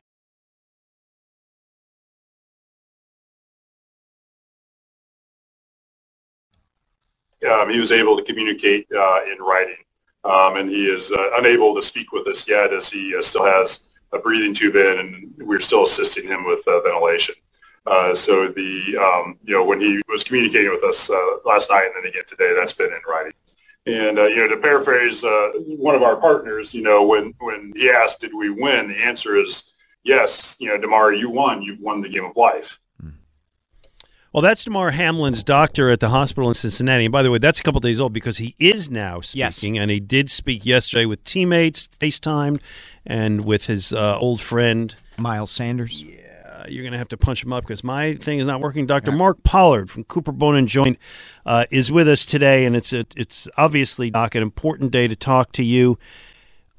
um, 7.46 7.70
he 7.70 7.78
was 7.78 7.92
able 7.92 8.16
to 8.16 8.22
communicate 8.22 8.86
uh, 8.96 9.20
in 9.30 9.38
writing, 9.38 9.76
um, 10.24 10.56
and 10.56 10.68
he 10.68 10.86
is 10.86 11.12
uh, 11.12 11.30
unable 11.34 11.74
to 11.74 11.82
speak 11.82 12.12
with 12.12 12.26
us 12.26 12.48
yet, 12.48 12.72
as 12.72 12.90
he 12.90 13.14
uh, 13.16 13.22
still 13.22 13.44
has 13.44 13.88
a 14.12 14.18
breathing 14.18 14.54
tube 14.54 14.76
in, 14.76 14.98
and 14.98 15.34
we're 15.38 15.60
still 15.60 15.84
assisting 15.84 16.26
him 16.26 16.44
with 16.44 16.66
uh, 16.66 16.80
ventilation. 16.80 17.34
Uh, 17.86 18.14
so 18.14 18.48
the 18.48 18.96
um, 18.98 19.38
you 19.44 19.54
know 19.54 19.64
when 19.64 19.80
he 19.80 20.02
was 20.08 20.24
communicating 20.24 20.70
with 20.70 20.82
us 20.82 21.08
uh, 21.08 21.36
last 21.44 21.70
night 21.70 21.86
and 21.86 21.94
then 21.96 22.10
again 22.10 22.24
today, 22.26 22.52
that's 22.56 22.72
been 22.72 22.90
in 22.90 23.00
writing. 23.08 23.32
And 23.86 24.18
uh, 24.18 24.24
you 24.24 24.36
know 24.36 24.48
to 24.48 24.56
paraphrase 24.56 25.22
one 25.78 25.94
of 25.94 26.02
our 26.02 26.16
partners, 26.16 26.74
you 26.74 26.82
know 26.82 27.06
when 27.06 27.32
when 27.38 27.72
he 27.76 27.90
asked, 27.90 28.20
"Did 28.20 28.32
we 28.34 28.50
win?" 28.50 28.88
The 28.88 29.04
answer 29.04 29.36
is 29.36 29.72
yes. 30.02 30.56
You 30.58 30.68
know, 30.68 30.78
Damar, 30.78 31.12
you 31.12 31.30
won. 31.30 31.62
You've 31.62 31.80
won 31.80 32.00
the 32.00 32.08
game 32.08 32.24
of 32.24 32.36
life. 32.36 32.80
Well, 34.36 34.42
that's 34.42 34.64
Damar 34.64 34.90
Hamlin's 34.90 35.42
doctor 35.42 35.88
at 35.88 36.00
the 36.00 36.10
hospital 36.10 36.50
in 36.50 36.54
Cincinnati. 36.54 37.06
And 37.06 37.12
by 37.12 37.22
the 37.22 37.30
way, 37.30 37.38
that's 37.38 37.58
a 37.58 37.62
couple 37.62 37.80
days 37.80 37.98
old 37.98 38.12
because 38.12 38.36
he 38.36 38.54
is 38.58 38.90
now 38.90 39.22
Yes. 39.32 39.56
speaking, 39.56 39.78
and 39.78 39.90
he 39.90 39.98
did 39.98 40.28
speak 40.28 40.66
yesterday 40.66 41.06
with 41.06 41.24
teammates, 41.24 41.88
FaceTimed, 41.98 42.60
and 43.06 43.46
with 43.46 43.64
his 43.64 43.94
uh, 43.94 44.18
old 44.18 44.42
friend. 44.42 44.94
Miles 45.16 45.50
Sanders. 45.50 46.02
Yeah 46.02 46.16
you're 46.68 46.82
going 46.82 46.92
to 46.92 46.98
have 46.98 47.08
to 47.08 47.16
punch 47.16 47.44
him 47.44 47.52
up 47.52 47.62
because 47.62 47.84
my 47.84 48.16
thing 48.16 48.40
is 48.40 48.46
not 48.46 48.60
working. 48.60 48.86
Dr. 48.86 49.12
Mark 49.12 49.42
Pollard 49.44 49.88
from 49.88 50.02
Cooper 50.04 50.32
Bone 50.32 50.56
and 50.56 50.66
Joint 50.66 50.98
uh, 51.44 51.64
is 51.70 51.92
with 51.92 52.08
us 52.08 52.26
today, 52.26 52.64
and 52.64 52.74
it's 52.74 52.92
a, 52.92 53.06
it's 53.14 53.46
obviously 53.56 54.10
Doc 54.10 54.34
an 54.34 54.42
important 54.42 54.90
day 54.90 55.06
to 55.06 55.14
talk 55.14 55.52
to 55.52 55.62
you. 55.62 55.96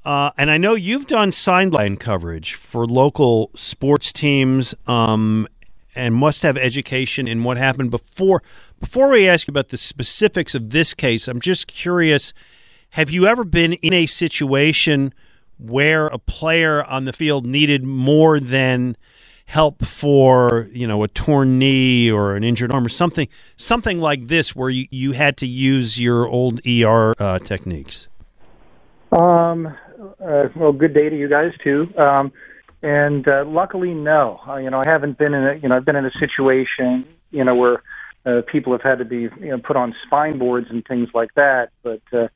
Uh, 0.04 0.30
and 0.36 0.50
I 0.50 0.58
know 0.58 0.74
you've 0.74 1.06
done 1.06 1.32
sideline 1.32 1.96
coverage 1.96 2.54
for 2.54 2.86
local 2.86 3.50
sports 3.54 4.12
teams, 4.12 4.74
um, 4.86 5.48
and 5.98 6.14
must 6.14 6.42
have 6.42 6.56
education 6.56 7.26
in 7.26 7.44
what 7.44 7.56
happened 7.56 7.90
before. 7.90 8.42
Before 8.80 9.08
we 9.10 9.28
ask 9.28 9.48
you 9.48 9.52
about 9.52 9.68
the 9.68 9.76
specifics 9.76 10.54
of 10.54 10.70
this 10.70 10.94
case, 10.94 11.28
I'm 11.28 11.40
just 11.40 11.66
curious: 11.66 12.32
Have 12.90 13.10
you 13.10 13.26
ever 13.26 13.44
been 13.44 13.74
in 13.74 13.92
a 13.92 14.06
situation 14.06 15.12
where 15.58 16.06
a 16.06 16.18
player 16.18 16.84
on 16.84 17.04
the 17.04 17.12
field 17.12 17.44
needed 17.44 17.82
more 17.82 18.38
than 18.38 18.96
help 19.46 19.82
for 19.84 20.68
you 20.72 20.86
know 20.86 21.02
a 21.02 21.08
torn 21.08 21.58
knee 21.58 22.10
or 22.10 22.36
an 22.36 22.44
injured 22.44 22.70
arm 22.70 22.84
or 22.84 22.90
something 22.90 23.26
something 23.56 23.98
like 23.98 24.28
this 24.28 24.54
where 24.54 24.68
you, 24.68 24.86
you 24.90 25.12
had 25.12 25.38
to 25.38 25.46
use 25.46 25.98
your 25.98 26.28
old 26.28 26.60
ER 26.66 27.14
uh, 27.18 27.38
techniques? 27.38 28.08
Um, 29.10 29.74
uh, 30.22 30.48
well, 30.54 30.72
good 30.72 30.94
day 30.94 31.08
to 31.08 31.16
you 31.16 31.28
guys 31.28 31.52
too. 31.64 31.88
Um, 31.96 32.30
and 32.82 33.26
uh, 33.26 33.44
luckily, 33.46 33.94
no. 33.94 34.40
Uh, 34.46 34.56
you 34.56 34.70
know, 34.70 34.82
I 34.84 34.88
haven't 34.88 35.18
been 35.18 35.34
in 35.34 35.44
a 35.44 35.54
you 35.54 35.68
know 35.68 35.76
I've 35.76 35.84
been 35.84 35.96
in 35.96 36.06
a 36.06 36.12
situation 36.12 37.06
you 37.30 37.44
know 37.44 37.54
where 37.54 37.82
uh, 38.24 38.42
people 38.50 38.72
have 38.72 38.82
had 38.82 38.98
to 38.98 39.04
be 39.04 39.22
you 39.22 39.50
know 39.50 39.58
put 39.58 39.76
on 39.76 39.94
spine 40.06 40.38
boards 40.38 40.68
and 40.70 40.84
things 40.84 41.08
like 41.14 41.34
that, 41.34 41.70
but. 41.82 42.02
Uh, 42.12 42.28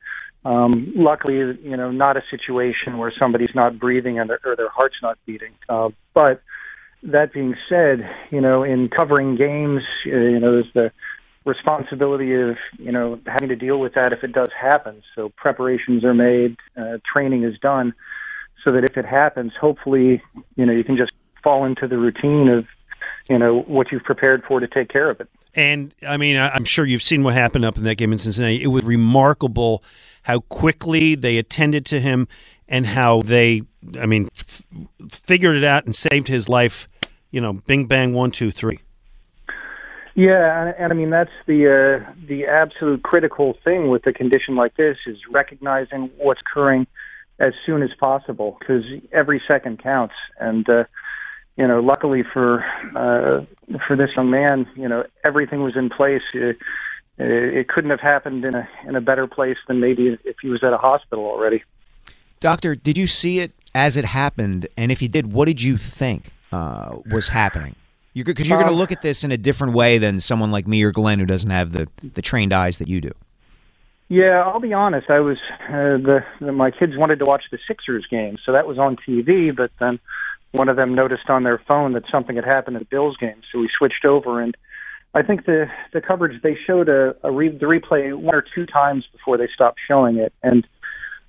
um, 0.45 0.91
luckily, 0.93 1.35
you 1.63 1.77
know, 1.77 1.89
not 1.89 2.17
a 2.17 2.21
situation 2.29 2.97
where 2.97 3.13
somebody's 3.17 3.55
not 3.55 3.79
breathing 3.79 4.19
and 4.19 4.29
their, 4.29 4.41
or 4.43 4.57
their 4.57 4.67
heart's 4.67 4.97
not 5.01 5.17
beating. 5.25 5.53
Uh, 5.69 5.87
but 6.13 6.41
that 7.03 7.31
being 7.33 7.55
said, 7.69 8.09
you 8.29 8.41
know, 8.41 8.63
in 8.63 8.89
covering 8.89 9.37
games, 9.37 9.83
uh, 10.05 10.17
you 10.17 10.39
know, 10.39 10.51
there's 10.51 10.73
the 10.73 10.91
responsibility 11.45 12.33
of 12.33 12.55
you 12.77 12.91
know 12.91 13.19
having 13.27 13.49
to 13.49 13.55
deal 13.55 13.77
with 13.77 13.93
that 13.95 14.13
if 14.13 14.23
it 14.23 14.31
does 14.31 14.49
happen. 14.59 15.01
So 15.15 15.31
preparations 15.35 16.03
are 16.03 16.13
made, 16.13 16.57
uh, 16.77 16.99
training 17.11 17.43
is 17.43 17.57
done, 17.59 17.93
so 18.63 18.71
that 18.71 18.83
if 18.83 18.97
it 18.97 19.05
happens, 19.05 19.53
hopefully, 19.59 20.21
you 20.55 20.65
know, 20.65 20.73
you 20.73 20.83
can 20.83 20.97
just 20.97 21.11
fall 21.43 21.65
into 21.65 21.87
the 21.87 21.97
routine 21.97 22.47
of 22.47 22.65
you 23.29 23.37
know 23.37 23.61
what 23.61 23.91
you've 23.91 24.03
prepared 24.03 24.43
for 24.47 24.59
to 24.59 24.67
take 24.67 24.89
care 24.89 25.09
of 25.09 25.19
it. 25.19 25.29
And 25.55 25.93
I 26.07 26.17
mean, 26.17 26.37
I'm 26.37 26.65
sure 26.65 26.85
you've 26.85 27.03
seen 27.03 27.23
what 27.23 27.35
happened 27.35 27.65
up 27.65 27.77
in 27.77 27.83
that 27.83 27.95
game 27.95 28.11
in 28.11 28.17
Cincinnati. 28.17 28.63
It 28.63 28.67
was 28.67 28.83
remarkable 28.83 29.83
how 30.23 30.39
quickly 30.41 31.15
they 31.15 31.37
attended 31.37 31.85
to 31.87 31.99
him 31.99 32.27
and 32.67 32.87
how 32.87 33.21
they, 33.21 33.63
I 33.99 34.05
mean, 34.05 34.29
f- 34.39 34.63
figured 35.11 35.55
it 35.55 35.63
out 35.63 35.85
and 35.85 35.95
saved 35.95 36.27
his 36.27 36.49
life. 36.49 36.87
You 37.29 37.41
know, 37.41 37.53
bing 37.53 37.87
bang, 37.87 38.13
one, 38.13 38.31
two, 38.31 38.51
three. 38.51 38.79
Yeah, 40.15 40.61
and, 40.61 40.75
and 40.77 40.93
I 40.93 40.95
mean 40.95 41.09
that's 41.09 41.31
the 41.47 41.67
uh, 42.05 42.13
the 42.27 42.45
absolute 42.45 43.01
critical 43.01 43.57
thing 43.63 43.89
with 43.89 44.05
a 44.05 44.13
condition 44.13 44.55
like 44.55 44.75
this 44.75 44.97
is 45.07 45.17
recognizing 45.31 46.11
what's 46.17 46.41
occurring 46.41 46.85
as 47.39 47.53
soon 47.65 47.81
as 47.81 47.89
possible 47.99 48.57
because 48.59 48.83
every 49.11 49.41
second 49.47 49.81
counts. 49.81 50.15
And 50.39 50.67
uh, 50.69 50.83
you 51.57 51.67
know, 51.67 51.79
luckily 51.79 52.23
for 52.23 52.63
uh, 52.95 53.45
for 53.87 53.95
this 53.95 54.09
young 54.15 54.29
man, 54.29 54.67
you 54.75 54.87
know, 54.87 55.03
everything 55.23 55.61
was 55.61 55.75
in 55.75 55.89
place. 55.89 56.23
It, 56.33 56.57
it 57.17 57.67
couldn't 57.67 57.91
have 57.91 57.99
happened 57.99 58.43
in 58.43 58.55
a 58.55 58.67
in 58.87 58.95
a 58.95 59.01
better 59.01 59.27
place 59.27 59.57
than 59.67 59.79
maybe 59.79 60.17
if 60.23 60.37
he 60.41 60.49
was 60.49 60.63
at 60.63 60.73
a 60.73 60.77
hospital 60.77 61.25
already. 61.25 61.63
Doctor, 62.39 62.75
did 62.75 62.97
you 62.97 63.07
see 63.07 63.39
it 63.39 63.51
as 63.75 63.95
it 63.97 64.05
happened? 64.05 64.67
And 64.75 64.91
if 64.91 65.01
you 65.01 65.07
did, 65.07 65.31
what 65.31 65.45
did 65.45 65.61
you 65.61 65.77
think 65.77 66.31
uh, 66.51 66.97
was 67.09 67.29
happening? 67.29 67.75
Because 68.13 68.47
you're, 68.47 68.57
you're 68.57 68.63
going 68.63 68.71
to 68.71 68.77
look 68.77 68.91
at 68.91 69.01
this 69.01 69.23
in 69.23 69.31
a 69.31 69.37
different 69.37 69.73
way 69.73 69.97
than 69.97 70.19
someone 70.19 70.51
like 70.51 70.67
me 70.67 70.83
or 70.83 70.91
Glen 70.91 71.19
who 71.19 71.25
doesn't 71.25 71.49
have 71.49 71.71
the, 71.71 71.87
the 72.13 72.21
trained 72.21 72.53
eyes 72.53 72.77
that 72.77 72.87
you 72.87 73.01
do. 73.01 73.11
Yeah, 74.13 74.43
I'll 74.43 74.59
be 74.59 74.73
honest. 74.73 75.09
I 75.09 75.21
was 75.21 75.37
uh, 75.67 75.97
the, 75.97 76.23
the 76.39 76.51
my 76.51 76.69
kids 76.69 76.95
wanted 76.95 77.17
to 77.17 77.25
watch 77.25 77.45
the 77.51 77.57
Sixers 77.67 78.05
game, 78.05 78.37
so 78.45 78.51
that 78.51 78.67
was 78.67 78.77
on 78.77 78.95
TV. 78.95 79.55
But 79.55 79.71
then 79.79 79.99
one 80.51 80.69
of 80.69 80.75
them 80.75 80.93
noticed 80.93 81.31
on 81.31 81.41
their 81.41 81.57
phone 81.57 81.93
that 81.93 82.03
something 82.11 82.35
had 82.35 82.45
happened 82.45 82.75
at 82.75 82.81
the 82.81 82.85
Bills 82.85 83.17
game, 83.17 83.41
so 83.51 83.57
we 83.57 83.71
switched 83.75 84.05
over. 84.05 84.39
And 84.39 84.55
I 85.15 85.23
think 85.23 85.47
the 85.47 85.65
the 85.93 85.99
coverage 85.99 86.43
they 86.43 86.55
showed 86.55 86.89
a, 86.89 87.15
a 87.23 87.31
re, 87.31 87.49
the 87.49 87.65
replay 87.65 88.13
one 88.13 88.35
or 88.35 88.45
two 88.53 88.67
times 88.67 89.03
before 89.11 89.35
they 89.39 89.47
stopped 89.51 89.79
showing 89.87 90.17
it, 90.17 90.31
and 90.43 90.67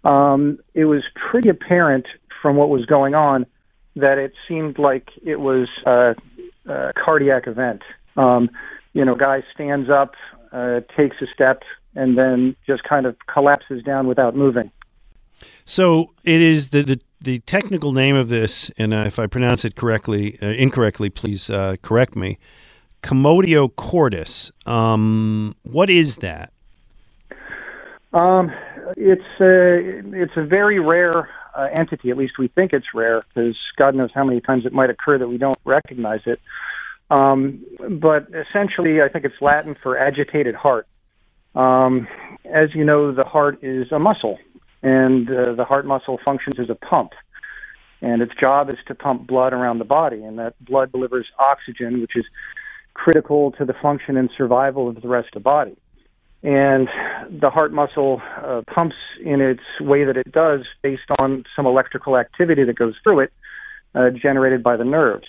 um, 0.05 0.59
it 0.75 0.85
was 0.85 1.05
pretty 1.15 1.49
apparent 1.49 2.05
from 2.43 2.57
what 2.57 2.69
was 2.69 2.85
going 2.85 3.15
on 3.15 3.47
that 3.97 4.19
it 4.19 4.35
seemed 4.47 4.79
like 4.79 5.09
it 5.25 5.41
was 5.41 5.71
a, 5.87 6.17
a 6.67 6.93
cardiac 6.93 7.47
event. 7.47 7.81
Um, 8.19 8.51
you 8.93 9.07
know, 9.07 9.15
guy 9.15 9.43
stands 9.55 9.89
up, 9.89 10.17
uh, 10.55 10.81
takes 10.97 11.17
a 11.21 11.27
step, 11.35 11.63
and 11.95 12.17
then 12.17 12.57
just 12.67 12.85
kind 12.85 13.05
of 13.07 13.17
collapses 13.27 13.83
down 13.83 14.07
without 14.07 14.35
moving. 14.37 14.71
So 15.65 16.13
it 16.25 16.41
is 16.41 16.69
the 16.69 16.83
the, 16.83 17.01
the 17.21 17.39
technical 17.41 17.93
name 17.93 18.17
of 18.17 18.29
this, 18.29 18.71
and 18.79 18.95
uh, 18.95 19.05
if 19.07 19.19
I 19.19 19.27
pronounce 19.27 19.65
it 19.65 19.75
correctly, 19.75 20.39
uh, 20.41 20.47
incorrectly, 20.47 21.11
please 21.11 21.51
uh, 21.51 21.77
correct 21.83 22.17
me. 22.17 22.39
Commotio 23.03 23.75
cordis. 23.77 24.51
Um, 24.65 25.57
what 25.63 25.91
is 25.91 26.17
that? 26.17 26.53
Um, 28.13 28.51
it's 28.97 29.23
a 29.41 30.03
it's 30.15 30.37
a 30.37 30.45
very 30.45 30.79
rare 30.79 31.29
uh, 31.55 31.69
entity. 31.77 32.11
At 32.11 32.17
least 32.17 32.39
we 32.39 32.49
think 32.49 32.73
it's 32.73 32.87
rare 32.95 33.25
because 33.29 33.57
God 33.77 33.95
knows 33.95 34.11
how 34.15 34.25
many 34.25 34.41
times 34.41 34.65
it 34.65 34.73
might 34.73 34.91
occur 34.91 35.19
that 35.19 35.29
we 35.29 35.39
don't 35.39 35.59
recognize 35.65 36.21
it. 36.27 36.41
Um, 37.11 37.65
but 38.01 38.29
essentially, 38.29 39.03
I 39.03 39.09
think 39.09 39.25
it's 39.25 39.41
Latin 39.41 39.77
for 39.83 39.99
agitated 39.99 40.55
heart. 40.55 40.87
Um, 41.55 42.09
as 42.45 42.75
you 42.75 42.85
know, 42.85 43.13
the 43.13 43.27
heart 43.27 43.63
is 43.63 43.93
a 43.93 43.99
muscle, 43.99 44.39
and 44.83 45.29
uh, 45.31 45.55
the 45.55 45.65
heart 45.65 45.87
muscle 45.87 46.19
functions 46.25 46.59
as 46.59 46.71
a 46.71 46.75
pump. 46.75 47.13
And 48.01 48.21
its 48.21 48.33
job 48.39 48.69
is 48.69 48.77
to 48.89 48.95
pump 48.95 49.27
blood 49.27 49.53
around 49.53 49.79
the 49.79 49.85
body, 49.85 50.23
and 50.23 50.39
that 50.39 50.55
blood 50.63 50.93
delivers 50.93 51.27
oxygen, 51.39 52.01
which 52.01 52.17
is 52.17 52.25
critical 52.93 53.53
to 53.53 53.65
the 53.65 53.75
function 53.81 54.17
and 54.17 54.31
survival 54.37 54.89
of 54.89 55.01
the 55.01 55.09
rest 55.09 55.29
of 55.29 55.43
the 55.43 55.45
body. 55.45 55.77
And 56.43 56.89
the 57.31 57.49
heart 57.49 57.73
muscle 57.73 58.21
uh, 58.37 58.63
pumps 58.73 58.97
in 59.25 59.41
its 59.41 59.63
way 59.81 60.05
that 60.05 60.17
it 60.17 60.31
does 60.31 60.61
based 60.83 61.11
on 61.19 61.45
some 61.57 61.67
electrical 61.67 62.19
activity 62.19 62.65
that 62.65 62.77
goes 62.77 62.95
through 63.03 63.21
it, 63.21 63.33
uh, 63.95 64.11
generated 64.11 64.63
by 64.63 64.77
the 64.77 64.85
nerves. 64.85 65.27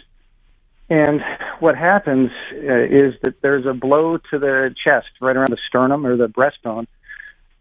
And 0.89 1.21
what 1.59 1.75
happens 1.75 2.29
uh, 2.53 2.83
is 2.83 3.13
that 3.23 3.41
there's 3.41 3.65
a 3.65 3.73
blow 3.73 4.17
to 4.17 4.39
the 4.39 4.73
chest, 4.83 5.07
right 5.19 5.35
around 5.35 5.49
the 5.49 5.57
sternum 5.67 6.05
or 6.05 6.15
the 6.15 6.27
breastbone, 6.27 6.85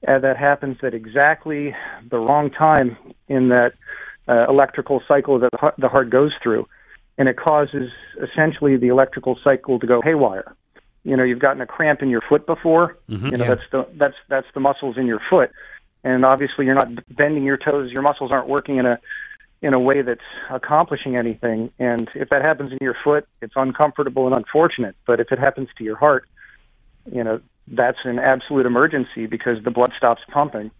uh, 0.07 0.19
that 0.19 0.37
happens 0.37 0.77
at 0.83 0.93
exactly 0.93 1.75
the 2.11 2.19
wrong 2.19 2.51
time 2.51 2.99
in 3.29 3.49
that 3.49 3.73
uh, 4.29 4.47
electrical 4.49 5.03
cycle 5.09 5.39
that 5.39 5.51
the 5.79 5.89
heart 5.89 6.11
goes 6.11 6.33
through. 6.43 6.67
And 7.17 7.29
it 7.29 7.37
causes 7.39 7.91
essentially 8.21 8.77
the 8.77 8.89
electrical 8.89 9.39
cycle 9.43 9.79
to 9.79 9.87
go 9.87 10.03
haywire. 10.03 10.55
You 11.05 11.17
know, 11.17 11.23
you've 11.23 11.39
gotten 11.39 11.63
a 11.63 11.67
cramp 11.67 12.03
in 12.03 12.11
your 12.11 12.23
foot 12.29 12.45
before. 12.45 12.99
Mm-hmm. 13.09 13.27
You 13.27 13.37
know, 13.39 13.45
Yeah. 13.45 13.55
that's 13.55 13.71
the 13.71 13.87
that's 13.95 14.17
that's 14.29 14.47
the 14.53 14.61
muscles 14.61 14.97
in 14.99 15.07
your 15.07 15.21
foot. 15.31 15.51
And 16.03 16.25
obviously 16.25 16.67
you're 16.67 16.75
not 16.75 16.89
bending 17.15 17.45
your 17.45 17.57
toes, 17.57 17.91
your 17.93 18.03
muscles 18.03 18.31
aren't 18.33 18.49
working 18.49 18.77
in 18.77 18.87
a 18.87 18.99
in 19.65 19.73
a 19.73 19.81
way 19.81 20.03
that's 20.03 20.21
accomplishing 20.51 21.17
anything. 21.17 21.71
And 21.79 22.11
if 22.15 22.29
that 22.29 22.43
happens 22.43 22.71
in 22.71 22.79
your 22.83 22.95
foot, 23.03 23.27
it's 23.41 23.55
uncomfortable 23.57 24.27
and 24.27 24.37
unfortunate. 24.37 24.95
But 25.07 25.21
if 25.21 25.33
it 25.33 25.39
happens 25.39 25.71
to 25.79 25.85
your 25.85 25.97
heart, 25.97 26.29
you 27.11 27.25
know, 27.25 27.41
that's 27.67 27.97
an 28.05 28.19
absolute 28.19 28.67
emergency 28.67 29.25
because 29.25 29.65
the 29.65 29.71
blood 29.71 29.93
stops 29.97 30.21
pumping. 30.31 30.71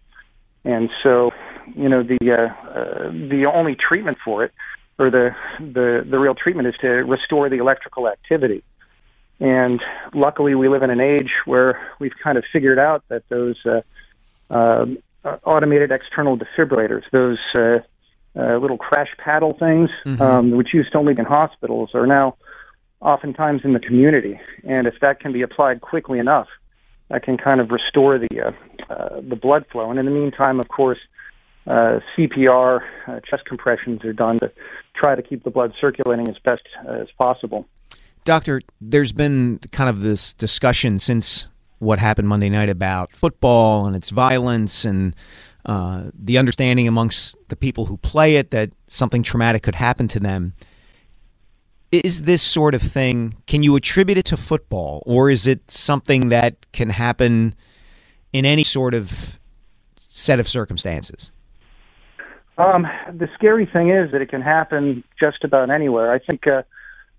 And 0.63 0.91
so, 1.01 1.29
you 1.75 1.89
know, 1.89 2.03
the 2.03 2.19
uh, 2.31 2.69
uh, 2.79 3.11
the 3.11 3.51
only 3.51 3.75
treatment 3.75 4.17
for 4.23 4.43
it, 4.43 4.51
or 4.99 5.09
the 5.09 5.35
the 5.59 6.05
the 6.07 6.19
real 6.19 6.35
treatment, 6.35 6.67
is 6.67 6.75
to 6.81 6.87
restore 6.87 7.49
the 7.49 7.57
electrical 7.57 8.07
activity. 8.07 8.63
And 9.39 9.81
luckily, 10.13 10.53
we 10.53 10.69
live 10.69 10.83
in 10.83 10.91
an 10.91 11.01
age 11.01 11.31
where 11.45 11.79
we've 11.99 12.17
kind 12.23 12.37
of 12.37 12.43
figured 12.53 12.77
out 12.77 13.03
that 13.09 13.23
those 13.29 13.57
uh, 13.65 13.81
uh, 14.51 14.85
automated 15.43 15.91
external 15.91 16.37
defibrillators, 16.37 17.03
those 17.11 17.39
uh, 17.57 17.79
uh, 18.37 18.57
little 18.57 18.77
crash 18.77 19.09
paddle 19.17 19.51
things, 19.51 19.89
Mhm. 20.05 20.21
um, 20.21 20.51
which 20.51 20.73
used 20.73 20.91
to 20.91 20.97
only 20.97 21.13
be 21.13 21.21
in 21.21 21.25
hospitals, 21.25 21.91
are 21.93 22.07
now 22.07 22.35
oftentimes 23.01 23.61
in 23.63 23.73
the 23.73 23.79
community. 23.79 24.39
And 24.67 24.87
if 24.87 24.99
that 25.01 25.19
can 25.19 25.31
be 25.31 25.41
applied 25.41 25.81
quickly 25.81 26.19
enough, 26.19 26.47
that 27.09 27.23
can 27.23 27.37
kind 27.37 27.61
of 27.61 27.71
restore 27.71 28.17
the 28.17 28.41
uh, 28.47 28.51
uh, 28.89 29.21
the 29.21 29.35
blood 29.35 29.65
flow. 29.71 29.89
And 29.89 29.99
in 29.99 30.05
the 30.05 30.11
meantime, 30.11 30.59
of 30.59 30.67
course, 30.67 30.99
uh, 31.67 31.99
CPR, 32.15 32.81
uh, 33.07 33.19
chest 33.21 33.45
compressions 33.45 34.03
are 34.05 34.13
done 34.13 34.37
to 34.39 34.51
try 34.95 35.15
to 35.15 35.21
keep 35.21 35.43
the 35.43 35.49
blood 35.49 35.73
circulating 35.79 36.27
as 36.27 36.37
best 36.37 36.61
uh, 36.87 36.91
as 36.91 37.07
possible. 37.17 37.65
Doctor, 38.23 38.61
there's 38.81 39.11
been 39.11 39.59
kind 39.71 39.89
of 39.89 40.01
this 40.01 40.33
discussion 40.33 40.99
since 40.99 41.47
what 41.79 41.99
happened 41.99 42.27
Monday 42.27 42.49
night 42.49 42.69
about 42.69 43.11
football 43.11 43.85
and 43.85 43.95
its 43.95 44.09
violence 44.09 44.85
and 44.85 45.15
uh, 45.65 46.03
the 46.13 46.37
understanding 46.37 46.87
amongst 46.87 47.35
the 47.47 47.55
people 47.55 47.85
who 47.85 47.97
play 47.97 48.35
it 48.35 48.51
that 48.51 48.71
something 48.87 49.23
traumatic 49.23 49.63
could 49.63 49.75
happen 49.75 50.07
to 50.09 50.19
them. 50.19 50.53
Is 51.91 52.23
this 52.23 52.41
sort 52.41 52.75
of 52.75 52.81
thing, 52.81 53.35
can 53.47 53.63
you 53.63 53.75
attribute 53.75 54.17
it 54.17 54.25
to 54.25 54.37
football, 54.37 55.01
or 55.05 55.29
is 55.29 55.47
it 55.47 55.71
something 55.71 56.29
that 56.29 56.71
can 56.71 56.89
happen 56.89 57.55
in 58.33 58.45
any 58.45 58.63
sort 58.63 58.93
of 58.93 59.39
set 59.97 60.39
of 60.39 60.47
circumstances? 60.47 61.31
Um, 62.57 62.87
the 63.11 63.29
scary 63.33 63.65
thing 63.65 63.89
is 63.89 64.11
that 64.11 64.21
it 64.21 64.29
can 64.29 64.41
happen 64.41 65.03
just 65.19 65.43
about 65.43 65.69
anywhere. 65.69 66.11
I 66.11 66.19
think 66.19 66.47
uh, 66.47 66.63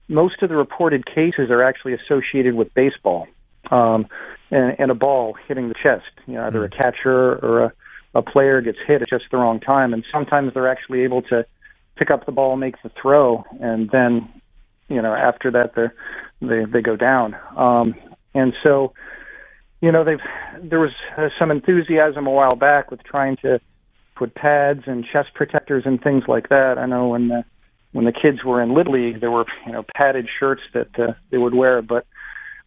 most 0.09 0.43
of 0.43 0.49
the 0.49 0.57
reported 0.57 1.05
cases 1.07 1.51
are 1.51 1.63
actually 1.63 1.95
associated 1.95 2.55
with 2.55 2.73
baseball 2.75 3.29
um, 3.71 4.07
and, 4.51 4.77
and 4.79 4.91
a 4.91 4.95
ball 4.95 5.37
hitting 5.47 5.69
the 5.69 5.75
chest. 5.75 6.11
You 6.27 6.35
know, 6.35 6.47
either 6.47 6.65
a 6.65 6.71
catcher 6.71 7.37
or 7.45 7.65
a, 7.65 7.73
a 8.17 8.23
player 8.23 8.61
gets 8.61 8.79
hit 8.87 9.03
at 9.03 9.09
just 9.09 9.25
the 9.31 9.37
wrong 9.37 9.61
time, 9.61 9.93
and 9.93 10.05
sometimes 10.11 10.55
they're 10.55 10.69
actually 10.69 11.03
able 11.03 11.23
to 11.23 11.45
pick 11.97 12.11
up 12.11 12.25
the 12.25 12.33
ball, 12.33 12.57
make 12.57 12.81
the 12.83 12.91
throw, 13.01 13.45
and 13.61 13.91
then 13.91 14.29
you 14.89 15.03
know 15.03 15.15
after 15.15 15.51
that 15.51 15.75
the 15.75 15.93
they 16.41 16.65
they 16.65 16.81
go 16.81 16.97
down. 16.97 17.37
Um, 17.57 17.95
and 18.35 18.53
so, 18.63 18.93
you 19.81 19.93
know, 19.93 20.05
they've 20.05 20.21
there 20.63 20.81
was 20.81 20.93
uh, 21.17 21.29
some 21.39 21.51
enthusiasm 21.51 22.27
a 22.27 22.31
while 22.31 22.57
back 22.57 22.91
with 22.91 23.03
trying 23.05 23.37
to 23.39 23.61
put 24.15 24.35
pads 24.35 24.83
and 24.87 25.05
chest 25.05 25.31
protectors 25.35 25.85
and 25.87 26.03
things 26.03 26.25
like 26.27 26.49
that. 26.49 26.79
I 26.79 26.87
know 26.87 27.09
when 27.09 27.29
the 27.29 27.45
when 27.93 28.05
the 28.05 28.13
kids 28.13 28.45
were 28.45 28.63
in 28.63 28.75
little 28.75 28.95
league, 28.95 29.21
there 29.21 29.31
were 29.31 29.47
you 29.67 29.73
know 29.73 29.85
padded 29.95 30.29
shirts 30.39 30.63
that 30.75 30.99
uh, 30.99 31.13
they 31.31 31.39
would 31.39 31.55
wear, 31.55 31.83
but 31.83 32.07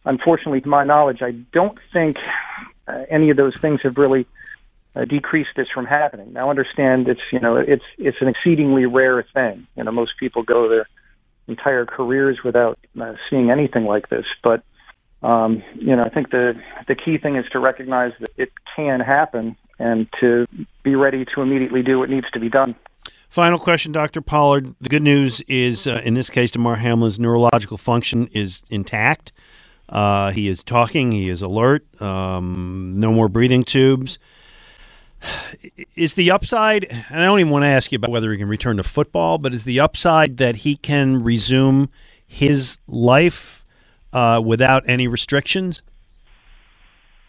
unfortunately, 0.04 0.60
to 0.60 0.68
my 0.68 0.84
knowledge, 0.84 1.22
I 1.22 1.32
don't 1.52 1.78
think 1.92 2.16
uh, 2.88 3.04
any 3.10 3.30
of 3.30 3.36
those 3.36 3.54
things 3.60 3.80
have 3.82 3.96
really 3.96 4.26
uh, 4.96 5.04
decreased 5.04 5.50
this 5.56 5.68
from 5.72 5.86
happening. 5.86 6.32
Now, 6.32 6.50
understand 6.50 7.08
it's 7.08 7.20
you 7.32 7.40
know 7.40 7.56
it's 7.56 7.84
it's 7.98 8.18
an 8.20 8.28
exceedingly 8.28 8.86
rare 8.86 9.24
thing. 9.34 9.66
You 9.76 9.84
know, 9.84 9.92
most 9.92 10.12
people 10.18 10.42
go 10.42 10.68
their 10.68 10.88
entire 11.48 11.84
careers 11.84 12.38
without 12.44 12.78
uh, 13.00 13.14
seeing 13.28 13.50
anything 13.50 13.84
like 13.84 14.08
this, 14.08 14.24
but 14.42 14.62
um, 15.22 15.62
you 15.74 15.94
know, 15.94 16.02
I 16.02 16.08
think 16.08 16.30
the 16.30 16.54
the 16.88 16.94
key 16.94 17.18
thing 17.18 17.36
is 17.36 17.44
to 17.52 17.58
recognize 17.58 18.12
that 18.20 18.30
it 18.36 18.52
can 18.74 19.00
happen 19.00 19.56
and 19.78 20.08
to 20.20 20.46
be 20.82 20.94
ready 20.94 21.24
to 21.34 21.40
immediately 21.40 21.82
do 21.82 21.98
what 21.98 22.10
needs 22.10 22.30
to 22.32 22.40
be 22.40 22.48
done. 22.48 22.74
Final 23.28 23.58
question, 23.58 23.92
Dr. 23.92 24.20
Pollard. 24.20 24.74
The 24.80 24.88
good 24.88 25.02
news 25.02 25.40
is, 25.42 25.86
uh, 25.86 26.00
in 26.04 26.14
this 26.14 26.30
case, 26.30 26.50
Damar 26.50 26.76
Hamlin's 26.76 27.18
neurological 27.20 27.78
function 27.78 28.28
is 28.32 28.62
intact. 28.70 29.30
Uh, 29.88 30.32
he 30.32 30.48
is 30.48 30.64
talking. 30.64 31.12
He 31.12 31.28
is 31.28 31.40
alert. 31.40 31.84
Um, 32.02 32.94
no 32.96 33.12
more 33.12 33.28
breathing 33.28 33.62
tubes. 33.62 34.18
Is 35.94 36.14
the 36.14 36.30
upside, 36.30 36.84
and 36.84 37.20
I 37.20 37.24
don't 37.24 37.40
even 37.40 37.50
want 37.50 37.64
to 37.64 37.68
ask 37.68 37.92
you 37.92 37.96
about 37.96 38.10
whether 38.10 38.32
he 38.32 38.38
can 38.38 38.48
return 38.48 38.78
to 38.78 38.82
football, 38.82 39.38
but 39.38 39.54
is 39.54 39.64
the 39.64 39.78
upside 39.80 40.38
that 40.38 40.56
he 40.56 40.76
can 40.76 41.22
resume 41.22 41.90
his 42.26 42.78
life 42.86 43.64
uh, 44.12 44.40
without 44.44 44.88
any 44.88 45.08
restrictions? 45.08 45.82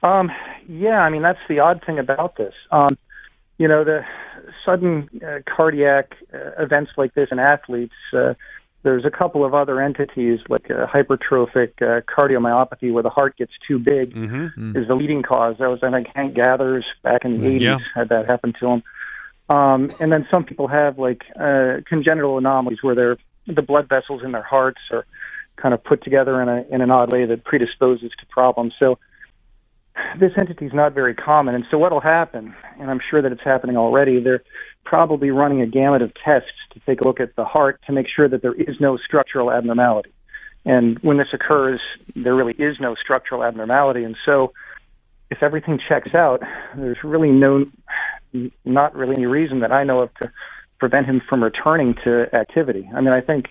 Um, 0.04 0.32
yeah, 0.68 1.02
I 1.02 1.10
mean 1.10 1.22
that's 1.22 1.40
the 1.50 1.60
odd 1.60 1.84
thing 1.86 2.00
about 2.00 2.38
this. 2.38 2.54
Um, 2.72 2.98
you 3.58 3.68
know, 3.68 3.84
the 3.84 4.06
sudden 4.66 5.10
uh, 5.26 5.40
cardiac 5.46 6.16
uh, 6.34 6.62
events 6.62 6.92
like 6.98 7.14
this 7.14 7.30
in 7.32 7.40
athletes. 7.40 7.94
Uh, 8.14 8.34
there's 8.84 9.06
a 9.06 9.12
couple 9.12 9.46
of 9.46 9.54
other 9.54 9.80
entities 9.82 10.40
like 10.50 10.70
uh, 10.72 10.88
hypertrophic 10.88 11.74
uh, 11.82 12.02
cardiomyopathy, 12.02 12.92
where 12.92 13.04
the 13.04 13.10
heart 13.10 13.38
gets 13.38 13.52
too 13.68 13.78
big, 13.80 14.16
Mm-hmm. 14.16 14.76
is 14.78 14.88
the 14.88 14.96
leading 14.96 15.22
cause. 15.24 15.56
That 15.60 15.70
was 15.70 15.80
I 15.84 15.92
think 15.92 16.08
Hank 16.16 16.34
Gathers 16.36 16.86
back 17.04 17.24
in 17.26 17.34
the 17.40 17.48
Mm, 17.48 17.58
80s 17.58 17.62
yeah. 17.62 17.78
had 17.96 18.10
that 18.10 18.28
happen 18.28 18.54
to 18.60 18.68
him. 18.68 18.84
Um, 19.50 19.92
and 20.00 20.12
then 20.12 20.28
some 20.32 20.44
people 20.46 20.68
have 20.68 20.98
like 20.98 21.24
uh, 21.40 21.78
congenital 21.88 22.38
anomalies 22.38 22.80
where 22.82 22.96
their 22.96 23.18
the 23.48 23.62
blood 23.62 23.90
vessels 23.90 24.22
in 24.24 24.32
their 24.32 24.44
hearts 24.44 24.80
are 24.92 25.06
kind 25.58 25.74
of 25.74 25.84
put 25.84 26.04
together 26.04 26.42
in 26.42 26.48
a 26.50 26.64
in 26.74 26.82
an 26.82 26.90
odd 26.92 27.12
way 27.12 27.26
that 27.26 27.44
predisposes 27.44 28.12
to 28.20 28.26
problems. 28.28 28.74
So 28.80 28.98
this 30.20 30.32
entity 30.40 30.66
is 30.66 30.74
not 30.74 30.94
very 30.94 31.14
common. 31.14 31.54
And 31.54 31.66
so 31.70 31.78
what 31.78 31.92
will 31.92 32.00
happen, 32.00 32.56
and 32.80 32.90
I'm 32.90 33.02
sure 33.10 33.22
that 33.22 33.32
it's 33.32 33.44
happening 33.44 33.76
already, 33.78 34.20
they're 34.24 34.42
probably 34.84 35.32
running 35.32 35.62
a 35.62 35.68
gamut 35.68 36.02
of 36.02 36.12
tests 36.26 36.50
to 36.74 36.80
take 36.86 37.02
a 37.02 37.08
look 37.08 37.20
at 37.20 37.36
the 37.36 37.46
heart 37.46 37.80
to 37.88 37.94
make 37.94 38.08
sure 38.08 38.28
that 38.28 38.42
there 38.42 38.54
is 38.54 38.80
no 38.80 38.98
structural 38.98 39.52
abnormality. 39.52 40.12
And 40.66 41.00
when 41.00 41.18
this 41.18 41.28
occurs, 41.34 41.80
there 42.16 42.36
really 42.36 42.54
is 42.54 42.78
no 42.80 42.96
structural 42.96 43.44
abnormality. 43.44 44.04
And 44.04 44.16
so 44.26 44.54
if 45.30 45.42
everything 45.42 45.80
checks 45.88 46.14
out, 46.14 46.42
there's 46.76 47.04
really 47.04 47.32
no, 47.32 47.66
not 48.66 48.96
really 48.96 49.16
any 49.16 49.26
reason 49.26 49.62
that 49.62 49.72
I 49.72 49.84
know 49.84 50.02
of 50.02 50.14
to 50.22 50.32
prevent 50.80 51.08
him 51.08 51.22
from 51.28 51.44
returning 51.44 51.96
to 52.04 52.28
activity. 52.36 52.90
I 52.94 53.02
mean, 53.02 53.14
I 53.14 53.22
think, 53.22 53.46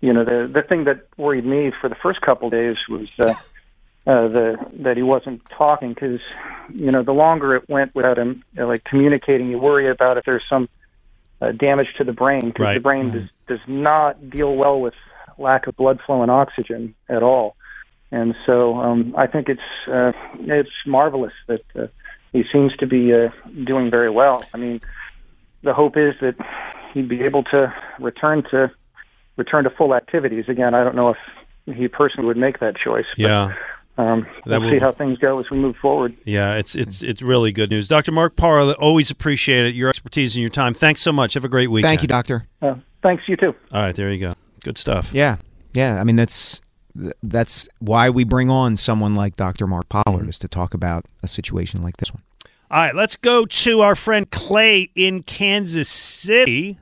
you 0.00 0.12
know, 0.12 0.24
the 0.24 0.50
the 0.52 0.62
thing 0.62 0.84
that 0.84 1.06
worried 1.16 1.44
me 1.44 1.72
for 1.80 1.88
the 1.88 1.96
first 2.02 2.20
couple 2.20 2.50
days 2.50 2.76
was 2.88 3.08
uh, 3.24 3.34
uh, 4.06 4.28
the 4.28 4.56
that 4.84 4.96
he 4.96 5.02
wasn't 5.02 5.42
talking 5.56 5.92
because, 5.92 6.20
you 6.72 6.90
know, 6.92 7.02
the 7.02 7.12
longer 7.12 7.56
it 7.56 7.68
went 7.68 7.94
without 7.94 8.18
him 8.18 8.44
uh, 8.58 8.66
like 8.66 8.84
communicating, 8.84 9.48
you 9.50 9.58
worry 9.58 9.90
about 9.90 10.16
if 10.16 10.24
there's 10.24 10.44
some 10.48 10.68
uh, 11.40 11.52
damage 11.52 11.88
to 11.98 12.04
the 12.04 12.12
brain 12.12 12.40
because 12.46 12.62
Right. 12.64 12.74
the 12.74 12.80
brain 12.80 13.10
does 13.10 13.28
does 13.48 13.60
not 13.66 14.30
deal 14.30 14.54
well 14.56 14.80
with 14.80 14.94
lack 15.38 15.66
of 15.66 15.76
blood 15.76 16.00
flow 16.06 16.22
and 16.22 16.30
oxygen 16.30 16.94
at 17.08 17.22
all. 17.22 17.56
And 18.12 18.34
so 18.46 18.76
um, 18.76 19.14
I 19.18 19.26
think 19.26 19.48
it's 19.48 19.60
uh, 19.88 20.12
it's 20.40 20.70
marvelous 20.86 21.34
that 21.48 21.62
uh, 21.74 21.86
he 22.32 22.44
seems 22.52 22.74
to 22.76 22.86
be 22.86 23.12
uh, 23.12 23.30
doing 23.64 23.90
very 23.90 24.10
well. 24.10 24.44
I 24.54 24.56
mean, 24.56 24.80
the 25.62 25.74
hope 25.74 25.96
is 25.96 26.14
that 26.20 26.36
he'd 26.94 27.08
be 27.08 27.22
able 27.22 27.42
to 27.44 27.74
return 27.98 28.44
to 28.52 28.70
return 29.36 29.64
to 29.64 29.70
full 29.70 29.94
activities 29.94 30.44
again. 30.48 30.74
I 30.74 30.84
don't 30.84 30.94
know 30.96 31.10
if 31.10 31.76
he 31.76 31.88
personally 31.88 32.26
would 32.28 32.36
make 32.36 32.60
that 32.60 32.76
choice. 32.76 33.04
but, 33.16 33.18
Yeah. 33.18 33.54
Um, 33.98 34.26
That 34.46 34.60
we'll 34.60 34.70
will- 34.70 34.78
see 34.78 34.82
how 34.82 34.92
things 34.92 35.18
go 35.18 35.38
as 35.40 35.46
we 35.50 35.58
move 35.58 35.76
forward. 35.76 36.14
Yeah, 36.24 36.54
it's 36.56 36.74
it's 36.74 37.02
it's 37.02 37.22
really 37.22 37.52
good 37.52 37.70
news. 37.70 37.88
Dr. 37.88 38.12
Mark 38.12 38.36
Parra, 38.36 38.72
always 38.72 39.10
appreciate 39.10 39.66
it, 39.66 39.74
your 39.74 39.88
expertise 39.88 40.34
and 40.34 40.40
your 40.40 40.50
time. 40.50 40.74
Thanks 40.74 41.00
so 41.02 41.12
much. 41.12 41.34
Have 41.34 41.44
a 41.44 41.48
great 41.48 41.70
weekend. 41.70 41.90
Thank 41.90 42.02
you, 42.02 42.08
doctor. 42.08 42.46
Uh, 42.60 42.74
thanks, 43.02 43.22
you 43.28 43.36
too. 43.36 43.54
All 43.72 43.82
right, 43.82 43.94
there 43.94 44.10
you 44.12 44.18
go. 44.20 44.34
Good 44.62 44.78
stuff. 44.78 45.10
Yeah, 45.12 45.36
yeah. 45.74 46.00
I 46.00 46.04
mean, 46.04 46.16
that's 46.16 46.60
that's 47.22 47.68
why 47.78 48.08
we 48.10 48.24
bring 48.24 48.48
on 48.50 48.76
someone 48.76 49.14
like 49.14 49.36
Dr. 49.36 49.66
Mark 49.66 49.88
Pollard 49.88 50.06
Mm-hmm. 50.20 50.28
is 50.30 50.38
to 50.40 50.48
talk 50.48 50.72
about 50.74 51.04
a 51.22 51.28
situation 51.28 51.82
like 51.82 51.98
this 51.98 52.12
one. 52.12 52.22
All 52.70 52.78
right, 52.82 52.94
let's 52.94 53.16
go 53.16 53.44
to 53.46 53.80
our 53.82 53.94
friend 53.94 54.28
Clay 54.30 54.90
in 54.94 55.22
Kansas 55.22 55.88
City. 55.88 56.78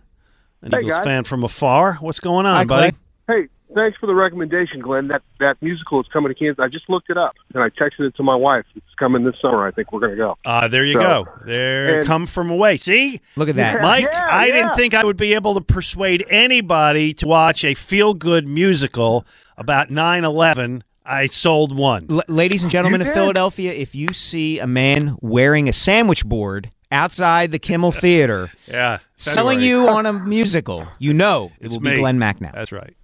An 0.63 0.71
Hey, 0.71 0.79
Eagles 0.79 0.95
guys. 0.95 1.05
fan 1.05 1.25
from 1.25 1.45
afar. 1.45 1.95
What's 2.01 2.21
going 2.21 2.47
on, 2.47 2.57
Hi, 2.57 2.65
buddy? 2.65 2.97
Clay. 3.27 3.37
Hey, 3.43 3.49
thanks 3.75 3.99
for 3.99 4.07
the 4.07 4.15
recommendation, 4.15 4.81
Glen. 4.81 5.09
That 5.09 5.23
that 5.41 5.57
musical 5.61 6.01
is 6.01 6.07
coming 6.13 6.33
to 6.33 6.39
Kansas. 6.39 6.59
I 6.63 6.69
just 6.69 6.89
looked 6.89 7.11
it 7.11 7.17
up 7.19 7.35
and 7.55 7.63
I 7.63 7.69
texted 7.69 8.01
it 8.07 8.17
to 8.17 8.23
my 8.23 8.35
wife. 8.37 8.65
It's 8.75 8.87
coming 8.99 9.25
this 9.25 9.35
summer. 9.43 9.67
I 9.67 9.71
think 9.71 9.93
we're 9.93 10.01
going 10.01 10.13
to 10.13 10.17
go. 10.17 10.37
Uh, 10.45 10.69
there 10.69 10.85
you 10.85 10.95
So- 10.95 10.99
go. 10.99 11.27
There, 11.47 11.99
and- 11.99 12.07
come 12.07 12.27
from 12.27 12.51
away. 12.51 12.77
See, 12.77 13.21
Look 13.37 13.49
at 13.49 13.57
that. 13.57 13.77
Yeah, 13.77 13.83
Mike. 13.83 14.09
yeah, 14.11 14.29
I 14.31 14.51
didn't 14.51 14.75
think 14.75 14.95
I 14.95 15.05
would 15.05 15.17
be 15.17 15.35
able 15.35 15.55
to 15.55 15.61
persuade 15.61 16.25
anybody 16.31 17.13
to 17.15 17.27
watch 17.29 17.65
a 17.65 17.75
feel-good 17.75 18.47
musical 18.47 19.27
about 19.57 19.91
9/11. 19.91 20.83
I 21.07 21.27
sold 21.27 21.77
one. 21.77 22.07
L- 22.09 22.23
ladies 22.29 22.63
and 22.63 22.71
gentlemen 22.71 23.03
of. 23.03 23.13
Philadelphia, 23.13 23.73
if 23.73 23.95
you 23.95 24.09
see 24.15 24.59
a 24.59 24.67
man 24.67 25.17
wearing 25.21 25.69
a 25.69 25.73
sandwich 25.73 26.25
board 26.25 26.71
outside 26.91 27.53
the 27.53 27.59
Kimmel 27.59 27.91
Theater 28.05 28.51
Yeah, 28.67 28.99
selling 29.17 29.61
you 29.61 29.87
on 29.89 30.07
a 30.07 30.13
musical, 30.15 30.87
you 30.99 31.13
know 31.13 31.53
it 31.61 31.67
It's 31.67 31.75
will 31.75 31.83
me. 31.83 31.91
be 31.91 31.97
Glen 31.99 32.19
Macnow. 32.19 32.53
That's 32.55 32.73
right. 32.73 32.95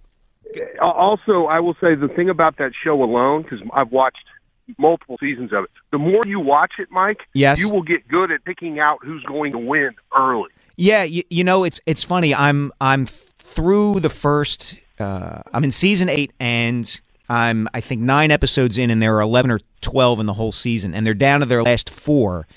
Al- 0.81 0.91
Also, 0.91 1.45
I 1.45 1.59
will 1.59 1.75
say 1.81 1.95
the 1.95 2.07
thing 2.07 2.29
about 2.29 2.57
that 2.57 2.71
show 2.83 3.01
alone, 3.03 3.43
because 3.43 3.59
I've 3.73 3.91
watched 3.91 4.25
multiple 4.77 5.17
seasons 5.19 5.51
of 5.53 5.65
it. 5.65 5.69
The 5.91 5.97
more 5.97 6.21
you 6.25 6.39
watch 6.39 6.73
it, 6.79 6.87
Mike, 6.91 7.21
Yes. 7.33 7.59
you 7.59 7.69
will 7.69 7.81
get 7.83 8.07
good 8.07 8.31
at 8.31 8.43
picking 8.45 8.79
out 8.79 8.99
who's 9.03 9.23
going 9.23 9.51
to 9.51 9.57
win 9.57 9.91
early. 10.17 10.49
Yeah, 10.77 11.03
you, 11.03 11.23
you 11.29 11.43
know 11.43 11.63
it's 11.63 11.79
it's 11.85 12.03
funny. 12.03 12.33
I'm 12.33 12.71
I'm 12.79 13.05
through 13.05 13.99
the 13.99 14.09
first. 14.09 14.77
Uh, 14.99 15.41
I'm 15.53 15.63
in 15.63 15.71
season 15.71 16.09
eight, 16.09 16.31
and 16.39 16.99
I'm 17.29 17.67
I 17.73 17.81
think 17.81 18.01
nine 18.01 18.31
episodes 18.31 18.77
in, 18.77 18.89
and 18.89 19.01
there 19.01 19.15
are 19.17 19.21
eleven 19.21 19.51
or 19.51 19.59
twelve 19.81 20.19
in 20.19 20.25
the 20.25 20.33
whole 20.33 20.51
season, 20.51 20.93
and 20.95 21.05
they're 21.05 21.13
down 21.13 21.41
to 21.41 21.45
their 21.45 21.61
last 21.63 21.89
four. 21.89 22.47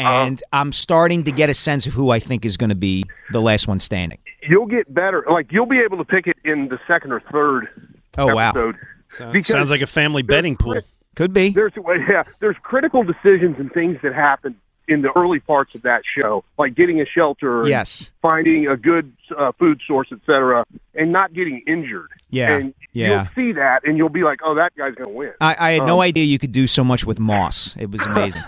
And 0.00 0.40
I'm 0.52 0.72
starting 0.72 1.24
to 1.24 1.32
get 1.32 1.50
a 1.50 1.54
sense 1.54 1.86
of 1.88 1.92
who 1.92 2.10
I 2.10 2.20
think 2.20 2.44
is 2.44 2.56
going 2.56 2.70
to 2.70 2.76
be 2.76 3.02
the 3.32 3.40
last 3.40 3.66
one 3.66 3.80
standing. 3.80 4.18
You'll 4.48 4.66
get 4.66 4.92
better. 4.92 5.24
Like 5.30 5.52
you'll 5.52 5.66
be 5.66 5.78
able 5.80 5.98
to 5.98 6.04
pick 6.04 6.26
it 6.26 6.36
in 6.44 6.68
the 6.68 6.78
second 6.86 7.12
or 7.12 7.20
third 7.32 7.68
Oh 8.16 8.34
wow, 8.34 8.50
episode. 8.50 8.76
Sounds, 9.16 9.32
Because 9.32 9.46
sounds 9.52 9.70
like 9.70 9.80
a 9.82 9.86
family 9.86 10.22
betting 10.22 10.56
pool. 10.56 10.76
could 11.16 11.32
be. 11.32 11.50
There's 11.50 11.72
yeah, 12.08 12.24
there's 12.40 12.56
critical 12.62 13.02
decisions 13.02 13.56
and 13.58 13.72
things 13.72 13.98
that 14.02 14.14
happen 14.14 14.56
in 14.88 15.02
the 15.02 15.10
early 15.16 15.38
parts 15.40 15.74
of 15.74 15.82
that 15.82 16.02
show, 16.20 16.44
like 16.58 16.74
getting 16.74 17.00
a 17.00 17.06
shelter, 17.06 17.66
Yes. 17.68 18.10
finding 18.22 18.66
a 18.66 18.76
good 18.76 19.12
uh, 19.36 19.52
food 19.58 19.80
source, 19.86 20.08
etc., 20.10 20.64
and 20.94 21.12
not 21.12 21.32
getting 21.34 21.62
injured. 21.66 22.08
Yeah, 22.30 22.56
and 22.56 22.74
yeah. 22.92 23.08
you'll 23.08 23.28
see 23.34 23.52
that, 23.52 23.86
and 23.86 23.96
you'll 23.96 24.08
be 24.10 24.22
like, 24.22 24.40
"Oh, 24.44 24.54
that 24.56 24.74
guy's 24.76 24.94
going 24.94 25.08
to 25.08 25.14
win." 25.14 25.32
I, 25.40 25.56
I 25.58 25.72
had 25.72 25.86
no 25.86 25.94
Um, 25.96 26.00
idea 26.02 26.24
you 26.24 26.38
could 26.38 26.52
do 26.52 26.66
so 26.66 26.84
much 26.84 27.06
with 27.06 27.18
moss. 27.18 27.74
It 27.78 27.90
was 27.90 28.02
amazing. 28.06 28.42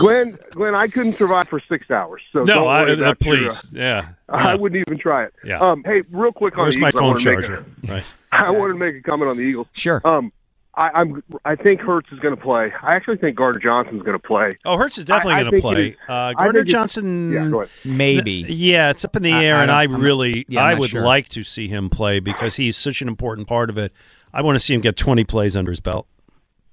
Glen, 0.00 0.36
Glen, 0.50 0.74
I 0.74 0.88
couldn't 0.88 1.16
survive 1.18 1.46
for 1.48 1.60
six 1.68 1.90
hours. 1.90 2.22
So 2.32 2.44
No, 2.44 2.66
I, 2.66 2.82
uh, 2.90 2.94
about 2.94 3.24
your, 3.24 3.48
please. 3.50 3.70
yeah. 3.72 4.08
uh, 4.28 4.32
I 4.32 4.54
wouldn't 4.56 4.84
even 4.86 4.98
try 4.98 5.24
it. 5.24 5.34
Yeah. 5.44 5.60
Um, 5.60 5.82
hey, 5.84 6.02
real 6.10 6.32
quick 6.32 6.56
on 6.58 6.62
Where's 6.64 6.74
the 6.74 6.80
my 6.80 6.88
Eagles, 6.88 7.00
I 7.00 7.02
phone 7.02 7.08
wanna 7.10 7.20
charger? 7.20 7.64
a- 7.86 7.86
Right. 7.92 8.04
I 8.32 8.50
wanted 8.50 8.72
to 8.72 8.78
make 8.80 8.96
a 8.96 9.00
comment 9.02 9.30
on 9.30 9.36
the 9.36 9.42
Eagles. 9.44 9.68
Sure. 9.74 10.00
Um, 10.04 10.32
I, 10.76 10.90
I'm. 10.94 11.22
I 11.44 11.54
think 11.54 11.80
Hurts 11.80 12.08
is 12.10 12.18
going 12.18 12.34
to 12.34 12.40
play. 12.40 12.72
I 12.82 12.94
actually 12.96 13.16
think 13.18 13.36
Gardner 13.36 13.60
Johnson's 13.60 14.02
going 14.02 14.18
to 14.18 14.26
play. 14.26 14.50
Oh, 14.64 14.76
Hurts 14.76 14.98
is 14.98 15.04
definitely 15.04 15.34
I- 15.34 15.38
I 15.38 15.42
going 15.44 15.54
to 15.54 15.60
play. 15.60 15.86
is- 15.90 15.96
Uh, 16.08 16.32
Gardner 16.32 16.64
Johnson. 16.64 17.32
Yeah. 17.32 17.64
Maybe. 17.84 18.44
Yeah, 18.48 18.90
it's 18.90 19.04
up 19.04 19.14
in 19.14 19.22
the 19.22 19.32
I- 19.32 19.44
air, 19.44 19.56
I 19.56 19.62
and 19.62 19.70
I 19.70 19.80
I'm- 19.82 19.94
really, 20.00 20.44
yeah, 20.48 20.62
I'm 20.62 20.66
I 20.66 20.72
not 20.72 20.80
would 20.80 20.90
sure. 20.90 21.02
like 21.02 21.28
to 21.30 21.44
see 21.44 21.68
him 21.68 21.88
play 21.90 22.18
because 22.18 22.56
he's 22.56 22.76
such 22.76 23.02
an 23.02 23.08
important 23.08 23.46
part 23.46 23.70
of 23.70 23.78
it. 23.78 23.92
I 24.32 24.42
want 24.42 24.56
to 24.56 24.60
see 24.60 24.74
him 24.74 24.80
get 24.80 24.96
20 24.96 25.22
plays 25.24 25.56
under 25.56 25.70
his 25.70 25.78
belt. 25.80 26.08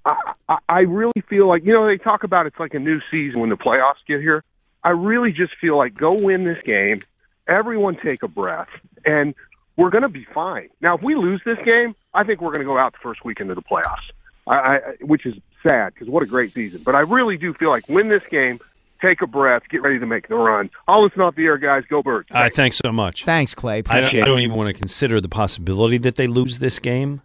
I, 0.04 0.16
I 0.49 0.58
I 0.68 0.80
really 0.80 1.22
feel 1.30 1.47
like 1.47 1.64
you 1.64 1.72
know 1.74 1.86
they 1.86 1.97
talk 1.97 2.24
about 2.24 2.47
it's 2.47 2.60
like 2.60 2.74
a 2.74 2.80
new 2.80 2.99
season 3.12 3.39
when 3.39 3.49
the 3.52 3.56
playoffs 3.58 4.02
get 4.08 4.20
here. 4.20 4.43
I 4.84 4.89
really 4.89 5.32
just 5.32 5.54
feel 5.62 5.78
like 5.78 5.93
go 5.93 6.14
win 6.14 6.43
this 6.43 6.58
game. 6.66 7.02
Everyone 7.47 7.97
take 8.04 8.24
a 8.24 8.28
breath, 8.28 8.70
and 9.06 9.36
we're 9.78 9.91
going 9.91 10.02
to 10.02 10.10
be 10.10 10.26
fine. 10.34 10.70
Now, 10.82 10.95
if 10.97 11.04
we 11.04 11.14
lose 11.14 11.39
this 11.45 11.58
game, 11.64 11.93
I 12.14 12.24
think 12.24 12.41
we're 12.41 12.49
going 12.49 12.59
to 12.59 12.66
go 12.66 12.78
out 12.78 12.93
the 12.93 12.99
first 13.01 13.24
weekend 13.24 13.49
of 13.51 13.55
the 13.55 13.62
playoffs, 13.62 14.12
I, 14.47 14.55
I, 14.55 14.80
which 15.01 15.26
is 15.26 15.36
sad 15.68 15.93
because 15.93 16.09
what 16.09 16.24
a 16.24 16.26
great 16.26 16.53
season. 16.53 16.82
But 16.84 16.95
I 16.95 16.99
really 17.01 17.38
do 17.38 17.53
feel 17.53 17.70
like 17.70 17.88
win 17.88 18.09
this 18.09 18.24
game, 18.30 18.59
take 19.01 19.22
a 19.22 19.28
breath, 19.28 19.64
get 19.70 19.82
ready 19.82 19.99
to 19.99 20.05
make 20.05 20.28
the 20.28 20.36
run. 20.36 20.70
I'll 20.88 21.03
listen 21.03 21.22
off 21.22 21.36
the 21.36 21.45
air, 21.45 21.57
guys. 21.57 21.84
Go 21.89 22.03
Birds. 22.03 22.28
Uh, 22.32 22.49
thanks 22.53 22.78
so 22.84 22.91
much. 22.91 23.24
Thanks, 23.26 23.55
Clay. 23.55 23.78
I 23.78 23.82
don't, 23.82 23.97
Appreciate 23.99 24.24
I 24.24 24.26
don't 24.26 24.39
even 24.39 24.55
want 24.57 24.68
to 24.68 24.74
consider 24.74 25.22
the 25.22 25.30
possibility 25.30 25.97
that 25.99 26.16
they 26.16 26.28
lose 26.28 26.59
this 26.59 26.80
game. 26.80 27.22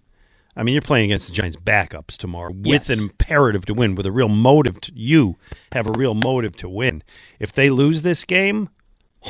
I 0.59 0.63
mean, 0.63 0.73
you're 0.73 0.81
playing 0.83 1.07
against 1.11 1.27
the 1.29 1.35
Giants' 1.35 1.57
backups 1.57 2.17
tomorrow 2.17 2.51
with 2.51 2.89
Yes. 2.89 2.91
an 2.91 3.01
imperative 3.01 3.67
to 3.67 3.75
win, 3.75 3.95
with 3.95 4.07
a 4.07 4.13
real 4.13 4.29
motive. 4.29 4.81
To, 4.83 4.93
you 4.95 5.37
have 5.73 5.87
a 5.87 5.93
real 5.93 6.15
motive 6.15 6.57
to 6.59 6.69
win. 6.69 7.03
If 7.39 7.53
they 7.53 7.69
lose 7.69 8.03
this 8.03 8.25
game, 8.25 8.71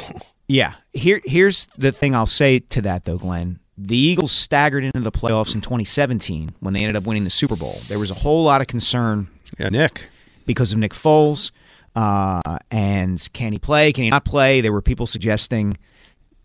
Yeah. 0.49 0.75
Here 0.93 1.21
here's 1.25 1.67
the 1.77 1.91
thing 1.91 2.15
I'll 2.15 2.27
say 2.27 2.61
to 2.61 2.81
that 2.83 3.05
though, 3.05 3.19
Glen. 3.19 3.59
The 3.79 3.97
Eagles 3.97 4.33
staggered 4.33 4.85
into 4.85 5.01
the 5.01 5.13
playoffs 5.13 5.55
in 5.55 5.61
2017 5.61 6.55
when 6.61 6.73
they 6.73 6.81
ended 6.81 6.97
up 6.97 7.05
winning 7.05 7.25
the 7.25 7.31
Super 7.31 7.57
Bowl. 7.57 7.79
There 7.89 7.99
was 7.99 8.11
a 8.11 8.15
whole 8.15 8.43
lot 8.43 8.61
of 8.61 8.67
concern 8.67 9.29
yeah, 9.59 9.69
Nick, 9.69 10.07
because 10.47 10.73
of 10.73 10.79
Nick 10.79 10.95
Foles 10.95 11.51
uh, 11.97 12.59
and 12.71 13.27
can 13.33 13.53
he 13.53 13.59
play? 13.59 13.93
Can 13.93 14.05
he 14.05 14.11
not 14.11 14.25
play? 14.25 14.61
There 14.61 14.73
were 14.73 14.83
people 14.83 15.07
suggesting 15.07 15.79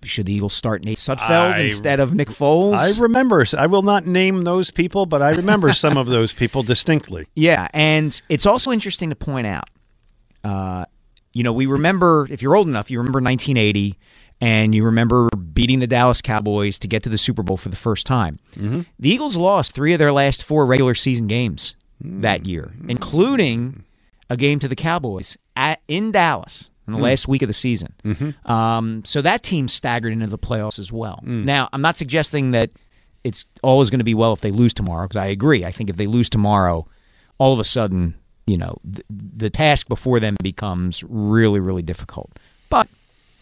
should 0.04 0.26
the 0.26 0.34
Eagles 0.34 0.54
start 0.54 0.84
Nate 0.84 0.98
Sudfeld 0.98 1.54
I- 1.54 1.60
instead 1.60 2.00
of 2.00 2.16
Nick 2.16 2.30
Foles? 2.30 2.76
I 2.76 3.00
remember. 3.00 3.46
I 3.56 3.68
will 3.68 3.84
not 3.84 4.08
name 4.08 4.44
those 4.44 4.72
people, 4.72 5.06
but 5.06 5.22
I 5.22 5.30
remember 5.30 5.74
some 5.74 5.98
of 5.98 6.08
those 6.08 6.34
people 6.34 6.64
distinctly. 6.64 7.28
Yeah, 7.36 7.68
and 7.74 8.20
it's 8.30 8.46
also 8.48 8.72
interesting 8.72 9.10
to 9.10 9.16
point 9.16 9.46
out. 9.46 9.70
Uh, 10.44 10.86
you 11.34 11.44
know, 11.44 11.54
we 11.54 11.68
remember 11.68 12.28
if 12.32 12.42
you're 12.42 12.56
old 12.56 12.68
enough, 12.68 12.90
you 12.90 12.98
remember 12.98 13.20
1980, 13.20 13.98
and 14.42 14.74
you 14.76 14.84
remember 14.84 15.30
beating 15.54 15.80
the 15.80 15.88
Dallas 15.88 16.22
Cowboys 16.22 16.78
to 16.80 16.88
get 16.88 17.04
to 17.04 17.10
the 17.10 17.18
Super 17.18 17.44
Bowl 17.44 17.58
for 17.58 17.70
the 17.70 17.76
first 17.76 18.06
time. 18.08 18.40
Mm-hmm. 18.56 18.82
The 19.00 19.10
Eagles 19.10 19.36
lost 19.38 19.72
three 19.74 19.94
of 19.94 20.00
their 20.00 20.12
last 20.12 20.44
four 20.44 20.66
regular 20.66 20.96
season 20.96 21.28
games 21.28 21.76
that 22.02 22.46
year, 22.48 22.72
including 22.88 23.84
a 24.30 24.38
game 24.38 24.60
to 24.60 24.68
the 24.68 24.76
Cowboys 24.76 25.38
at 25.56 25.82
in 25.88 26.12
Dallas 26.12 26.70
in 26.88 26.94
the 26.94 27.00
Mm. 27.00 27.04
last 27.04 27.28
week 27.28 27.42
of 27.44 27.48
the 27.48 27.54
season. 27.54 27.94
Mhm. 28.04 28.50
Um, 28.50 29.04
so 29.06 29.22
that 29.22 29.44
team 29.44 29.68
staggered 29.68 30.12
into 30.14 30.28
the 30.28 30.38
playoffs 30.40 30.80
as 30.80 30.92
well. 30.92 31.20
Now, 31.24 31.70
I'm 31.74 31.82
not 31.82 31.96
suggesting 31.98 32.52
that 32.52 32.72
it's 33.24 33.46
always 33.62 33.90
going 33.92 34.00
to 34.00 34.04
be 34.06 34.16
well 34.16 34.34
if 34.34 34.42
they 34.42 34.50
lose 34.52 34.74
tomorrow, 34.74 35.04
because 35.08 35.18
I 35.22 35.28
agree. 35.28 35.64
I 35.64 35.72
think 35.72 35.90
if 35.92 35.96
they 35.98 36.08
lose 36.08 36.28
tomorrow, 36.30 36.88
all 37.38 37.54
of 37.54 37.60
a 37.60 37.64
sudden, 37.64 38.16
you 38.48 38.58
know, 38.58 38.78
th- 38.84 39.06
the 39.10 39.52
task 39.52 39.88
before 39.88 40.20
them 40.20 40.36
becomes 40.42 41.04
really, 41.08 41.60
really 41.60 41.84
difficult. 41.84 42.32
But 42.70 42.88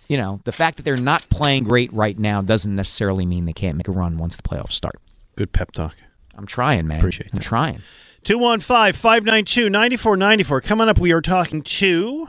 you 0.09 0.17
know, 0.17 0.41
the 0.43 0.51
fact 0.51 0.77
that 0.77 0.83
they're 0.83 0.97
not 0.97 1.29
playing 1.29 1.63
great 1.63 1.93
right 1.93 2.17
now 2.17 2.41
doesn't 2.41 2.75
necessarily 2.75 3.25
mean 3.25 3.45
they 3.45 3.53
can't 3.53 3.77
make 3.77 3.87
a 3.87 3.91
run 3.91 4.17
once 4.17 4.35
the 4.35 4.41
playoffs 4.41 4.73
start. 4.73 4.99
Good 5.37 5.53
pep 5.53 5.71
talk. 5.71 5.95
I'm 6.35 6.47
trying, 6.47 6.87
man. 6.87 6.97
Appreciate 6.97 7.27
it. 7.27 7.33
I'm 7.33 7.37
that. 7.37 7.45
trying. 7.45 7.81
215 8.23 8.93
592 8.93 9.69
9494. 9.69 10.61
Coming 10.61 10.89
up, 10.89 10.99
we 10.99 11.11
are 11.11 11.21
talking 11.21 11.61
to. 11.61 12.27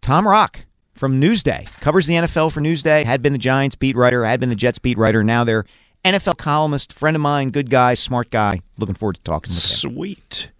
Tom 0.00 0.26
Rock 0.26 0.60
from 0.94 1.20
Newsday 1.20 1.66
covers 1.80 2.06
the 2.06 2.14
NFL 2.14 2.52
for 2.52 2.60
Newsday. 2.60 3.04
Had 3.04 3.20
been 3.20 3.32
the 3.32 3.38
Giants 3.38 3.74
beat 3.74 3.96
writer, 3.96 4.24
had 4.24 4.40
been 4.40 4.48
the 4.48 4.54
Jets 4.56 4.78
beat 4.78 4.96
writer. 4.96 5.24
Now 5.24 5.44
they're 5.44 5.64
NFL 6.04 6.38
columnist, 6.38 6.92
friend 6.92 7.16
of 7.16 7.20
mine, 7.20 7.50
good 7.50 7.68
guy, 7.68 7.94
smart 7.94 8.30
guy. 8.30 8.60
Looking 8.78 8.94
forward 8.94 9.16
to 9.16 9.22
talking 9.22 9.50
with 9.50 9.62
him. 9.64 9.90
Sweet. 9.90 10.50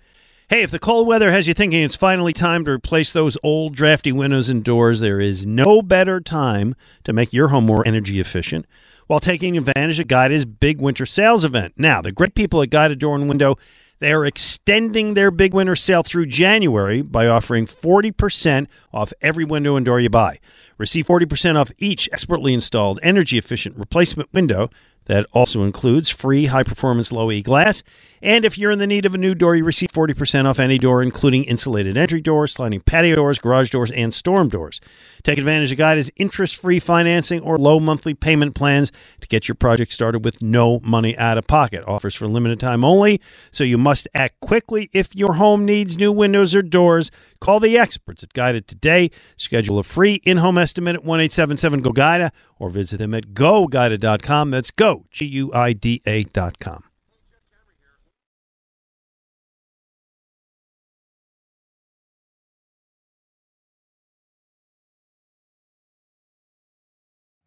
Hey, 0.51 0.63
if 0.63 0.71
the 0.71 0.79
cold 0.79 1.07
weather 1.07 1.31
has 1.31 1.47
you 1.47 1.53
thinking 1.53 1.83
it's 1.83 1.95
finally 1.95 2.33
time 2.33 2.65
to 2.65 2.71
replace 2.71 3.13
those 3.13 3.37
old 3.43 3.75
drafty 3.75 4.13
windows 4.13 4.49
and 4.49 4.65
doors, 4.65 5.01
there 5.01 5.21
is 5.21 5.45
no 5.45 5.83
better 5.83 6.23
time 6.23 6.75
to 7.05 7.13
make 7.13 7.35
your 7.35 7.49
home 7.49 7.67
more 7.67 7.87
energy 7.87 8.19
efficient 8.19 8.65
while 9.09 9.21
taking 9.21 9.59
advantage 9.59 10.01
of 10.01 10.09
Guida's 10.09 10.47
big 10.47 10.81
winter 10.81 11.05
sales 11.05 11.45
event. 11.45 11.75
Now, 11.77 12.01
the 12.01 12.13
great 12.13 12.35
people 12.35 12.63
at 12.63 12.71
Guida 12.71 12.97
Door 12.97 13.17
and 13.17 13.29
Window, 13.29 13.57
they 13.99 14.11
are 14.11 14.25
extending 14.25 15.13
their 15.13 15.31
big 15.31 15.53
winter 15.53 15.77
sale 15.77 16.03
through 16.03 16.25
January 16.25 17.03
by 17.03 17.27
offering 17.27 17.67
40% 17.67 18.69
off 18.91 19.13
every 19.21 19.45
window 19.45 19.77
and 19.77 19.85
door 19.85 20.01
you 20.01 20.09
buy. 20.09 20.41
Receive 20.79 21.07
40% 21.07 21.57
off 21.57 21.73
each 21.77 22.09
expertly 22.11 22.55
installed 22.55 23.01
energy 23.03 23.37
efficient 23.37 23.77
replacement 23.77 24.33
window 24.33 24.71
that 25.09 25.27
also 25.33 25.65
includes 25.65 26.09
free 26.09 26.47
high 26.47 26.63
performance 26.63 27.11
low 27.11 27.31
E 27.31 27.43
glass. 27.43 27.83
And 28.23 28.45
if 28.45 28.57
you're 28.57 28.71
in 28.71 28.79
the 28.79 28.87
need 28.87 29.07
of 29.07 29.15
a 29.15 29.19
new 29.19 29.35
door, 29.35 29.57
you 29.57 29.65
receive 29.65 29.91
40% 29.91 30.45
off 30.45 30.59
any 30.59 30.79
door, 30.79 31.03
including 31.03 31.45
insulated 31.45 31.97
entry 31.97 32.21
doors, 32.21 32.53
sliding 32.53 32.81
patio 32.81 33.17
doors, 33.17 33.39
garage 33.39 33.71
doors, 33.71 33.91
and 33.91 34.13
storm 34.13 34.49
doors. 34.49 34.81
Take 35.23 35.39
advantage 35.39 35.73
of 35.73 35.79
Guida's 35.79 36.11
interest 36.17 36.57
free 36.57 36.79
financing 36.79 37.41
or 37.41 37.59
low 37.59 37.81
monthly 37.81 38.15
payment 38.15 38.55
plans 38.55 38.93
to 39.21 39.29
get 39.29 39.49
your 39.49 39.55
project 39.55 39.93
started 39.93 40.25
with 40.25 40.43
no 40.43 40.81
money 40.81 41.17
out 41.17 41.39
of 41.39 41.47
pocket. 41.47 41.85
Offers 41.87 42.15
for 42.15 42.27
limited 42.27 42.61
time 42.61 42.85
only, 42.85 43.21
so 43.51 43.65
you 43.65 43.79
must 43.79 44.09
act 44.15 44.41
quickly 44.41 44.91
if 44.93 45.15
your 45.15 45.35
home 45.35 45.65
needs 45.65 45.97
new 45.97 46.13
windows 46.13 46.55
or 46.55 46.63
doors. 46.63 47.11
Call 47.41 47.61
the 47.61 47.79
experts 47.79 48.23
at 48.23 48.33
Guida 48.33 48.61
today. 48.61 49.11
Schedule 49.37 49.79
a 49.79 49.85
free 49.85 50.17
in 50.25 50.39
home 50.39 50.59
estimate 50.59 50.97
at 50.97 51.05
1 51.05 51.21
877 51.21 51.81
GO 51.81 51.93
GUIDA 51.93 52.31
or 52.59 52.71
visit 52.71 52.99
them 52.99 53.15
at 53.15 53.29
goguida.com. 53.35 54.51
That's 54.51 54.71
go, 54.71 55.05
G 55.11 55.25
U 55.27 55.53
I 55.53 55.73
D 55.73 56.03
A.com. 56.07 56.88